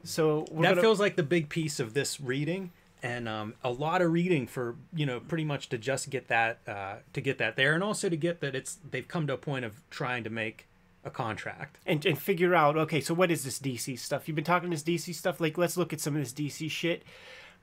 So 0.03 0.45
we're 0.51 0.63
that 0.63 0.69
gonna, 0.69 0.81
feels 0.81 0.99
like 0.99 1.15
the 1.15 1.23
big 1.23 1.49
piece 1.49 1.79
of 1.79 1.93
this 1.93 2.21
reading 2.21 2.71
and 3.01 3.27
um, 3.27 3.55
a 3.63 3.71
lot 3.71 4.01
of 4.01 4.11
reading 4.11 4.45
for 4.45 4.75
you 4.93 5.05
know 5.05 5.19
pretty 5.19 5.43
much 5.43 5.69
to 5.69 5.77
just 5.77 6.11
get 6.11 6.27
that 6.27 6.59
uh, 6.67 6.95
to 7.13 7.21
get 7.21 7.39
that 7.39 7.55
there 7.55 7.73
and 7.73 7.83
also 7.83 8.07
to 8.07 8.15
get 8.15 8.39
that 8.41 8.55
it's 8.55 8.77
they've 8.89 9.07
come 9.07 9.25
to 9.27 9.33
a 9.33 9.37
point 9.37 9.65
of 9.65 9.81
trying 9.89 10.23
to 10.23 10.29
make 10.29 10.67
a 11.05 11.09
contract 11.09 11.77
and, 11.85 12.03
and 12.05 12.17
figure 12.17 12.55
out 12.55 12.75
okay, 12.75 12.99
so 12.99 13.13
what 13.13 13.31
is 13.31 13.43
this 13.43 13.59
DC 13.59 13.97
stuff? 13.99 14.27
You've 14.27 14.35
been 14.35 14.43
talking 14.43 14.71
this 14.71 14.83
DC 14.83 15.13
stuff. 15.13 15.39
Like, 15.39 15.57
let's 15.57 15.77
look 15.77 15.93
at 15.93 16.01
some 16.01 16.15
of 16.15 16.21
this 16.21 16.33
DC 16.33 16.69
shit. 16.69 17.03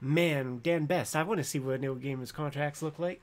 Man, 0.00 0.60
Dan 0.62 0.86
Best, 0.86 1.14
I 1.14 1.22
want 1.22 1.38
to 1.38 1.44
see 1.44 1.58
what 1.58 1.80
Neil 1.80 1.96
Gaiman's 1.96 2.32
contracts 2.32 2.82
look 2.82 2.98
like. 2.98 3.20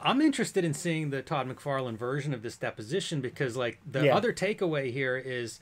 I'm 0.00 0.20
interested 0.20 0.64
in 0.64 0.72
seeing 0.74 1.10
the 1.10 1.22
todd 1.22 1.48
mcfarlane 1.48 1.96
version 1.96 2.32
of 2.34 2.42
this 2.42 2.56
deposition 2.56 3.20
because 3.20 3.56
like 3.56 3.78
the 3.90 4.04
Yeah. 4.06 4.16
other 4.16 4.32
takeaway 4.32 4.92
here 4.92 5.16
is 5.16 5.60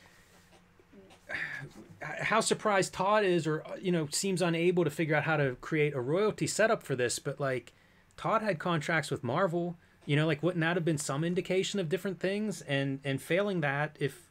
how 2.02 2.40
surprised 2.40 2.92
todd 2.92 3.24
is 3.24 3.46
or 3.46 3.62
you 3.80 3.90
know 3.90 4.06
seems 4.10 4.42
unable 4.42 4.84
to 4.84 4.90
figure 4.90 5.14
out 5.16 5.24
how 5.24 5.36
to 5.36 5.56
create 5.60 5.94
a 5.94 6.00
royalty 6.00 6.46
setup 6.46 6.82
for 6.82 6.94
this 6.94 7.18
but 7.18 7.40
like 7.40 7.72
todd 8.16 8.42
had 8.42 8.58
contracts 8.58 9.10
with 9.10 9.24
marvel 9.24 9.76
you 10.04 10.14
know 10.14 10.26
like 10.26 10.42
wouldn't 10.42 10.60
that 10.60 10.76
have 10.76 10.84
been 10.84 10.98
some 10.98 11.24
indication 11.24 11.80
of 11.80 11.88
different 11.88 12.20
things? 12.20 12.60
And 12.62 13.00
and 13.02 13.20
failing 13.20 13.60
that 13.62 13.96
if 13.98 14.30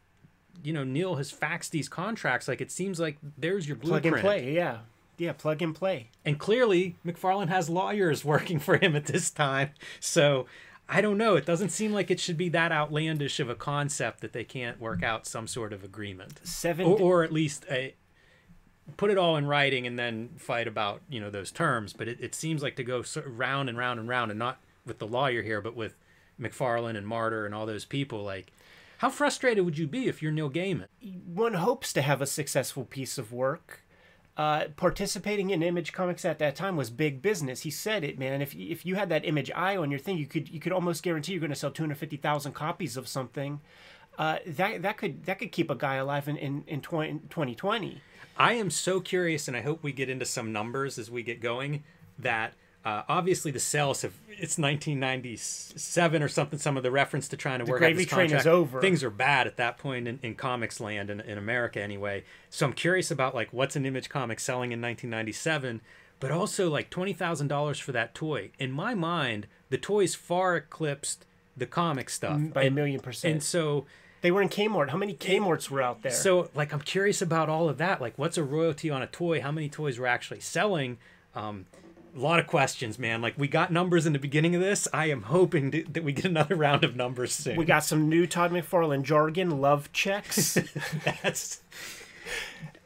you 0.64 0.72
know 0.72 0.86
neil 0.86 1.16
has 1.16 1.34
faxed 1.34 1.72
these 1.72 1.90
contracts 1.90 2.48
like 2.48 2.62
it 2.62 2.72
seems 2.72 2.98
like 2.98 3.18
there's 3.38 3.68
your 3.68 3.76
Plug 3.76 4.04
blueprint. 4.04 4.16
and 4.16 4.22
play, 4.24 4.54
yeah, 4.54 4.78
yeah, 5.18 5.34
plug 5.34 5.62
and 5.62 5.74
play. 5.76 6.10
and 6.24 6.40
clearly 6.40 6.96
mcfarlane 7.06 7.50
has 7.50 7.70
lawyers 7.70 8.24
working 8.34 8.60
for 8.60 8.78
him 8.78 8.96
at 8.96 9.06
this 9.06 9.30
time 9.30 9.70
so 10.00 10.46
i 10.90 11.02
don't 11.02 11.18
know 11.18 11.36
it 11.36 11.46
doesn't 11.46 11.70
seem 11.70 11.92
like 11.92 12.10
it 12.12 12.20
should 12.20 12.38
be 12.38 12.50
that 12.50 12.72
outlandish 12.72 13.40
of 13.40 13.50
a 13.50 13.56
concept 13.56 14.22
that 14.22 14.34
they 14.34 14.44
can't 14.44 14.80
work 14.80 15.04
out 15.04 15.26
some 15.26 15.48
sort 15.48 15.74
of 15.74 15.84
agreement 15.84 16.40
Seven. 16.44 16.86
or, 16.86 17.00
or 17.00 17.24
at 17.24 17.32
least 17.32 17.66
a, 17.70 17.94
put 18.98 19.10
it 19.10 19.18
all 19.18 19.36
in 19.36 19.46
writing 19.48 19.88
and 19.88 19.98
then 19.98 20.30
fight 20.38 20.68
about 20.68 21.02
you 21.10 21.20
know 21.20 21.30
those 21.30 21.52
terms 21.52 21.94
but 21.94 22.08
it, 22.08 22.20
it 22.22 22.36
seems 22.36 22.62
like 22.62 22.76
to 22.76 22.84
go 22.84 23.02
so- 23.02 23.24
round 23.26 23.70
and 23.70 23.78
round 23.78 24.00
and 24.00 24.08
round 24.10 24.32
and 24.32 24.38
not 24.40 24.60
with 24.86 25.00
the 25.00 25.08
lawyer 25.08 25.42
here 25.42 25.62
but 25.62 25.76
with 25.76 25.96
mcfarlane 26.40 26.96
and 26.98 27.08
Marder 27.08 27.46
and 27.46 27.56
all 27.56 27.66
those 27.66 27.86
people 27.86 28.24
like 28.24 28.52
how 29.00 29.10
frustrated 29.10 29.66
would 29.66 29.78
you 29.78 29.88
be 29.88 30.08
if 30.08 30.22
you're 30.22 30.32
neil 30.32 30.50
gaiman 30.50 30.88
one 31.26 31.54
hopes 31.56 31.92
to 31.94 32.02
have 32.02 32.22
a 32.22 32.26
successful 32.28 32.84
piece 32.86 33.18
of 33.18 33.32
work. 33.32 33.82
Uh, 34.38 34.66
participating 34.76 35.50
in 35.50 35.64
Image 35.64 35.94
Comics 35.94 36.26
at 36.26 36.40
that 36.40 36.58
time 36.58 36.76
was 36.76 36.90
big 36.90 37.22
business. 37.22 37.62
He 37.62 37.72
said 37.72 38.04
it, 38.04 38.20
man. 38.20 38.42
If 38.42 38.54
if 38.54 38.86
you 38.86 38.96
had 38.96 39.08
that 39.10 39.24
Image 39.26 39.50
eye 39.52 39.78
on 39.78 39.90
your 39.90 40.00
thing, 40.00 40.18
you 40.18 40.26
could 40.26 40.50
you 40.50 40.60
could 40.60 40.74
almost 40.74 41.04
guarantee 41.04 41.32
you're 41.32 41.40
going 41.40 41.52
to 41.52 41.56
sell 41.56 41.72
two 41.72 41.84
hundred 41.84 41.98
fifty 42.00 42.18
thousand 42.18 42.52
copies 42.52 42.98
of 42.98 43.08
something. 43.08 43.62
Uh, 44.18 44.40
that 44.46 44.82
that 44.82 44.98
could 44.98 45.24
that 45.26 45.40
could 45.40 45.54
keep 45.54 45.70
a 45.70 45.76
guy 45.76 45.96
alive 45.96 46.28
in 46.28 46.36
in, 46.36 46.64
in 46.68 46.82
20, 46.82 47.20
2020. 47.30 48.02
I 48.38 48.54
am 48.54 48.70
so 48.70 49.00
curious, 49.00 49.48
and 49.48 49.56
I 49.56 49.62
hope 49.62 49.82
we 49.82 49.94
get 49.94 50.10
into 50.10 50.26
some 50.26 50.52
numbers 50.52 50.98
as 50.98 51.10
we 51.10 51.24
get 51.24 51.40
going. 51.40 51.84
That 52.20 52.54
uh, 52.86 53.02
obviously 53.10 53.50
the 53.52 53.60
sales 53.60 54.04
have 54.04 54.14
it's 54.38 54.58
1997 54.60 56.22
or 56.24 56.28
something. 56.28 56.60
Some 56.60 56.78
of 56.78 56.84
the 56.84 56.92
reference 56.92 57.28
to 57.30 57.38
trying 57.38 57.60
to 57.60 57.66
work 57.66 57.78
out 57.82 57.86
gravy 57.86 58.04
this 58.04 58.08
train 58.08 58.26
is 58.28 58.32
contract. 58.44 58.48
over. 58.48 58.82
Things 58.82 59.04
are 59.04 59.10
bad 59.10 59.48
at 59.48 59.58
that 59.58 59.78
point 59.78 60.08
in, 60.08 60.20
in 60.22 60.36
comics 60.36 60.80
land 60.80 61.10
in, 61.10 61.20
in 61.22 61.38
America 61.38 61.82
anyway. 61.82 62.24
So 62.50 62.66
I'm 62.66 62.74
curious 62.74 63.12
about 63.12 63.34
like 63.34 63.52
what's 63.52 63.76
an 63.76 63.86
Image 63.86 64.10
comic 64.10 64.40
selling 64.40 64.72
in 64.72 64.82
1997, 64.82 65.82
but 66.20 66.32
also 66.32 66.70
like 66.70 66.90
twenty 66.90 67.14
thousand 67.14 67.48
dollars 67.48 67.80
for 67.80 67.92
that 67.92 68.14
toy. 68.14 68.52
In 68.60 68.72
my 68.72 68.94
mind, 68.94 69.48
the 69.70 69.78
toys 69.78 70.16
far 70.16 70.56
eclipsed 70.56 71.26
the 71.58 71.66
comic 71.66 72.10
stuff 72.10 72.40
by 72.54 72.64
a 72.64 72.70
million 72.72 73.00
percent. 73.00 73.32
and 73.32 73.44
so 73.44 73.86
they 74.22 74.32
were 74.32 74.42
in 74.42 74.50
Kmart. 74.50 74.90
How 74.90 74.98
many 74.98 75.14
Kmart's 75.14 75.70
were 75.70 75.82
out 75.82 76.02
there? 76.02 76.12
so, 76.12 76.50
like, 76.56 76.74
I'm 76.74 76.82
curious 76.82 77.22
about 77.22 77.48
all 77.48 77.70
of 77.70 77.78
that. 77.78 78.02
Like, 78.02 78.18
what's 78.18 78.38
a 78.40 78.44
royalty 78.44 78.90
on 78.90 79.02
a 79.04 79.08
toy? 79.08 79.40
How 79.40 79.52
many 79.52 79.70
toys 79.70 80.00
were 80.00 80.08
actually 80.08 80.40
selling? 80.40 80.98
Um, 81.36 81.68
a 82.16 82.20
lot 82.20 82.40
of 82.40 82.48
questions, 82.48 82.98
man. 82.98 83.22
Like, 83.22 83.34
we 83.38 83.48
got 83.48 83.72
numbers 83.72 84.06
in 84.06 84.14
the 84.14 84.20
beginning 84.20 84.56
of 84.56 84.62
this. 84.62 84.88
I 84.94 85.08
am 85.08 85.24
hoping 85.24 85.72
to, 85.72 85.84
that 85.92 86.04
we 86.04 86.14
get 86.14 86.26
another 86.26 86.56
round 86.66 86.84
of 86.84 86.96
numbers 86.96 87.34
soon. 87.34 87.58
we 87.58 87.66
got 87.66 87.84
some 87.84 88.08
new 88.10 88.26
Todd 88.26 88.52
McFarlane 88.52 89.04
jargon, 89.04 89.60
love 89.62 89.92
checks. 89.92 90.54
That's 91.24 91.62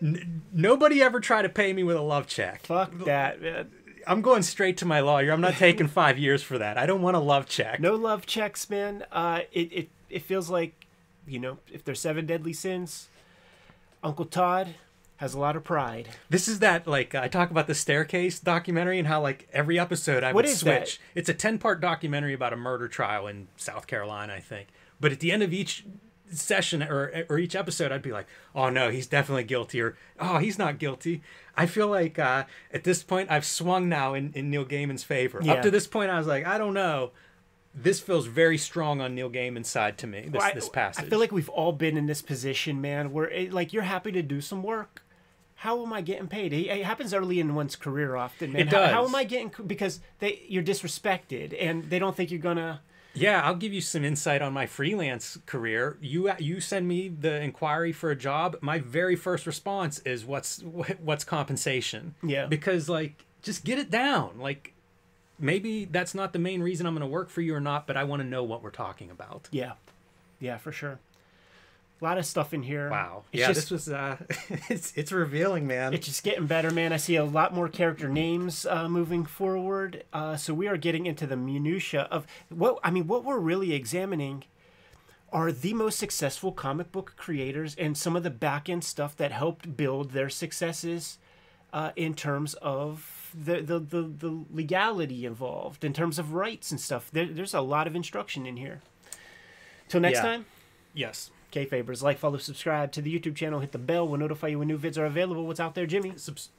N- 0.01 0.41
nobody 0.53 1.01
ever 1.01 1.19
tried 1.19 1.43
to 1.43 1.49
pay 1.49 1.73
me 1.73 1.83
with 1.83 1.95
a 1.95 2.01
love 2.01 2.27
check. 2.27 2.61
Fuck 2.65 2.97
that. 3.05 3.41
man. 3.41 3.69
I'm 4.07 4.21
going 4.21 4.41
straight 4.43 4.77
to 4.77 4.85
my 4.85 5.01
lawyer. 5.01 5.31
I'm 5.31 5.41
not 5.41 5.55
taking 5.55 5.87
five 5.87 6.17
years 6.17 6.41
for 6.41 6.57
that. 6.57 6.77
I 6.77 6.85
don't 6.85 7.01
want 7.01 7.15
a 7.17 7.19
love 7.19 7.45
check. 7.47 7.79
No 7.79 7.95
love 7.95 8.25
checks, 8.25 8.69
man. 8.69 9.05
Uh, 9.11 9.41
it, 9.51 9.71
it 9.73 9.89
it 10.09 10.21
feels 10.23 10.49
like, 10.49 10.87
you 11.27 11.37
know, 11.37 11.59
if 11.71 11.83
there's 11.83 11.99
seven 11.99 12.25
deadly 12.25 12.53
sins, 12.53 13.09
Uncle 14.01 14.25
Todd 14.25 14.69
has 15.19 15.33
a 15.33 15.39
lot 15.39 15.55
of 15.57 15.63
pride. 15.65 16.07
This 16.29 16.47
is 16.47 16.59
that 16.59 16.87
like 16.87 17.13
I 17.13 17.27
talk 17.27 17.51
about 17.51 17.67
the 17.67 17.75
staircase 17.75 18.39
documentary 18.39 18.99
and 18.99 19.07
how 19.07 19.21
like 19.21 19.47
every 19.51 19.77
episode 19.77 20.23
I 20.23 20.27
What 20.33 20.45
would 20.45 20.51
is 20.51 20.61
that? 20.61 20.87
switch. 20.87 20.99
It's 21.13 21.27
a 21.29 21.33
ten 21.33 21.57
part 21.59 21.81
documentary 21.81 22.33
about 22.33 22.53
a 22.53 22.57
murder 22.57 22.87
trial 22.87 23.27
in 23.27 23.49
South 23.57 23.85
Carolina, 23.85 24.33
I 24.33 24.39
think. 24.39 24.69
But 24.99 25.11
at 25.11 25.19
the 25.19 25.31
end 25.33 25.43
of 25.43 25.51
each 25.53 25.85
session 26.31 26.81
or 26.83 27.25
or 27.29 27.37
each 27.37 27.53
episode, 27.55 27.91
I'd 27.91 28.01
be 28.01 28.13
like, 28.13 28.27
"Oh 28.55 28.69
no, 28.69 28.89
he's 28.89 29.07
definitely 29.07 29.43
guilty," 29.43 29.81
or 29.81 29.97
"Oh, 30.19 30.37
he's 30.37 30.57
not 30.57 30.79
guilty." 30.79 31.21
I 31.57 31.65
feel 31.65 31.87
like 31.87 32.17
uh, 32.17 32.45
at 32.71 32.85
this 32.85 33.03
point 33.03 33.29
I've 33.29 33.45
swung 33.45 33.89
now 33.89 34.13
in, 34.13 34.31
in 34.33 34.49
Neil 34.49 34.63
Gaiman's 34.65 35.03
favor. 35.03 35.41
Yeah. 35.43 35.53
Up 35.55 35.61
to 35.63 35.71
this 35.71 35.85
point, 35.87 36.09
I 36.11 36.17
was 36.17 36.27
like, 36.27 36.47
I 36.47 36.57
don't 36.57 36.73
know. 36.73 37.11
This 37.75 37.99
feels 37.99 38.25
very 38.25 38.57
strong 38.57 39.01
on 39.01 39.13
Neil 39.15 39.29
Gaiman's 39.29 39.67
side 39.67 39.97
to 39.99 40.07
me. 40.07 40.27
This 40.29 40.41
I, 40.41 40.53
this 40.53 40.69
passage. 40.69 41.03
I 41.05 41.07
feel 41.09 41.19
like 41.19 41.31
we've 41.33 41.49
all 41.49 41.73
been 41.73 41.97
in 41.97 42.05
this 42.07 42.21
position, 42.21 42.79
man, 42.79 43.11
where 43.11 43.29
it, 43.29 43.51
like 43.51 43.73
you're 43.73 43.83
happy 43.83 44.11
to 44.13 44.21
do 44.21 44.39
some 44.39 44.63
work. 44.63 45.03
How 45.59 45.83
am 45.83 45.91
I 45.91 45.99
getting 45.99 46.27
paid? 46.27 46.53
It, 46.53 46.85
happens 46.85 47.13
early 47.13 47.41
in 47.41 47.53
one's 47.53 47.75
career 47.75 48.15
often, 48.15 48.53
man. 48.53 48.61
It 48.61 48.69
How, 48.69 48.87
how 48.87 49.05
am 49.05 49.13
I 49.13 49.25
getting 49.25 49.51
because 49.67 49.99
they 50.19 50.41
you're 50.47 50.63
disrespected 50.63 51.53
and 51.59 51.89
they 51.89 51.99
don't 51.99 52.15
think 52.15 52.31
you're 52.31 52.39
gonna. 52.39 52.79
Yeah, 53.13 53.41
I'll 53.43 53.55
give 53.55 53.73
you 53.73 53.81
some 53.81 54.05
insight 54.05 54.41
on 54.41 54.53
my 54.53 54.67
freelance 54.67 55.37
career. 55.45 55.97
You 55.99 56.31
you 56.39 56.61
send 56.61 56.87
me 56.87 57.09
the 57.09 57.41
inquiry 57.41 57.91
for 57.91 58.09
a 58.09 58.15
job. 58.15 58.55
My 58.61 58.79
very 58.79 59.17
first 59.17 59.45
response 59.45 59.99
is 59.99 60.25
what's 60.25 60.61
what's 60.61 61.25
compensation? 61.25 62.15
Yeah. 62.23 62.45
Because 62.45 62.87
like 62.87 63.25
just 63.41 63.65
get 63.65 63.79
it 63.79 63.91
down. 63.91 64.39
Like 64.39 64.73
maybe 65.39 65.83
that's 65.83 66.15
not 66.15 66.31
the 66.31 66.39
main 66.39 66.63
reason 66.63 66.85
I'm 66.85 66.93
going 66.93 67.01
to 67.01 67.07
work 67.07 67.29
for 67.29 67.41
you 67.41 67.53
or 67.53 67.59
not, 67.59 67.85
but 67.85 67.97
I 67.97 68.05
want 68.05 68.21
to 68.21 68.27
know 68.27 68.45
what 68.45 68.63
we're 68.63 68.69
talking 68.69 69.11
about. 69.11 69.49
Yeah, 69.51 69.73
yeah, 70.39 70.57
for 70.57 70.71
sure. 70.71 70.99
A 72.01 72.05
lot 72.05 72.17
of 72.17 72.25
stuff 72.25 72.53
in 72.53 72.63
here. 72.63 72.89
Wow. 72.89 73.23
It's 73.33 73.39
yeah, 73.41 73.47
just, 73.47 73.69
this 73.69 73.71
was 73.71 73.89
uh 73.89 74.17
it's 74.69 74.93
it's 74.95 75.11
revealing, 75.11 75.67
man. 75.67 75.93
It's 75.93 76.07
just 76.07 76.23
getting 76.23 76.45
better, 76.47 76.71
man. 76.71 76.93
I 76.93 76.97
see 76.97 77.17
a 77.17 77.25
lot 77.25 77.53
more 77.53 77.67
character 77.67 78.07
names 78.07 78.65
uh, 78.65 78.87
moving 78.87 79.25
forward. 79.25 80.03
Uh, 80.13 80.37
so 80.37 80.53
we 80.53 80.67
are 80.67 80.77
getting 80.77 81.05
into 81.05 81.27
the 81.27 81.35
minutia 81.35 82.03
of 82.09 82.25
what 82.49 82.79
I 82.83 82.91
mean. 82.91 83.07
What 83.07 83.25
we're 83.25 83.39
really 83.39 83.73
examining 83.73 84.45
are 85.31 85.51
the 85.51 85.73
most 85.73 85.99
successful 85.99 86.51
comic 86.51 86.91
book 86.91 87.13
creators 87.17 87.75
and 87.75 87.97
some 87.97 88.15
of 88.15 88.23
the 88.23 88.29
back 88.31 88.69
end 88.69 88.83
stuff 88.83 89.15
that 89.17 89.31
helped 89.31 89.75
build 89.77 90.11
their 90.11 90.29
successes 90.29 91.17
uh, 91.73 91.91
in 91.95 92.15
terms 92.15 92.55
of 92.55 93.35
the, 93.39 93.61
the, 93.61 93.77
the, 93.77 94.01
the 94.01 94.43
legality 94.51 95.25
involved, 95.27 95.83
in 95.83 95.93
terms 95.93 96.17
of 96.17 96.33
rights 96.33 96.71
and 96.71 96.79
stuff. 96.81 97.11
There, 97.13 97.27
there's 97.27 97.53
a 97.53 97.61
lot 97.61 97.85
of 97.85 97.95
instruction 97.95 98.47
in 98.47 98.57
here. 98.57 98.81
Till 99.87 99.99
next 100.01 100.15
Yeah. 100.17 100.21
time. 100.23 100.45
yes. 100.95 101.29
Kayfabers, 101.51 102.01
like, 102.03 102.19
follow, 102.19 102.37
subscribe 102.37 102.91
to 102.91 103.01
the 103.01 103.17
YouTube 103.17 103.35
channel, 103.35 103.59
hit 103.59 103.71
the 103.71 103.77
bell, 103.79 104.07
We'll 104.07 104.19
notify 104.19 104.47
you 104.47 104.59
when 104.59 104.67
new 104.67 104.77
vids 104.77 104.97
are 104.97 105.05
available. 105.05 105.47
What's 105.47 105.59
out 105.59 105.75
there, 105.75 105.85
Jimmy? 105.87 106.13
Subs- 106.15 106.49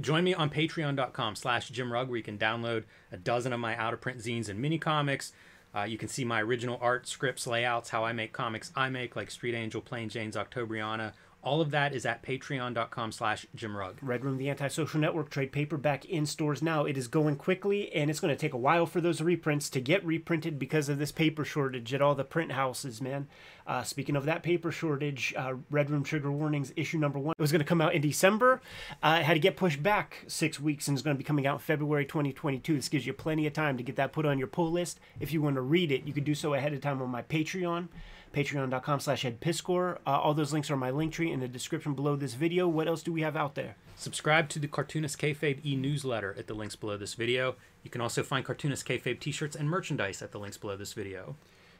join 0.00 0.24
me 0.24 0.32
on 0.32 0.48
patreon.com 0.48 1.34
slash 1.34 1.68
jim 1.70 1.92
rugg 1.92 2.08
where 2.08 2.16
you 2.16 2.22
can 2.22 2.38
download 2.38 2.84
a 3.10 3.16
dozen 3.16 3.52
of 3.52 3.58
my 3.58 3.76
out 3.76 3.92
of 3.92 4.00
print 4.00 4.20
zines 4.20 4.48
and 4.48 4.60
mini 4.60 4.78
comics 4.78 5.32
Uh, 5.74 5.82
you 5.82 5.98
can 5.98 6.08
see 6.08 6.24
my 6.24 6.40
original 6.40 6.78
art, 6.80 7.06
scripts, 7.06 7.46
layouts, 7.46 7.90
how 7.90 8.02
I 8.02 8.12
make 8.12 8.32
comics 8.32 8.72
I 8.74 8.88
make, 8.88 9.16
like 9.16 9.30
Street 9.30 9.54
Angel, 9.54 9.82
Plain 9.82 10.08
Jane's 10.08 10.34
Octobriana. 10.34 11.12
All 11.48 11.62
of 11.62 11.70
that 11.70 11.94
is 11.94 12.04
at 12.04 12.22
patreon.com 12.22 13.10
slash 13.10 13.46
jimrugg. 13.56 13.94
Red 14.02 14.22
Room, 14.22 14.36
the 14.36 14.50
antisocial 14.50 15.00
network, 15.00 15.30
trade 15.30 15.50
paperback 15.50 16.04
in 16.04 16.26
stores 16.26 16.60
now. 16.60 16.84
It 16.84 16.98
is 16.98 17.08
going 17.08 17.36
quickly, 17.36 17.90
and 17.94 18.10
it's 18.10 18.20
going 18.20 18.34
to 18.34 18.38
take 18.38 18.52
a 18.52 18.58
while 18.58 18.84
for 18.84 19.00
those 19.00 19.22
reprints 19.22 19.70
to 19.70 19.80
get 19.80 20.04
reprinted 20.04 20.58
because 20.58 20.90
of 20.90 20.98
this 20.98 21.10
paper 21.10 21.46
shortage 21.46 21.94
at 21.94 22.02
all 22.02 22.14
the 22.14 22.22
print 22.22 22.52
houses, 22.52 23.00
man. 23.00 23.28
Uh, 23.66 23.82
speaking 23.82 24.14
of 24.14 24.26
that 24.26 24.42
paper 24.42 24.70
shortage, 24.70 25.32
uh, 25.38 25.54
Red 25.70 25.88
Room 25.88 26.04
Trigger 26.04 26.30
Warnings 26.30 26.70
issue 26.76 26.98
number 26.98 27.18
one. 27.18 27.34
It 27.38 27.40
was 27.40 27.50
going 27.50 27.60
to 27.60 27.64
come 27.64 27.80
out 27.80 27.94
in 27.94 28.02
December. 28.02 28.60
Uh, 29.02 29.16
it 29.20 29.24
had 29.24 29.32
to 29.32 29.40
get 29.40 29.56
pushed 29.56 29.82
back 29.82 30.24
six 30.26 30.60
weeks, 30.60 30.86
and 30.86 30.98
it's 30.98 31.02
going 31.02 31.16
to 31.16 31.18
be 31.18 31.24
coming 31.24 31.46
out 31.46 31.54
in 31.54 31.60
February 31.60 32.04
2022. 32.04 32.76
This 32.76 32.90
gives 32.90 33.06
you 33.06 33.14
plenty 33.14 33.46
of 33.46 33.54
time 33.54 33.78
to 33.78 33.82
get 33.82 33.96
that 33.96 34.12
put 34.12 34.26
on 34.26 34.38
your 34.38 34.48
pull 34.48 34.70
list. 34.70 35.00
If 35.18 35.32
you 35.32 35.40
want 35.40 35.56
to 35.56 35.62
read 35.62 35.92
it, 35.92 36.04
you 36.04 36.12
could 36.12 36.24
do 36.24 36.34
so 36.34 36.52
ahead 36.52 36.74
of 36.74 36.82
time 36.82 37.00
on 37.00 37.08
my 37.08 37.22
Patreon 37.22 37.88
patreon.com 38.32 39.00
slash 39.00 39.24
edpiskor. 39.24 39.98
Uh, 40.06 40.10
all 40.10 40.34
those 40.34 40.52
links 40.52 40.70
are 40.70 40.74
in 40.74 40.80
my 40.80 40.90
link 40.90 41.12
tree 41.12 41.30
in 41.30 41.40
the 41.40 41.48
description 41.48 41.94
below 41.94 42.16
this 42.16 42.34
video. 42.34 42.68
What 42.68 42.88
else 42.88 43.02
do 43.02 43.12
we 43.12 43.22
have 43.22 43.36
out 43.36 43.54
there? 43.54 43.76
Subscribe 43.96 44.48
to 44.50 44.58
the 44.58 44.68
Cartoonist 44.68 45.18
Kayfabe 45.18 45.64
e-newsletter 45.64 46.34
at 46.38 46.46
the 46.46 46.54
links 46.54 46.76
below 46.76 46.96
this 46.96 47.14
video. 47.14 47.56
You 47.82 47.90
can 47.90 48.00
also 48.00 48.22
find 48.22 48.44
Cartoonist 48.44 48.86
Kayfabe 48.86 49.20
t-shirts 49.20 49.56
and 49.56 49.68
merchandise 49.68 50.22
at 50.22 50.32
the 50.32 50.38
links 50.38 50.56
below 50.56 50.76
this 50.76 50.92
video. 50.92 51.36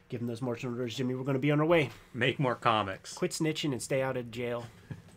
Give 0.09 0.19
them 0.19 0.27
those 0.27 0.41
marching 0.41 0.71
orders, 0.71 0.95
Jimmy. 0.95 1.15
We're 1.15 1.23
going 1.23 1.35
to 1.35 1.39
be 1.39 1.51
on 1.51 1.59
our 1.59 1.65
way. 1.65 1.91
Make 2.13 2.39
more 2.39 2.55
comics. 2.55 3.13
Quit 3.13 3.31
snitching 3.31 3.71
and 3.71 3.81
stay 3.81 4.01
out 4.01 4.17
of 4.17 4.31
jail. 4.31 4.65